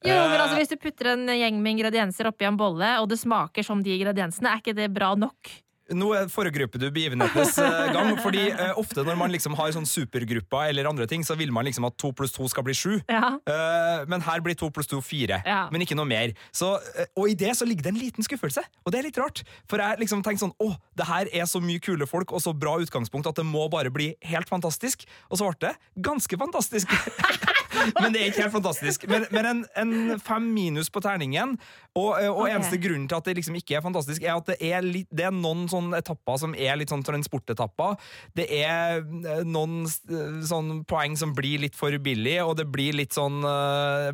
Jo, 0.06 0.14
men 0.30 0.38
altså 0.38 0.56
Hvis 0.58 0.70
du 0.70 0.76
putter 0.80 1.12
en 1.14 1.26
gjeng 1.32 1.56
med 1.62 1.78
ingredienser 1.78 2.28
oppi 2.30 2.46
en 2.46 2.58
bolle, 2.58 2.90
og 3.02 3.08
det 3.10 3.18
smaker 3.18 3.66
som 3.66 3.82
de 3.82 3.96
ingrediensene, 3.96 4.52
er 4.52 4.62
ikke 4.62 4.76
det 4.78 4.92
bra 4.94 5.14
nok? 5.18 5.50
Nå 5.96 6.11
er- 6.12 6.27
foregriper 6.29 6.79
du 6.83 6.90
begivenhetenes 6.92 7.57
eh, 7.64 7.92
gang. 7.94 8.11
Fordi 8.20 8.42
eh, 8.51 8.72
ofte 8.77 9.05
når 9.07 9.16
man 9.16 9.33
liksom 9.33 9.55
har 9.57 9.70
sånn 9.72 9.87
supergrupper 9.88 10.68
eller 10.68 10.88
andre 10.90 11.07
ting, 11.09 11.22
så 11.24 11.37
vil 11.38 11.53
man 11.55 11.64
liksom 11.64 11.87
at 11.88 11.96
to 12.01 12.11
pluss 12.12 12.35
to 12.37 12.48
skal 12.53 12.66
bli 12.66 12.74
sju. 12.77 12.98
Ja. 13.09 13.38
Eh, 13.48 14.05
men 14.11 14.20
her 14.27 14.42
blir 14.44 14.59
to 14.61 14.68
pluss 14.74 14.87
to 14.90 15.01
fire. 15.01 15.40
Ja. 15.48 15.62
Men 15.72 15.85
ikke 15.87 15.96
noe 15.96 16.09
mer. 16.09 16.35
Så, 16.53 16.74
eh, 16.98 17.09
og 17.16 17.31
i 17.33 17.37
det 17.40 17.55
så 17.57 17.64
ligger 17.68 17.88
det 17.88 17.94
en 17.94 18.01
liten 18.03 18.27
skuffelse, 18.27 18.61
og 18.85 18.92
det 18.92 19.01
er 19.01 19.09
litt 19.09 19.20
rart. 19.20 19.42
For 19.70 19.81
jeg 19.81 20.03
liksom 20.05 20.20
tenkte 20.27 20.44
sånn 20.46 20.55
Å, 20.61 20.72
det 20.98 21.07
her 21.09 21.29
er 21.33 21.48
så 21.48 21.61
mye 21.64 21.81
kule 21.83 22.07
folk 22.11 22.33
og 22.37 22.42
så 22.44 22.53
bra 22.53 22.77
utgangspunkt 22.83 23.27
at 23.31 23.38
det 23.40 23.46
må 23.48 23.64
bare 23.72 23.90
bli 23.94 24.12
helt 24.29 24.48
fantastisk. 24.51 25.07
Og 25.33 25.40
så 25.40 25.48
ble 25.48 25.70
det 25.70 25.74
ganske 26.05 26.37
fantastisk. 26.40 26.88
men 28.00 28.14
det 28.14 28.22
er 28.22 28.31
ikke 28.31 28.46
helt 28.46 28.57
fantastisk. 28.57 29.07
Men, 29.11 29.26
men 29.35 29.50
en, 29.52 29.64
en 29.76 30.20
fem 30.22 30.48
minus 30.54 30.90
på 30.90 31.02
terningen. 31.04 31.57
Og, 31.98 32.12
eh, 32.20 32.28
og 32.31 32.44
okay. 32.44 32.54
eneste 32.54 32.78
grunnen 32.83 33.09
til 33.11 33.18
at 33.18 33.28
det 33.28 33.37
liksom 33.38 33.59
ikke 33.59 33.78
er 33.78 33.85
fantastisk, 33.85 34.22
er 34.22 34.37
at 34.37 34.50
det 34.52 34.59
er, 34.70 34.85
litt, 34.85 35.09
det 35.14 35.26
er 35.28 35.35
noen 35.35 35.66
sånne 35.70 35.98
etapper 36.02 36.38
som 36.40 36.54
er 36.54 36.78
litt 36.78 36.92
sånn 36.92 37.04
transportetapper. 37.07 37.96
Det 38.38 38.46
er 38.61 39.00
eh, 39.02 39.42
noen 39.48 39.83
eh, 39.87 40.40
sånn 40.48 40.83
poeng 40.88 41.16
som 41.18 41.35
blir 41.37 41.64
litt 41.64 41.78
for 41.78 41.94
billig, 42.02 42.38
og 42.44 42.57
det 42.61 42.68
blir 42.70 42.96
litt 42.98 43.16
sånn 43.16 43.40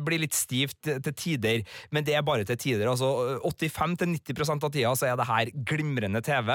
blir 0.05 0.21
litt 0.21 0.35
stivt 0.35 0.77
til 0.85 1.13
tider. 1.17 1.63
Men 1.93 2.05
det 2.07 2.15
er 2.17 2.23
bare 2.25 2.45
til 2.47 2.57
tider. 2.59 2.87
Altså 2.89 3.39
85-90% 3.45 4.65
av 4.65 4.73
tida 4.73 4.93
så 4.97 5.09
er 5.09 5.19
det 5.19 5.27
her 5.29 5.51
glimrende 5.67 6.21
TV, 6.25 6.51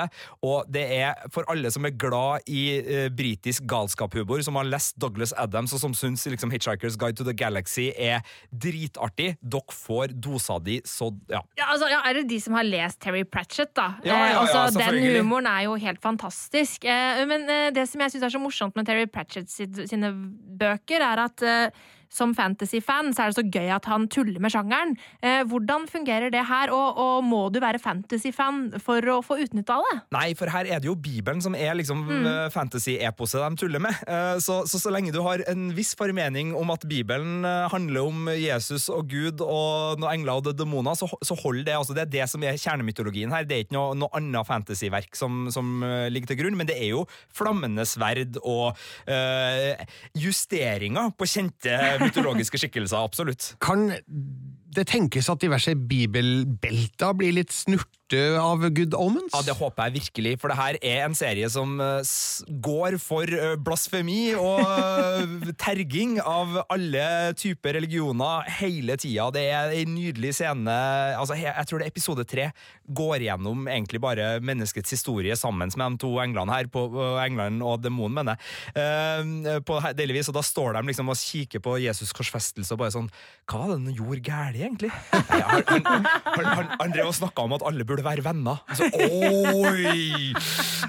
og 0.47 0.69
det 0.73 0.85
er 1.01 1.31
for 1.35 1.47
alle 1.51 1.70
som 1.72 1.87
er 1.87 1.97
glad 2.01 2.47
i 2.51 2.62
uh, 2.81 3.09
britisk 3.14 3.66
galskaphumor, 3.70 4.43
som 4.47 4.59
har 4.59 4.68
lest 4.68 4.97
Douglas 5.01 5.35
Adams, 5.39 5.74
og 5.77 5.83
som 5.83 5.95
syns 5.97 6.27
liksom, 6.31 6.53
Hitchhiker's 6.91 6.97
Guide 6.99 7.16
to 7.16 7.24
the 7.24 7.34
Galaxy 7.34 7.91
er 7.97 8.22
dritartig. 8.51 9.36
Dere 9.41 9.74
får 9.74 10.14
dosa 10.20 10.59
di, 10.59 10.80
så 10.84 11.11
ja. 11.28 11.43
Ja, 11.57 11.70
altså, 11.72 11.88
ja, 11.91 12.01
er 12.09 12.20
det 12.20 12.28
de 12.30 12.41
som 12.41 12.55
har 12.55 12.64
lest 12.64 13.01
Terry 13.01 13.24
Pratchett, 13.24 13.74
da? 13.74 13.95
Ja, 14.05 14.14
ja, 14.14 14.20
Eh, 14.20 14.32
ja, 14.32 14.41
altså, 14.41 14.78
den 14.78 15.16
humoren 15.16 15.47
er 15.47 15.64
jo 15.64 15.76
helt 15.76 16.01
fantastisk. 16.03 16.84
Eh, 16.84 17.24
men 17.26 17.49
eh, 17.49 17.70
det 17.74 17.86
som 17.88 18.01
jeg 18.01 18.14
syns 18.14 18.26
er 18.26 18.34
så 18.34 18.43
morsomt 18.43 18.76
med 18.76 18.86
Terry 18.86 19.07
Pratchett 19.07 19.51
sine 19.51 20.12
bøker, 20.61 21.01
er 21.01 21.24
at 21.26 21.43
eh, 21.43 21.70
som 22.11 22.33
fantasy-fan 22.35 23.13
så 23.15 23.23
er 23.25 23.31
det 23.33 23.39
så 23.39 23.45
gøy 23.47 23.69
at 23.77 23.87
han 23.87 24.09
tuller 24.11 24.41
med 24.43 24.51
sjangeren. 24.53 24.97
Eh, 25.23 25.45
hvordan 25.47 25.87
fungerer 25.91 26.31
det 26.35 26.43
her, 26.49 26.73
og, 26.75 26.99
og 26.99 27.25
må 27.25 27.45
du 27.55 27.61
være 27.63 27.79
fantasy-fan 27.79 28.81
for 28.83 29.01
å 29.15 29.21
få 29.23 29.39
utnytte 29.45 29.73
av 29.77 29.85
det? 29.89 29.99
Nei, 30.17 30.27
for 30.35 30.51
her 30.51 30.67
er 30.67 30.83
det 30.83 30.91
jo 30.91 30.97
Bibelen 30.99 31.41
som 31.45 31.55
er 31.55 31.75
liksom 31.79 32.01
Mm. 32.11 32.27
eh, 32.27 32.49
fantasy-eposet 32.51 33.41
de 33.45 33.57
tuller 33.61 33.79
med. 33.85 33.95
Eh, 34.09 34.39
så, 34.43 34.63
så 34.67 34.81
så 34.83 34.91
lenge 34.91 35.13
du 35.15 35.21
har 35.23 35.43
en 35.49 35.69
viss 35.77 35.93
formening 35.95 36.51
om 36.59 36.71
at 36.75 36.83
Bibelen 36.91 37.45
eh, 37.47 37.69
handler 37.71 38.09
om 38.09 38.27
Jesus 38.35 38.89
og 38.91 39.07
Gud 39.13 39.41
og 39.45 40.01
noen 40.01 40.17
engler 40.19 40.41
og 40.41 40.45
de- 40.49 40.57
demoner, 40.59 40.97
så, 40.99 41.07
så 41.23 41.37
hold 41.45 41.63
det. 41.69 41.77
Altså, 41.77 41.95
det 41.95 42.03
er 42.09 42.13
det 42.17 42.27
som 42.33 42.43
er 42.43 42.59
kjernemytologien 42.59 43.31
her. 43.31 43.45
Det 43.47 43.57
er 43.57 43.65
ikke 43.67 43.77
noe, 43.79 43.95
noe 44.01 44.11
annet 44.19 44.49
fantasyverk 44.49 45.15
som, 45.19 45.47
som 45.55 45.71
eh, 45.87 46.09
ligger 46.11 46.33
til 46.33 46.41
grunn, 46.43 46.57
men 46.59 46.67
det 46.67 46.79
er 46.81 46.91
jo 46.97 47.05
flammende 47.37 47.87
sverd 47.87 48.41
og 48.43 48.75
eh, 49.07 49.85
justeringer 50.19 51.13
på 51.19 51.29
kjente 51.31 51.77
mytologiske 52.03 52.61
skikkelser, 52.61 53.01
absolutt. 53.05 53.55
Kan 53.62 53.90
det 54.70 54.86
tenkes 54.90 55.30
at 55.32 55.42
diverse 55.42 55.74
bibelbelter 55.74 57.16
blir 57.18 57.34
litt 57.40 57.55
snurte 57.55 57.99
av 58.19 58.63
Good 58.75 58.95
Omens? 58.95 59.33
Ja, 59.33 59.43
Det 59.43 59.55
håper 59.55 59.89
jeg 59.89 60.01
virkelig, 60.01 60.33
for 60.41 60.51
det 60.51 60.57
her 60.59 60.79
er 60.83 61.05
en 61.05 61.15
serie 61.15 61.49
som 61.51 61.79
eh, 61.81 62.01
går 62.63 62.97
for 63.03 63.31
eh, 63.31 63.57
blasfemi 63.61 64.35
og 64.35 64.61
eh, 64.65 65.53
terging 65.61 66.19
av 66.21 66.61
alle 66.69 67.35
typer 67.39 67.79
religioner 67.79 68.49
hele 68.61 68.97
tida. 69.01 69.29
Det 69.35 69.45
er 69.53 69.75
en 69.79 69.95
nydelig 69.95 70.35
scene 70.37 70.75
altså, 71.19 71.37
Jeg 71.39 71.67
tror 71.69 71.79
det 71.81 71.87
er 71.87 71.93
episode 71.95 72.27
tre 72.29 72.51
går 72.91 73.27
gjennom 73.29 73.69
egentlig 73.71 74.01
bare 74.03 74.41
menneskets 74.43 74.91
historie 74.97 75.37
sammen 75.39 75.71
med 75.71 75.95
de 75.95 76.03
to 76.03 76.11
englene 76.23 76.55
her, 76.55 76.67
på, 76.67 76.89
englene 77.23 77.63
og 77.65 77.83
demonen, 77.85 78.17
mener 78.19 78.35
jeg. 78.75 79.63
På 79.67 79.79
delvis, 79.95 80.29
og 80.31 80.35
da 80.35 80.43
står 80.43 80.75
de 80.75 80.83
liksom 80.89 81.13
og 81.13 81.19
kikker 81.19 81.63
på 81.63 81.77
Jesus' 81.85 82.11
korsfestelse 82.17 82.75
og 82.75 82.81
bare 82.83 82.95
sånn 82.95 83.11
Hva 83.47 83.61
var 83.61 83.71
det 83.71 83.79
han 83.79 83.95
gjorde 83.95 84.25
galt, 84.27 84.59
egentlig? 84.59 84.91
Han, 86.41 86.69
han 86.81 86.93
drev 86.95 87.11
og 87.11 87.15
snakka 87.17 87.45
om 87.45 87.55
at 87.57 87.65
alle 87.67 87.85
burde 87.87 87.99
være 88.05 88.24
venner. 88.24 88.62
Så, 88.76 88.88
oi! 88.90 90.32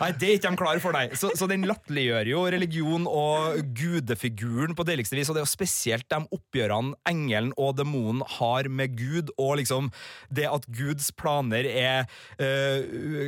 Nei, 0.01 0.09
det 0.17 0.27
er 0.27 0.37
ikke 0.37 0.49
de 0.49 0.59
klar 0.59 0.79
for, 0.81 0.95
deg. 0.95 1.13
Så, 1.19 1.31
så 1.37 1.47
den 1.49 1.65
latterliggjør 1.69 2.29
jo 2.31 2.43
religion 2.53 3.05
og 3.09 3.59
gudefiguren 3.77 4.73
på 4.77 4.85
deiligste 4.87 5.17
vis, 5.17 5.29
og 5.29 5.37
det 5.37 5.43
er 5.43 5.45
jo 5.45 5.51
spesielt 5.51 6.07
de 6.11 6.19
oppgjørene 6.33 6.95
engelen 7.09 7.51
og 7.59 7.75
demonen 7.77 8.23
har 8.37 8.69
med 8.71 8.95
Gud, 8.97 9.31
og 9.37 9.59
liksom 9.61 9.91
det 10.33 10.47
at 10.49 10.65
Guds 10.73 11.11
planer 11.13 11.67
er 11.67 12.07
uh, 12.41 12.79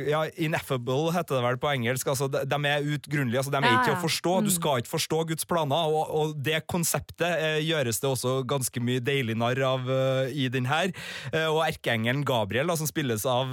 ja, 0.08 0.24
ineffable, 0.40 1.12
heter 1.14 1.38
det 1.38 1.44
vel 1.46 1.60
på 1.62 1.70
engelsk. 1.74 2.10
Altså, 2.14 2.28
de, 2.32 2.42
de 2.48 2.58
er 2.70 2.88
utgrunnelige, 2.96 3.42
altså, 3.42 3.54
de 3.54 3.60
er 3.60 3.70
ikke 3.70 3.88
til 3.90 3.96
å 3.96 4.02
forstå. 4.04 4.34
Du 4.46 4.52
skal 4.54 4.82
ikke 4.82 4.94
forstå 4.94 5.22
Guds 5.30 5.48
planer, 5.50 5.94
og, 5.94 6.10
og 6.10 6.34
det 6.44 6.64
konseptet 6.70 7.26
uh, 7.28 7.60
gjøres 7.62 8.02
det 8.02 8.10
også 8.10 8.36
ganske 8.50 8.84
mye 8.84 9.04
deilig 9.04 9.38
narr 9.40 9.62
av 9.68 9.86
uh, 9.88 10.26
i 10.30 10.48
den 10.52 10.66
her. 10.70 10.90
Og 11.34 11.60
erkeengelen 11.64 12.22
Gabriel, 12.26 12.68
da, 12.70 12.76
som 12.78 12.88
spilles 12.88 13.24
av 13.28 13.52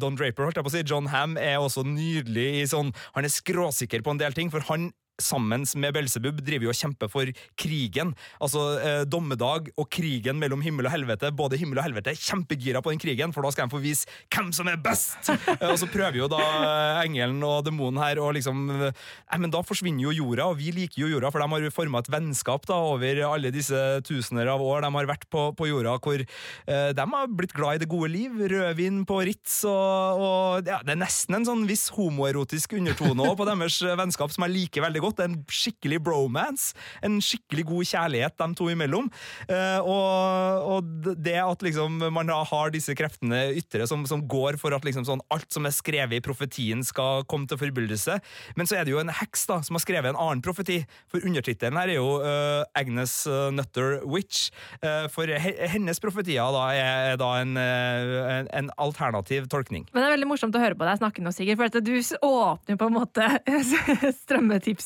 Don 0.00 0.16
Draper, 0.18 0.46
holdt 0.46 0.58
jeg 0.60 0.66
på 0.66 0.72
å 0.72 0.74
si, 0.74 0.84
John 0.88 1.10
Ham, 1.12 1.36
er 1.40 1.60
også 1.60 1.84
nydelig 1.86 2.48
i 2.62 2.66
sånn 2.70 2.92
Han 3.16 3.26
er 3.26 3.32
skråsikker 3.32 4.04
på 4.04 4.14
en 4.14 4.20
del 4.22 4.36
ting, 4.36 4.52
for 4.52 4.64
han 4.70 4.90
sammen 5.22 5.66
med 5.78 5.94
Belzebub 5.96 6.40
driver 6.42 6.68
jo 6.68 6.72
og 6.72 6.78
kjemper 6.78 7.10
for 7.12 7.30
krigen. 7.58 8.14
Altså 8.42 8.64
eh, 8.80 9.02
dommedag 9.08 9.70
og 9.76 9.88
krigen 9.92 10.40
mellom 10.40 10.62
himmel 10.64 10.88
og 10.88 10.94
helvete. 10.94 11.32
Både 11.36 11.60
himmel 11.60 11.80
og 11.80 11.86
helvete 11.86 12.16
kjempegira 12.18 12.82
på 12.82 12.92
den 12.92 13.02
krigen, 13.02 13.34
for 13.34 13.44
da 13.44 13.52
skal 13.54 13.68
de 13.68 13.76
få 13.76 13.82
vise 13.82 14.08
hvem 14.32 14.52
som 14.54 14.70
er 14.70 14.80
best! 14.82 15.30
Eh, 15.32 15.68
og 15.68 15.76
så 15.80 15.88
prøver 15.90 16.22
jo 16.22 16.28
da 16.30 16.40
eh, 16.40 17.02
engelen 17.06 17.42
og 17.46 17.64
demonen 17.66 18.00
her 18.02 18.20
å 18.22 18.30
liksom 18.34 18.64
eh, 18.72 19.00
Nei, 19.32 19.38
men 19.44 19.52
da 19.52 19.62
forsvinner 19.64 20.04
jo 20.04 20.12
jorda, 20.14 20.48
og 20.50 20.58
vi 20.58 20.72
liker 20.74 21.04
jo 21.04 21.10
jorda, 21.14 21.30
for 21.32 21.42
de 21.42 21.48
har 21.52 21.64
jo 21.64 21.72
forma 21.74 22.02
et 22.02 22.10
vennskap 22.12 22.66
da 22.68 22.76
over 22.92 23.22
alle 23.26 23.52
disse 23.54 23.78
tusener 24.06 24.50
av 24.52 24.62
år 24.64 24.84
de 24.84 24.90
har 24.94 25.08
vært 25.08 25.26
på, 25.32 25.44
på 25.56 25.68
jorda, 25.70 25.96
hvor 26.02 26.20
eh, 26.20 26.90
de 26.96 27.06
har 27.14 27.30
blitt 27.32 27.54
glad 27.56 27.78
i 27.78 27.82
det 27.84 27.90
gode 27.90 28.10
liv. 28.12 28.34
Rødvin 28.52 29.02
på 29.08 29.20
Ritz, 29.28 29.62
og, 29.68 30.22
og 30.22 30.68
ja, 30.68 30.80
det 30.84 30.96
er 30.96 31.02
nesten 31.02 31.38
en 31.38 31.48
sånn 31.48 31.66
viss 31.68 31.88
homoerotisk 31.94 32.76
undertone 32.78 33.32
på 33.38 33.46
deres 33.48 33.78
eh, 33.84 33.96
vennskap 33.98 34.32
som 34.34 34.46
jeg 34.46 34.54
liker 34.56 34.84
veldig 34.84 35.02
godt. 35.04 35.11
En 35.22 35.38
skikkelig 35.50 36.00
bromance. 36.04 36.72
En 37.04 37.20
skikkelig 37.22 37.66
god 37.68 37.90
kjærlighet 37.92 38.38
dem 38.40 38.56
to 38.58 38.68
imellom. 38.72 39.10
Eh, 39.48 39.80
og, 39.80 40.68
og 40.76 41.12
det 41.22 41.38
at 41.42 41.64
liksom 41.64 42.00
man 42.12 42.30
da 42.30 42.40
har 42.48 42.72
disse 42.74 42.94
kreftene 42.98 43.44
ytre 43.58 43.86
som, 43.90 44.04
som 44.08 44.24
går 44.28 44.58
for 44.60 44.74
at 44.74 44.86
liksom 44.86 45.06
sånn 45.08 45.22
alt 45.34 45.50
som 45.52 45.66
er 45.68 45.74
skrevet 45.74 46.18
i 46.18 46.24
profetien 46.24 46.82
skal 46.86 47.26
komme 47.30 47.48
til 47.50 47.60
forbyrdelse. 47.60 48.18
Men 48.56 48.68
så 48.68 48.78
er 48.78 48.86
det 48.86 48.94
jo 48.94 49.02
en 49.02 49.12
heks 49.12 49.46
da, 49.50 49.60
som 49.64 49.78
har 49.78 49.84
skrevet 49.84 50.12
en 50.12 50.20
annen 50.20 50.42
profeti. 50.44 50.82
For 51.12 51.24
undertittelen 51.24 51.78
her 51.78 51.92
er 51.92 51.98
jo 51.98 52.18
uh, 52.22 52.62
Agnes 52.78 53.14
eh, 53.28 53.50
Nutter 53.54 54.00
Witch. 54.08 54.50
Uh, 54.82 55.06
for 55.12 55.28
he 55.28 55.54
hennes 55.72 56.00
profetier 56.02 56.52
da 56.52 56.64
er 56.74 57.18
da 57.20 57.28
en, 57.40 57.56
en, 57.58 58.48
en 58.52 58.70
alternativ 58.82 59.46
tolkning. 59.52 59.86
Men 59.92 60.02
det 60.02 60.08
er 60.08 60.14
veldig 60.16 60.30
morsomt 60.30 60.56
å 60.58 60.62
høre 60.62 60.78
på 60.78 60.86
deg 60.88 61.00
snakke 61.00 61.24
nå, 61.24 61.32
Sigurd. 61.34 61.60
For 61.60 61.70
at 61.70 61.78
du 61.84 61.94
åpner 62.26 62.78
på 62.80 62.88
en 62.88 62.96
måte 62.96 63.28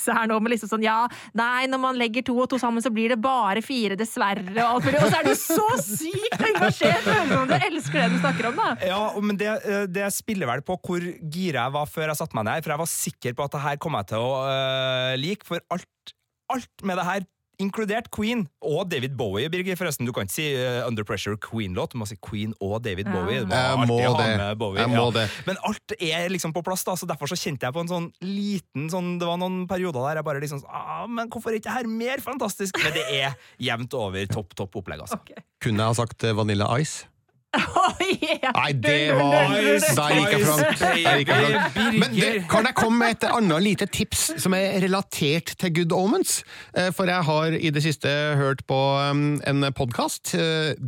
strømmetipset 0.07 0.17
her 0.17 0.31
nå 0.31 0.39
med 0.41 0.55
liksom 0.55 0.71
sånn 0.71 0.85
ja, 0.87 0.99
nei, 1.37 1.67
når 1.71 1.83
man 1.83 1.99
legger 1.99 2.25
to 2.27 2.37
og 2.39 2.49
to 2.51 2.59
sammen, 2.61 2.83
så 2.83 2.93
blir 2.95 3.13
det 3.13 3.19
bare 3.23 3.63
fire, 3.65 3.97
dessverre, 3.99 4.47
og 4.55 4.79
alt 4.79 4.87
mulig. 4.87 5.01
Og 5.03 5.11
så 5.11 5.21
er 5.21 5.27
du 5.27 5.35
så 5.41 5.67
sykt 5.83 6.47
engasjert! 6.51 7.07
Du 7.07 7.55
elsker 7.57 8.01
det 8.01 8.09
du 8.15 8.19
snakker 8.21 8.51
om, 8.51 8.61
da. 8.61 8.73
Ja, 8.87 9.03
men 9.21 9.39
det, 9.41 9.51
eh, 9.67 9.87
det 9.91 10.11
spiller 10.15 10.51
vel 10.51 10.65
på 10.67 10.79
hvor 10.87 11.03
gira 11.03 11.67
jeg 11.67 11.77
var 11.77 11.89
før 11.91 12.11
jeg 12.11 12.21
satte 12.21 12.39
meg 12.39 12.49
ned, 12.49 12.65
for 12.65 12.75
jeg 12.75 12.83
var 12.83 12.93
sikker 12.93 13.37
på 13.37 13.47
at 13.47 13.57
det 13.57 13.65
her 13.67 13.81
kom 13.83 13.97
jeg 13.99 14.11
til 14.13 14.23
å 14.27 14.35
uh, 14.47 15.15
like, 15.19 15.47
for 15.47 15.63
alt, 15.73 16.15
alt 16.53 16.87
med 16.87 17.01
det 17.01 17.09
her 17.09 17.27
Inkludert 17.63 18.11
Queen 18.13 18.45
og 18.61 18.91
David 18.91 19.15
Bowie. 19.17 19.49
Birgit, 19.53 19.79
forresten, 19.81 20.05
Du 20.05 20.13
kan 20.13 20.29
ikke 20.29 20.35
si 20.35 20.49
uh, 20.59 20.85
Under 20.85 21.07
Pressure 21.09 21.39
Queen-låt, 21.41 21.95
du 21.95 22.01
må 22.03 22.09
si 22.09 22.19
Queen 22.21 22.53
og 22.61 22.83
David 22.85 23.09
Bowie. 23.09 23.41
Du 23.45 23.49
må 23.49 23.57
Jeg 23.57 23.73
alltid 23.73 23.93
må 23.93 23.99
ha 24.03 24.13
det. 24.21 24.37
med 24.43 24.61
Bowie. 24.61 24.83
Jeg 24.83 24.93
må 24.93 25.07
ja. 25.07 25.15
det. 25.17 25.25
Men 25.49 25.61
alt 25.71 25.97
er 25.97 26.29
liksom 26.35 26.53
på 26.57 26.63
plass, 26.67 26.85
da, 26.85 26.97
så 27.01 27.09
derfor 27.09 27.33
så 27.33 27.39
kjente 27.41 27.65
jeg 27.69 27.77
på 27.77 27.85
en 27.87 27.91
sånn 27.93 28.11
liten 28.25 28.91
sånn, 28.93 29.17
Det 29.21 29.29
var 29.29 29.41
noen 29.41 29.65
perioder 29.71 30.05
der 30.11 30.21
jeg 30.21 30.29
bare 30.29 30.45
liksom 30.45 30.63
ah, 30.69 31.07
Men 31.09 31.33
hvorfor 31.33 31.53
er 31.55 31.61
ikke 31.61 31.71
det 31.71 31.79
her 31.79 31.91
mer 31.91 32.25
fantastisk? 32.25 32.77
Men 32.85 32.93
det 32.97 33.07
er 33.17 33.37
jevnt 33.63 33.97
over 33.97 34.29
topp, 34.31 34.53
topp 34.59 34.77
opplegg, 34.83 35.07
altså. 35.07 35.21
Kunne 35.63 35.81
jeg 35.81 35.95
ha 35.95 35.97
sagt 35.97 36.29
eh, 36.29 36.37
Vanilla 36.37 36.69
Ice? 36.83 37.09
Oi, 37.87 38.09
yeah. 38.23 38.53
Nei, 38.57 38.73
det 38.73 38.97
var 39.17 39.55
Der 39.57 40.17
gikk 40.17 41.31
jeg 41.31 41.43
langt. 41.43 41.79
Men 41.97 42.15
det, 42.15 42.31
kan 42.51 42.69
jeg 42.69 42.77
komme 42.79 42.99
med 43.01 43.17
et 43.17 43.27
annet 43.29 43.65
lite 43.65 43.89
tips 43.91 44.27
som 44.43 44.55
er 44.57 44.79
relatert 44.85 45.55
til 45.61 45.75
Good 45.81 45.95
Omens? 45.97 46.43
Eh, 46.77 46.91
For 46.97 47.09
jeg 47.11 47.27
har 47.29 47.57
i 47.57 47.73
det 47.73 47.83
siste 47.85 48.11
hørt 48.39 48.65
på 48.69 48.79
um, 49.11 49.41
en 49.47 49.67
podkast. 49.77 50.35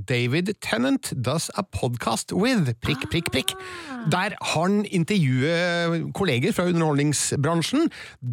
David 0.08 0.54
Tennant 0.64 1.12
Does 1.24 1.50
a 1.56 1.62
Podcast 1.62 2.32
With. 2.32 2.74
Prikk, 2.84 3.08
prikk, 3.12 3.32
prikk. 3.32 3.54
Der 4.12 4.36
han 4.54 4.84
intervjuer 4.84 6.12
kolleger 6.14 6.52
fra 6.52 6.68
underholdningsbransjen, 6.68 7.88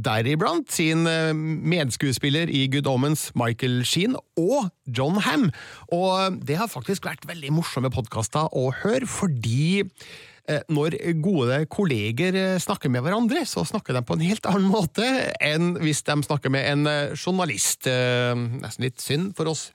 deriblant 0.05 0.71
sin 0.73 1.07
eh, 1.09 1.33
medskuespiller 1.35 2.51
i 2.51 2.65
Good 2.71 2.87
Omens, 2.87 3.31
Michael 3.35 3.83
Sheen, 3.85 4.15
og 4.37 4.69
John 4.97 5.19
Ham. 5.25 5.49
Og 5.95 6.39
det 6.47 6.59
har 6.59 6.69
faktisk 6.71 7.05
vært 7.07 7.25
veldig 7.27 7.53
morsomme 7.55 7.89
podkaster 7.93 8.24
å 8.33 8.69
høre, 8.81 9.07
fordi 9.09 9.83
eh, 9.83 10.63
når 10.73 10.97
gode 11.23 11.61
kolleger 11.71 12.37
eh, 12.39 12.57
snakker 12.61 12.91
med 12.91 13.05
hverandre, 13.05 13.45
så 13.45 13.65
snakker 13.67 13.95
de 13.95 14.03
på 14.05 14.17
en 14.17 14.25
helt 14.25 14.49
annen 14.49 14.67
måte 14.71 15.05
enn 15.43 15.75
hvis 15.81 16.03
de 16.07 16.17
snakker 16.25 16.53
med 16.53 16.67
en 16.71 16.89
eh, 16.89 17.13
journalist. 17.15 17.85
Nesten 17.85 18.87
litt 18.87 19.03
synd 19.03 19.33
for 19.37 19.53
oss 19.53 19.69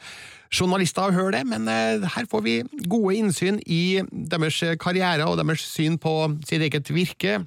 journalister 0.50 1.06
å 1.06 1.14
høre 1.14 1.38
det, 1.38 1.44
men 1.46 1.68
her 1.70 2.26
får 2.26 2.40
vi 2.42 2.56
gode 2.90 3.14
innsyn 3.20 3.60
i 3.70 4.02
deres 4.10 4.58
karriere 4.82 5.28
og 5.30 5.38
deres 5.38 5.62
syn 5.62 5.94
på 6.02 6.14
sitt 6.42 6.64
eget 6.66 6.90
virke. 6.90 7.38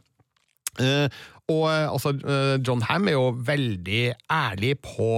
Og 1.51 1.65
eh, 1.67 1.91
altså, 1.91 2.13
eh, 2.23 2.55
John 2.67 2.81
Ham 2.87 3.07
er 3.07 3.17
jo 3.17 3.33
veldig 3.45 4.13
ærlig 4.31 4.77
på 4.79 5.09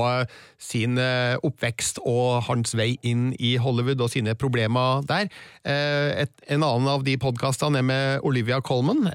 sin 0.57 0.97
eh, 0.97 1.35
oppvekst 1.45 1.99
og 2.01 2.41
hans 2.47 2.73
vei 2.77 2.95
inn 3.05 3.27
i 3.37 3.55
Hollywood 3.61 4.01
og 4.01 4.09
sine 4.09 4.33
problemer 4.33 5.05
der. 5.05 5.29
Et, 5.65 6.31
en 6.49 6.63
annen 6.65 6.89
av 6.89 7.05
de 7.05 7.13
podkastene 7.21 7.81
er 7.81 7.85
med 7.85 8.25
Olivia 8.25 8.59
Colman, 8.65 9.07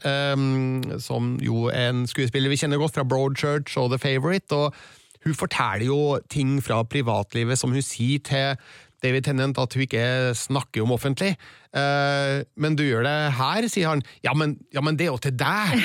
som 1.02 1.34
jo 1.42 1.68
er 1.70 1.90
en 1.90 2.06
skuespiller 2.11 2.50
vi 2.50 2.58
kjenner 2.61 2.80
godt 2.80 2.96
fra 2.98 3.06
Broadchurch 3.06 3.76
og 3.78 3.92
The 3.94 3.98
Favourite. 4.02 4.54
og 4.54 4.74
hun 5.24 5.34
forteller 5.36 5.84
jo 5.84 6.18
ting 6.32 6.58
fra 6.64 6.82
privatlivet 6.82 7.58
som 7.61 7.74
hun 7.76 7.84
sier 7.84 8.22
til 8.24 8.56
David 9.05 9.26
Tennant 9.26 9.59
at 9.61 9.74
hun 9.76 9.84
ikke 9.86 10.05
snakker 10.36 10.84
om 10.84 10.94
offentlig. 10.96 11.34
Uh, 11.70 12.42
men 12.59 12.74
du 12.74 12.82
gjør 12.82 13.07
det 13.07 13.14
her, 13.38 13.68
sier 13.70 13.92
han. 13.92 14.03
Ja, 14.26 14.34
men, 14.36 14.57
ja, 14.74 14.82
men 14.84 14.98
det 14.98 15.07
er 15.07 15.12
jo 15.12 15.20
til 15.22 15.36
deg! 15.38 15.76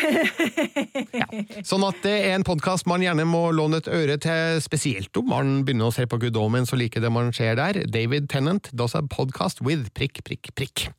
ja. 1.22 1.30
Sånn 1.68 1.86
at 1.86 2.01
det 2.05 2.16
er 2.26 2.36
en 2.36 2.47
podkast 2.47 2.89
man 2.89 3.05
gjerne 3.05 3.28
må 3.30 3.47
låne 3.55 3.84
et 3.84 3.91
øre 3.91 4.18
til, 4.22 4.59
spesielt 4.66 5.16
om 5.22 5.30
man 5.32 5.55
begynner 5.68 5.91
å 5.91 5.95
se 5.95 6.07
på 6.09 6.20
Good 6.22 6.39
Omens 6.41 6.74
og 6.74 6.82
liker 6.82 7.05
det 7.05 7.13
man 7.13 7.34
ser 7.36 7.59
der. 7.59 7.86
David 7.86 8.32
Tennant 8.34 8.72
does 8.74 8.97
a 8.97 9.05
podcast 9.05 9.61
with 9.66 9.93
prikk, 9.93 10.24
prikk, 10.26 10.53
prikk. 10.57 10.89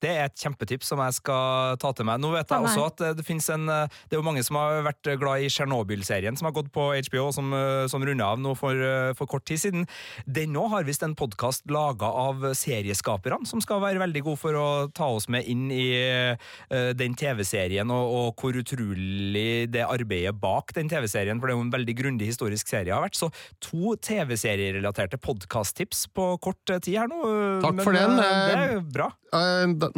Det 0.00 0.10
er 0.10 0.28
et 0.28 0.44
kjempetips 0.44 0.90
som 0.92 1.02
jeg 1.04 1.18
skal 1.18 1.76
ta 1.80 1.92
til 1.96 2.08
meg. 2.08 2.20
Nå 2.22 2.32
vet 2.34 2.50
jeg 2.50 2.66
også 2.66 2.86
at 2.88 3.04
det 3.18 3.26
finnes 3.26 3.48
en 3.52 3.66
Det 3.68 4.14
er 4.14 4.18
jo 4.18 4.26
mange 4.26 4.42
som 4.46 4.58
har 4.60 4.80
vært 4.86 5.12
glad 5.20 5.44
i 5.44 5.50
Tsjernobyl-serien, 5.52 6.36
som 6.38 6.48
har 6.48 6.56
gått 6.56 6.70
på 6.72 6.90
HBO, 7.10 7.28
som, 7.34 7.52
som 7.90 8.04
runda 8.06 8.30
av 8.32 8.40
nå 8.40 8.54
for, 8.58 8.76
for, 9.18 9.30
kort 9.30 9.46
tid 9.48 9.60
siden. 9.62 9.86
Den 10.26 10.54
nå 10.56 10.66
har 10.72 10.86
visst 10.88 11.04
en 11.06 11.16
podkast 11.18 11.68
laga 11.70 12.08
av 12.08 12.44
serieskaperne, 12.56 13.46
som 13.48 13.62
skal 13.62 13.82
være 13.84 14.02
veldig 14.02 14.22
god 14.26 14.40
for 14.40 14.58
å 14.58 14.68
ta 14.96 15.10
oss 15.12 15.28
med 15.32 15.46
inn 15.50 15.68
i 15.74 15.86
uh, 15.94 16.92
den 16.96 17.16
TV-serien, 17.18 17.90
og, 17.92 18.14
og, 18.16 18.28
hvor 18.40 18.56
utrolig 18.60 19.68
det 19.72 19.84
arbeidet 19.86 20.34
bak 20.40 20.74
den 20.76 20.90
TV-serien, 20.90 21.40
for 21.40 21.48
det 21.48 21.54
er 21.54 21.60
jo 21.60 21.66
en 21.66 21.74
veldig 21.74 21.96
grundig 21.98 22.30
historisk 22.30 22.70
serie 22.70 22.94
har 22.94 23.04
vært. 23.04 23.18
Så 23.18 23.30
to 23.62 23.96
TV-serierelaterte 24.00 25.20
podkast-tips 25.20 26.06
på 26.16 26.32
kort 26.42 26.60
tid 26.70 27.02
her 27.02 27.10
nå. 27.10 27.20
Takk 27.64 27.80
Men, 27.80 27.84
for 27.86 27.98
den. 27.98 28.16
Det 28.20 28.60
er 28.60 28.84
bra. 28.84 29.10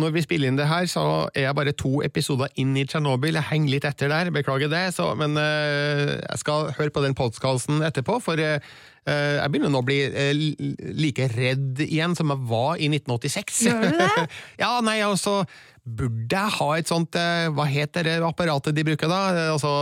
Når 0.01 0.15
vi 0.15 0.23
spiller 0.25 0.51
inn 0.51 0.59
det 0.59 0.69
her, 0.71 0.87
så 0.91 1.03
er 1.35 1.49
jeg 1.49 1.57
bare 1.59 1.75
to 1.77 2.01
episoder 2.05 2.53
inn 2.61 2.77
i 2.79 2.85
Tsjernobyl. 2.89 3.37
Jeg 3.39 3.49
henger 3.51 3.75
litt 3.75 3.89
etter 3.89 4.13
der, 4.13 4.31
beklager 4.35 4.71
det, 4.73 4.87
så, 4.97 5.11
men 5.19 5.37
uh, 5.39 6.17
jeg 6.17 6.41
skal 6.43 6.73
høre 6.79 6.95
på 6.95 7.05
den 7.05 7.17
podkasten 7.19 7.83
etterpå, 7.87 8.19
for 8.25 8.41
uh, 8.41 8.57
jeg 9.03 9.51
begynner 9.51 9.73
nå 9.73 9.83
å 9.83 9.87
bli 9.87 9.99
uh, 10.07 10.31
like 10.99 11.27
redd 11.35 11.83
igjen 11.85 12.17
som 12.19 12.33
jeg 12.35 12.49
var 12.51 12.79
i 12.79 12.89
1986. 12.93 13.61
Gjør 13.69 13.85
du 13.85 14.01
det? 14.01 14.27
ja, 14.63 14.73
nei, 14.85 15.01
altså 15.07 15.43
Burde 15.83 16.31
jeg 16.31 16.55
ha 16.61 16.67
et 16.79 16.87
sånt 16.87 17.17
Hva 17.57 17.65
heter 17.67 18.07
det 18.07 18.13
apparatet 18.23 18.77
de 18.77 18.85
bruker 18.87 19.11
da? 19.11 19.51
Altså 19.51 19.73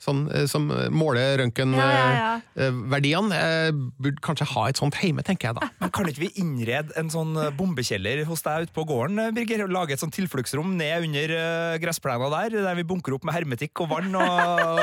sånn 0.00 0.22
som 0.48 0.70
måler 0.94 1.36
røntgenverdiene. 1.42 3.34
Ja, 3.36 3.48
ja, 3.50 3.66
ja. 3.68 3.72
Burde 3.98 4.22
kanskje 4.24 4.46
ha 4.54 4.62
et 4.70 4.78
sånt 4.80 4.96
hjemme, 5.02 5.20
tenker 5.26 5.50
jeg 5.50 5.58
da. 5.58 5.68
Men 5.82 5.92
Kan 5.92 6.08
ikke 6.08 6.22
vi 6.22 6.30
innrede 6.40 6.94
en 6.96 7.10
sånn 7.12 7.34
bombekjeller 7.58 8.22
hos 8.28 8.40
deg 8.46 8.68
ute 8.68 8.74
på 8.76 8.86
gården, 8.88 9.20
Birger? 9.36 9.66
og 9.66 9.74
Lage 9.74 9.96
et 9.98 10.00
sånt 10.00 10.14
tilfluktsrom 10.16 10.76
ned 10.78 11.08
under 11.10 11.34
gressplena 11.82 12.30
der, 12.32 12.56
der 12.64 12.78
vi 12.78 12.86
bunker 12.88 13.18
opp 13.18 13.26
med 13.28 13.36
hermetikk 13.36 13.82
og 13.84 13.92
vann 13.92 14.16
og 14.16 14.80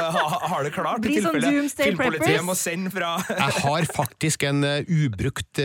har 0.52 0.68
det 0.68 0.76
klart? 0.76 1.02
Bli 1.08 1.24
sånn 1.26 1.39
doomsday 1.41 1.96
preppers. 1.98 2.68
fra 2.93 3.16
Jeg 3.32 3.58
har 3.66 3.89
faktisk 3.96 4.46
en 4.52 4.62
ubrukt 4.86 5.64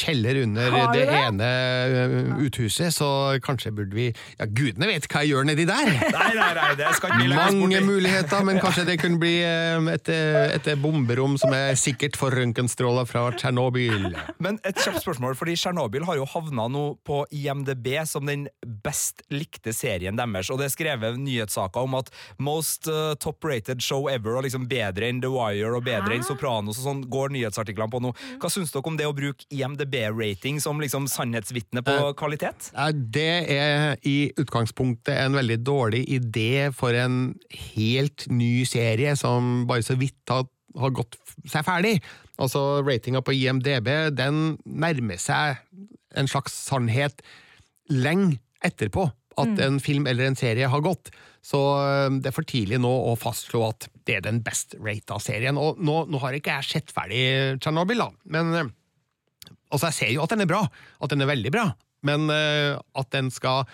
kjeller 0.00 0.42
under 0.46 0.78
det, 0.94 1.04
det? 1.04 1.20
ene 1.26 1.52
uthuset, 2.46 2.94
så 2.94 3.10
kanskje 3.44 3.74
burde 3.74 3.92
vi 3.98 4.13
Ja, 4.38 4.46
gudene 4.46 4.88
vet 4.90 5.06
hva 5.10 5.22
jeg 5.24 5.34
gjør 5.34 5.46
nedi 5.48 5.66
der! 5.68 5.88
Nei, 6.14 6.28
nei, 6.36 6.50
nei, 6.58 6.68
det 6.78 6.90
skal 6.98 7.14
ikke 7.16 7.38
Mange 7.38 7.80
muligheter, 7.84 8.44
men 8.46 8.60
kanskje 8.62 8.84
det 8.88 8.98
kunne 9.02 9.18
bli 9.22 9.32
uh, 9.42 9.88
et, 9.92 10.10
uh, 10.12 10.54
et 10.54 10.68
bomberom 10.80 11.36
som 11.40 11.54
er 11.56 11.74
sikkert 11.78 12.18
for 12.20 12.34
røntgenstråler 12.34 13.08
fra 13.08 13.26
Tsjernobyl. 13.34 14.12
Men 14.42 14.60
et 14.66 14.78
kjapt 14.78 15.02
spørsmål, 15.02 15.36
fordi 15.38 15.56
Tsjernobyl 15.58 16.06
har 16.08 16.20
jo 16.20 16.28
havna 16.34 16.68
nå 16.70 16.84
på 17.06 17.22
IMDb 17.34 17.90
som 18.08 18.28
den 18.28 18.46
best 18.84 19.24
likte 19.32 19.74
serien 19.74 20.18
deres, 20.18 20.50
og 20.52 20.60
det 20.60 20.68
er 20.68 20.74
skrevet 20.74 21.18
nyhetssaker 21.20 21.88
om 21.88 21.98
at 22.00 22.12
most 22.42 22.90
uh, 22.90 23.16
top-rated 23.20 23.82
show 23.84 24.08
ever, 24.12 24.38
og 24.38 24.46
liksom 24.46 24.68
bedre 24.70 25.08
enn 25.10 25.22
The 25.24 25.32
Wire 25.32 25.72
og 25.74 25.86
bedre 25.88 26.18
enn 26.18 26.26
Sopranos 26.26 26.80
og 26.82 26.88
sånn, 26.88 27.04
går 27.10 27.34
nyhetsartiklene 27.34 27.90
på 27.92 28.02
nå. 28.04 28.14
Hva 28.42 28.52
syns 28.52 28.74
dere 28.74 28.86
om 28.90 28.98
det 29.00 29.08
å 29.08 29.16
bruke 29.16 29.48
IMDb-rating 29.54 30.60
som 30.62 30.82
liksom 30.82 31.08
sannhetsvitne 31.10 31.82
på 31.84 31.94
Eh, 31.94 32.12
kvalitet? 32.14 32.70
Ja, 32.74 32.90
Det 32.92 33.50
er 33.50 33.96
i 34.08 34.32
utgangspunktet 34.40 35.16
en 35.16 35.36
veldig 35.38 35.58
dårlig 35.64 36.04
idé 36.16 36.70
for 36.76 36.96
en 36.98 37.34
helt 37.74 38.26
ny 38.30 38.66
serie 38.68 39.14
som 39.18 39.64
bare 39.68 39.84
så 39.86 39.96
vidt 40.00 40.18
har, 40.30 40.46
har 40.80 40.94
gått 40.96 41.18
seg 41.50 41.66
ferdig. 41.66 41.98
Altså, 42.40 42.82
ratinga 42.84 43.22
på 43.24 43.34
IMDb 43.36 43.90
den 44.16 44.56
nærmer 44.64 45.20
seg 45.22 45.60
en 46.14 46.30
slags 46.30 46.54
sannhet 46.68 47.24
lenge 47.90 48.38
etterpå 48.64 49.08
at 49.40 49.58
en 49.64 49.80
film 49.82 50.06
eller 50.06 50.28
en 50.28 50.38
serie 50.38 50.68
har 50.70 50.82
gått. 50.84 51.10
Så 51.44 51.58
det 52.22 52.30
er 52.30 52.36
for 52.36 52.46
tidlig 52.48 52.78
nå 52.80 52.90
å 53.10 53.16
fastslå 53.18 53.64
at 53.66 53.88
det 54.06 54.18
er 54.18 54.24
den 54.24 54.40
best 54.46 54.76
rata 54.78 55.18
serien. 55.20 55.58
Og 55.60 55.80
nå, 55.82 56.04
nå 56.08 56.20
har 56.22 56.36
ikke 56.38 56.54
jeg 56.60 56.70
sett 56.70 56.94
ferdig 56.94 57.24
Tsjernobyl, 57.58 58.06
da, 58.06 58.10
men 58.36 58.72
Altså, 59.74 59.90
jeg 59.90 59.96
ser 59.96 60.12
jo 60.14 60.22
at 60.22 60.30
den 60.30 60.44
er 60.44 60.50
bra, 60.50 60.60
at 61.02 61.10
den 61.10 61.24
er 61.24 61.30
veldig 61.30 61.50
bra, 61.50 61.64
men 62.06 62.28
uh, 62.30 62.78
at 63.00 63.08
den 63.14 63.30
skal 63.34 63.64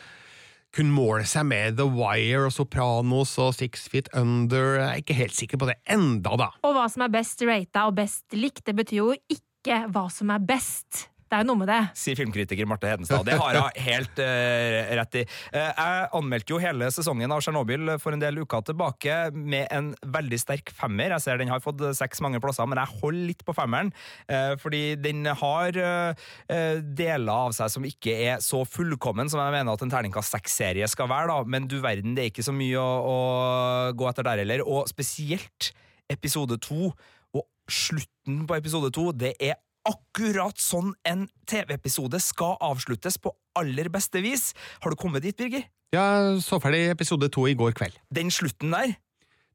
kunne 0.74 0.94
måle 0.94 1.26
seg 1.28 1.46
med 1.50 1.78
The 1.80 1.86
Wire 1.88 2.46
og 2.48 2.54
Sopranos 2.54 3.36
og 3.42 3.54
Six 3.58 3.88
Feet 3.90 4.10
Under, 4.16 4.76
jeg 4.78 4.88
er 4.88 5.02
ikke 5.02 5.18
helt 5.18 5.36
sikker 5.36 5.60
på 5.60 5.70
det 5.70 5.78
enda, 5.90 6.36
da. 6.38 6.50
Og 6.66 6.76
hva 6.76 6.86
som 6.92 7.06
er 7.06 7.14
best 7.14 7.42
rata 7.46 7.88
og 7.90 7.96
best 7.98 8.38
likt, 8.38 8.64
det 8.68 8.76
betyr 8.78 9.00
jo 9.00 9.14
ikke 9.32 9.82
hva 9.90 10.06
som 10.12 10.30
er 10.34 10.44
best. 10.46 11.08
Det 11.30 11.38
er 11.38 11.44
jo 11.44 11.46
noe 11.52 11.60
med 11.60 11.68
det. 11.70 11.78
sier 11.94 12.18
filmkritiker 12.18 12.66
Marte 12.66 12.88
Hedenstad. 12.90 13.22
Det 13.28 13.36
har 13.38 13.54
hun 13.54 13.76
helt 13.86 14.16
uh, 14.18 14.94
rett 14.98 15.18
i. 15.20 15.22
Uh, 15.54 15.60
jeg 15.60 16.08
anmeldte 16.18 16.50
jo 16.50 16.58
hele 16.58 16.88
sesongen 16.90 17.30
av 17.30 17.44
Tsjernobyl 17.44 17.92
for 18.02 18.16
en 18.16 18.22
del 18.22 18.40
uker 18.42 18.64
tilbake 18.66 19.18
med 19.36 19.68
en 19.70 19.92
veldig 20.10 20.40
sterk 20.42 20.72
femmer. 20.74 21.14
Jeg 21.14 21.22
ser 21.22 21.38
den 21.38 21.52
har 21.52 21.62
fått 21.62 21.84
seks 21.94 22.18
mange 22.26 22.42
plasser, 22.42 22.66
men 22.66 22.82
jeg 22.82 22.98
holder 23.04 23.30
litt 23.30 23.46
på 23.46 23.54
femmeren. 23.54 23.92
Uh, 24.26 24.58
fordi 24.58 24.82
den 24.98 25.22
har 25.38 25.78
deler 26.50 27.30
av 27.30 27.54
seg 27.54 27.70
som 27.70 27.86
ikke 27.86 28.12
er 28.26 28.42
så 28.42 28.64
fullkommen 28.66 29.30
som 29.30 29.38
jeg 29.44 29.54
mener 29.54 29.76
at 29.76 29.84
en 29.84 29.92
terningkast 29.92 30.34
seks-serie 30.34 30.88
skal 30.90 31.08
være. 31.12 31.30
da, 31.30 31.46
Men 31.46 31.70
du 31.70 31.78
verden, 31.84 32.16
det 32.18 32.24
er 32.24 32.32
ikke 32.32 32.46
så 32.46 32.54
mye 32.56 32.80
å, 32.80 33.14
å 33.14 33.94
gå 33.94 34.10
etter 34.10 34.26
der 34.26 34.42
heller. 34.42 34.66
Og 34.66 34.90
spesielt 34.90 35.70
episode 36.10 36.58
to 36.58 36.90
og 36.90 37.46
slutten 37.70 38.46
på 38.50 38.58
episode 38.58 38.90
to, 38.94 39.12
det 39.14 39.36
er 39.38 39.60
akkurat 39.88 40.58
sånn 40.60 40.92
en 41.08 41.26
TV-episode 41.48 42.20
skal 42.22 42.56
avsluttes 42.60 43.16
på 43.18 43.32
aller 43.58 43.88
beste 43.92 44.20
vis. 44.24 44.50
Har 44.82 44.92
du 44.92 44.98
kommet 45.00 45.24
dit, 45.24 45.36
Birger? 45.36 45.64
Jeg 45.94 46.42
så 46.44 46.60
ferdig 46.62 46.84
episode 46.92 47.30
to 47.34 47.46
i 47.50 47.56
går 47.58 47.72
kveld. 47.74 47.96
Den 48.14 48.30
slutten 48.30 48.70
der, 48.70 48.92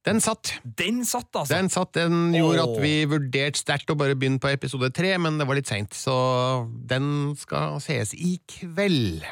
Den 0.06 0.20
satt. 0.22 0.52
den 0.64 1.06
satt, 1.06 1.30
altså. 1.34 1.54
Den 1.56 1.70
satt, 1.70 1.94
den 1.96 2.34
gjorde 2.36 2.62
Åh. 2.62 2.74
at 2.76 2.82
vi 2.84 3.06
vurderte 3.10 3.58
sterkt 3.58 3.90
å 3.90 3.96
bare 3.98 4.16
begynne 4.16 4.42
på 4.44 4.52
episode 4.52 4.92
tre, 4.94 5.16
men 5.18 5.40
det 5.40 5.48
var 5.48 5.56
litt 5.58 5.68
seint, 5.72 5.96
så 5.98 6.68
den 6.86 7.34
skal 7.40 7.80
sees 7.82 8.14
i 8.14 8.36
kveld. 8.46 9.24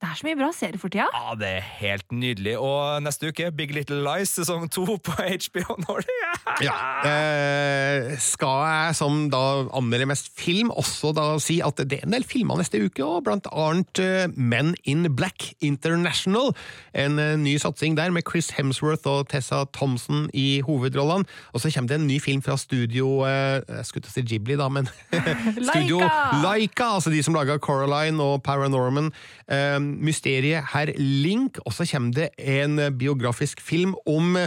Det 0.00 0.08
er 0.08 0.16
så 0.16 0.24
mye 0.24 0.36
bra 0.38 0.46
serier 0.56 0.80
for 0.80 0.88
tida. 0.88 1.04
Ja, 1.12 1.34
det 1.36 1.48
er 1.58 1.64
helt 1.76 2.06
nydelig. 2.08 2.54
Og 2.56 3.02
neste 3.04 3.28
uke, 3.28 3.50
Big 3.52 3.74
Little 3.76 3.98
Lies 4.00 4.30
sesong 4.32 4.62
to 4.72 4.86
på 4.96 5.12
HBO 5.44 5.76
Nordic. 5.82 6.46
Ja. 6.64 6.72
Eh, 7.04 8.14
skal 8.24 8.62
jeg 8.64 8.96
som 8.96 9.26
da 9.32 9.42
anmelder 9.76 10.08
mest 10.08 10.30
film, 10.40 10.70
også 10.72 11.12
da 11.16 11.26
si 11.42 11.58
at 11.60 11.82
det 11.84 11.98
er 11.98 12.06
en 12.08 12.16
del 12.16 12.24
filmer 12.24 12.62
neste 12.62 12.80
uke, 12.80 13.04
og 13.04 13.26
blant 13.28 13.50
annet 13.52 14.00
eh, 14.00 14.32
Men 14.40 14.72
in 14.88 15.04
Black 15.18 15.50
International. 15.60 16.54
En 16.96 17.20
eh, 17.20 17.36
ny 17.36 17.58
satsing 17.60 17.98
der 18.00 18.08
med 18.16 18.24
Chris 18.24 18.48
Hemsworth 18.56 19.04
og 19.04 19.28
Tessa 19.28 19.66
Thompson 19.76 20.30
i 20.32 20.62
hovedrollene. 20.64 21.28
Og 21.52 21.60
så 21.60 21.74
kommer 21.76 21.92
det 21.92 22.00
en 22.00 22.08
ny 22.08 22.16
film 22.24 22.40
fra 22.40 22.56
studio 22.56 23.20
eh, 23.28 23.60
Jeg 23.68 23.84
skulle 23.90 24.08
til 24.08 24.14
å 24.14 24.16
si 24.16 24.26
Ghibli, 24.32 24.56
da, 24.56 24.72
men 24.72 24.88
Studio 25.68 26.00
Laika! 26.00 26.40
Laika, 26.40 26.90
altså 26.96 27.12
de 27.12 27.20
som 27.20 27.36
laga 27.36 27.60
Coraline 27.60 28.16
og 28.24 28.40
Paranorman. 28.48 29.12
Eh, 29.44 29.89
mysteriet 29.98 30.70
Herr 30.74 30.92
Link. 30.98 31.58
Og 31.66 31.74
så 31.76 31.88
kommer 31.90 32.14
det 32.16 32.30
en 32.38 32.78
biografisk 32.98 33.60
film 33.64 33.96
om 34.06 34.38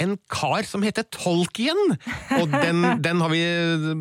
en 0.00 0.14
kar 0.30 0.64
som 0.66 0.82
heter 0.84 1.04
Tolkien. 1.12 1.94
Og 2.38 2.48
den, 2.50 2.80
den 3.04 3.20
har 3.22 3.32
vi 3.32 3.42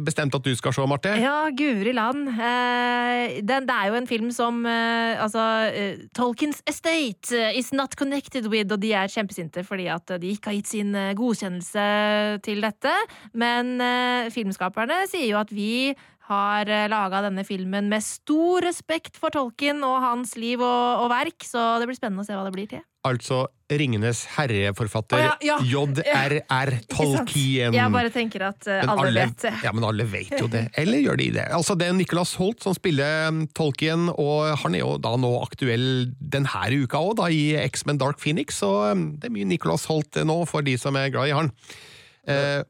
bestemt 0.05 0.35
at 0.35 0.45
du 0.45 0.53
skal 0.57 0.73
se, 0.75 0.85
Marte. 0.87 1.13
Ja, 1.19 1.49
guri 1.55 1.93
land. 1.95 2.29
Eh, 2.31 3.39
det 3.45 3.59
er 3.61 3.89
jo 3.91 3.97
en 3.99 4.09
film 4.09 4.31
som 4.35 4.63
eh, 4.65 5.19
Altså, 5.21 5.43
eh, 5.75 6.05
Tolkiens 6.15 6.61
estate 6.69 7.51
is 7.57 7.71
not 7.75 7.95
connected 7.99 8.47
with, 8.51 8.71
og 8.71 8.81
de 8.81 8.93
er 8.95 9.11
kjempesinte 9.11 9.65
fordi 9.67 9.89
at 9.91 10.15
de 10.21 10.31
ikke 10.31 10.51
har 10.51 10.57
gitt 10.59 10.71
sin 10.71 10.95
godkjennelse 11.17 11.85
til 12.45 12.63
dette. 12.63 12.93
Men 13.37 13.75
filmskaperne 14.33 15.03
sier 15.11 15.29
jo 15.33 15.41
at 15.41 15.51
vi 15.53 15.91
har 16.31 16.71
eh, 16.71 16.87
laga 16.91 17.25
denne 17.27 17.45
filmen 17.47 17.91
med 17.91 18.03
stor 18.05 18.63
respekt 18.65 19.19
for 19.19 19.33
Tolkien 19.33 19.83
og 19.85 19.99
hans 20.03 20.37
liv 20.39 20.61
og, 20.63 21.03
og 21.03 21.11
verk, 21.11 21.43
så 21.45 21.75
det 21.81 21.89
blir 21.89 21.99
spennende 21.99 22.23
å 22.23 22.29
se 22.29 22.37
hva 22.37 22.47
det 22.47 22.55
blir 22.55 22.71
til. 22.71 22.85
Altså 23.07 23.47
Ringenes 23.71 24.19
herre-forfatter 24.35 25.17
Å, 25.17 25.21
ja, 25.41 25.55
ja. 25.55 25.55
J.R.R. 25.65 26.71
Tolkien. 26.91 27.73
Jeg 27.73 27.93
bare 27.93 28.11
tenker 28.13 28.43
at 28.49 28.67
eh, 28.69 28.81
Men 28.83 28.91
alle, 28.93 29.13
vet 29.15 29.45
det. 29.47 29.53
Ja, 29.65 29.71
men 29.73 29.87
alle 29.87 30.05
vet 30.11 30.35
jo 30.37 30.49
det. 30.51 30.65
Eller 30.77 31.01
gjør 31.01 31.17
de 31.21 31.29
det? 31.39 31.47
Altså, 31.55 31.77
Det 31.79 31.87
er 31.87 31.95
Nicholas 31.97 32.35
Holt 32.37 32.61
som 32.61 32.75
spiller 32.77 33.31
um, 33.31 33.45
Tolkien, 33.57 34.09
og 34.11 34.51
han 34.61 34.77
er 34.77 34.83
jo 34.83 34.97
da 35.01 35.15
nå 35.17 35.31
aktuell 35.39 35.87
denne 36.19 36.83
uka 36.83 37.01
òg, 37.01 37.23
i 37.31 37.55
X-Men 37.63 38.01
Dark 38.01 38.21
Phoenix, 38.21 38.59
så 38.61 38.91
um, 38.91 39.07
det 39.17 39.31
er 39.31 39.35
mye 39.39 39.49
Nicholas 39.49 39.87
Holt 39.89 40.19
eh, 40.19 40.27
nå 40.27 40.43
for 40.49 40.67
de 40.67 40.77
som 40.81 40.97
er 40.99 41.09
glad 41.13 41.31
i 41.31 41.35
han. 41.39 41.51
Eh, 42.27 42.59
ja. 42.59 42.67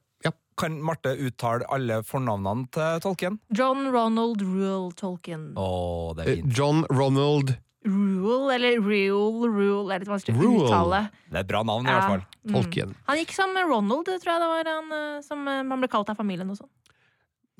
Kan 0.59 0.81
Marte 0.83 1.13
uttale 1.17 1.65
alle 1.71 2.01
fornavnene 2.05 2.67
til 2.75 2.99
Tolkien? 3.05 3.37
John 3.55 3.87
Ronald 3.93 4.41
Rule 4.43 4.91
Tolkien. 4.99 5.51
Oh, 5.57 6.13
det 6.17 6.25
er 6.25 6.31
Eh, 6.31 6.35
fint. 6.41 6.57
John 6.57 6.83
Ronald 6.91 7.55
Rule, 7.85 8.53
eller 8.53 8.77
Rule, 8.77 9.47
Rule 9.49 9.87
Det 9.89 9.95
er 9.95 9.99
litt 10.03 10.11
vanskelig 10.11 10.35
å 10.37 10.51
uttale. 10.67 10.99
Det 11.31 11.39
er 11.39 11.39
et 11.45 11.47
bra 11.49 11.63
navn, 11.65 11.87
i 11.87 11.89
hvert 11.95 12.09
fall. 12.11 12.25
Ja. 12.45 12.51
Tolkien. 12.53 12.93
Han 13.07 13.17
gikk 13.17 13.33
som 13.33 13.55
Ronald, 13.57 14.05
tror 14.05 14.33
jeg 14.35 14.43
det 14.43 14.49
var 14.51 14.69
han 14.69 14.91
eh, 14.99 15.21
som 15.25 15.47
eh, 15.47 15.63
han 15.63 15.79
ble 15.81 15.89
kalt 15.89 16.09
av 16.13 16.19
familien 16.19 16.49
og 16.53 16.59
sånn. 16.59 16.69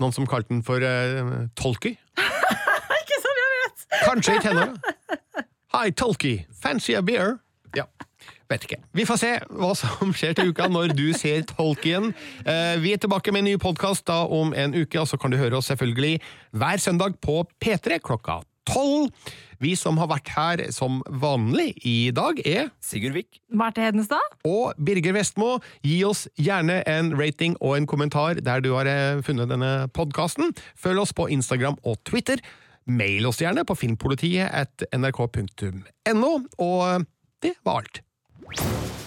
Noen 0.02 0.14
som 0.14 0.26
kalte 0.30 0.50
den 0.50 0.62
for 0.66 0.82
uh, 0.82 1.48
Tolky? 1.56 1.96
Ikke 3.02 3.18
som 3.22 3.42
jeg 3.42 3.50
vet! 3.58 3.84
Kanskje 4.06 4.36
ikke 4.40 4.54
henne. 4.54 4.96
Hi, 5.76 5.92
Tolky. 5.92 6.46
Fancy 6.62 6.96
a 6.98 7.02
beer? 7.06 7.40
Ja. 7.78 7.86
Vet 8.52 8.68
ikke. 8.68 8.82
Vi 8.98 9.08
får 9.08 9.20
se 9.22 9.32
hva 9.56 9.72
som 9.80 10.12
skjer 10.16 10.36
til 10.36 10.52
uka 10.52 10.68
når 10.68 10.92
du 10.98 11.06
ser 11.16 11.46
Tolkien. 11.48 12.12
Eh, 12.44 12.76
vi 12.84 12.92
er 12.92 13.00
tilbake 13.00 13.32
med 13.32 13.46
en 13.46 13.52
ny 13.54 13.58
podkast 13.62 14.12
om 14.12 14.52
en 14.52 14.76
uke, 14.76 15.00
og 15.00 15.08
så 15.08 15.20
kan 15.20 15.32
du 15.32 15.40
høre 15.40 15.62
oss 15.62 15.72
selvfølgelig 15.72 16.18
hver 16.60 16.82
søndag 16.84 17.16
på 17.24 17.46
P3 17.64 18.02
klokka 18.04 18.42
tolv. 18.68 19.10
Vi 19.62 19.76
som 19.78 20.00
har 20.02 20.10
vært 20.10 20.32
her 20.34 20.64
som 20.74 21.00
vanlig 21.22 21.76
i 21.86 22.10
dag, 22.16 22.40
er 22.50 22.72
Sigurd 22.82 23.14
Vik. 23.14 23.40
Marte 23.54 23.84
Hedenstad? 23.84 24.36
og 24.48 24.74
Birger 24.82 25.14
Vestmo. 25.14 25.60
Gi 25.86 26.00
oss 26.08 26.26
gjerne 26.42 26.82
en 26.90 27.14
rating 27.20 27.56
og 27.62 27.78
en 27.78 27.88
kommentar 27.90 28.42
der 28.42 28.64
du 28.66 28.74
har 28.74 28.90
eh, 28.90 29.22
funnet 29.26 29.52
denne 29.54 29.88
podkasten. 29.94 30.56
Følg 30.76 31.06
oss 31.06 31.14
på 31.14 31.30
Instagram 31.30 31.78
og 31.86 32.02
Twitter. 32.10 32.42
Mail 32.90 33.30
oss 33.30 33.42
gjerne 33.42 33.64
på 33.64 33.78
filmpolitiet 33.78 34.50
at 34.50 34.88
nrk.no. 34.98 36.32
Og 36.58 37.06
det 37.46 37.54
var 37.64 37.84
alt. 37.84 38.02
you 38.50 39.01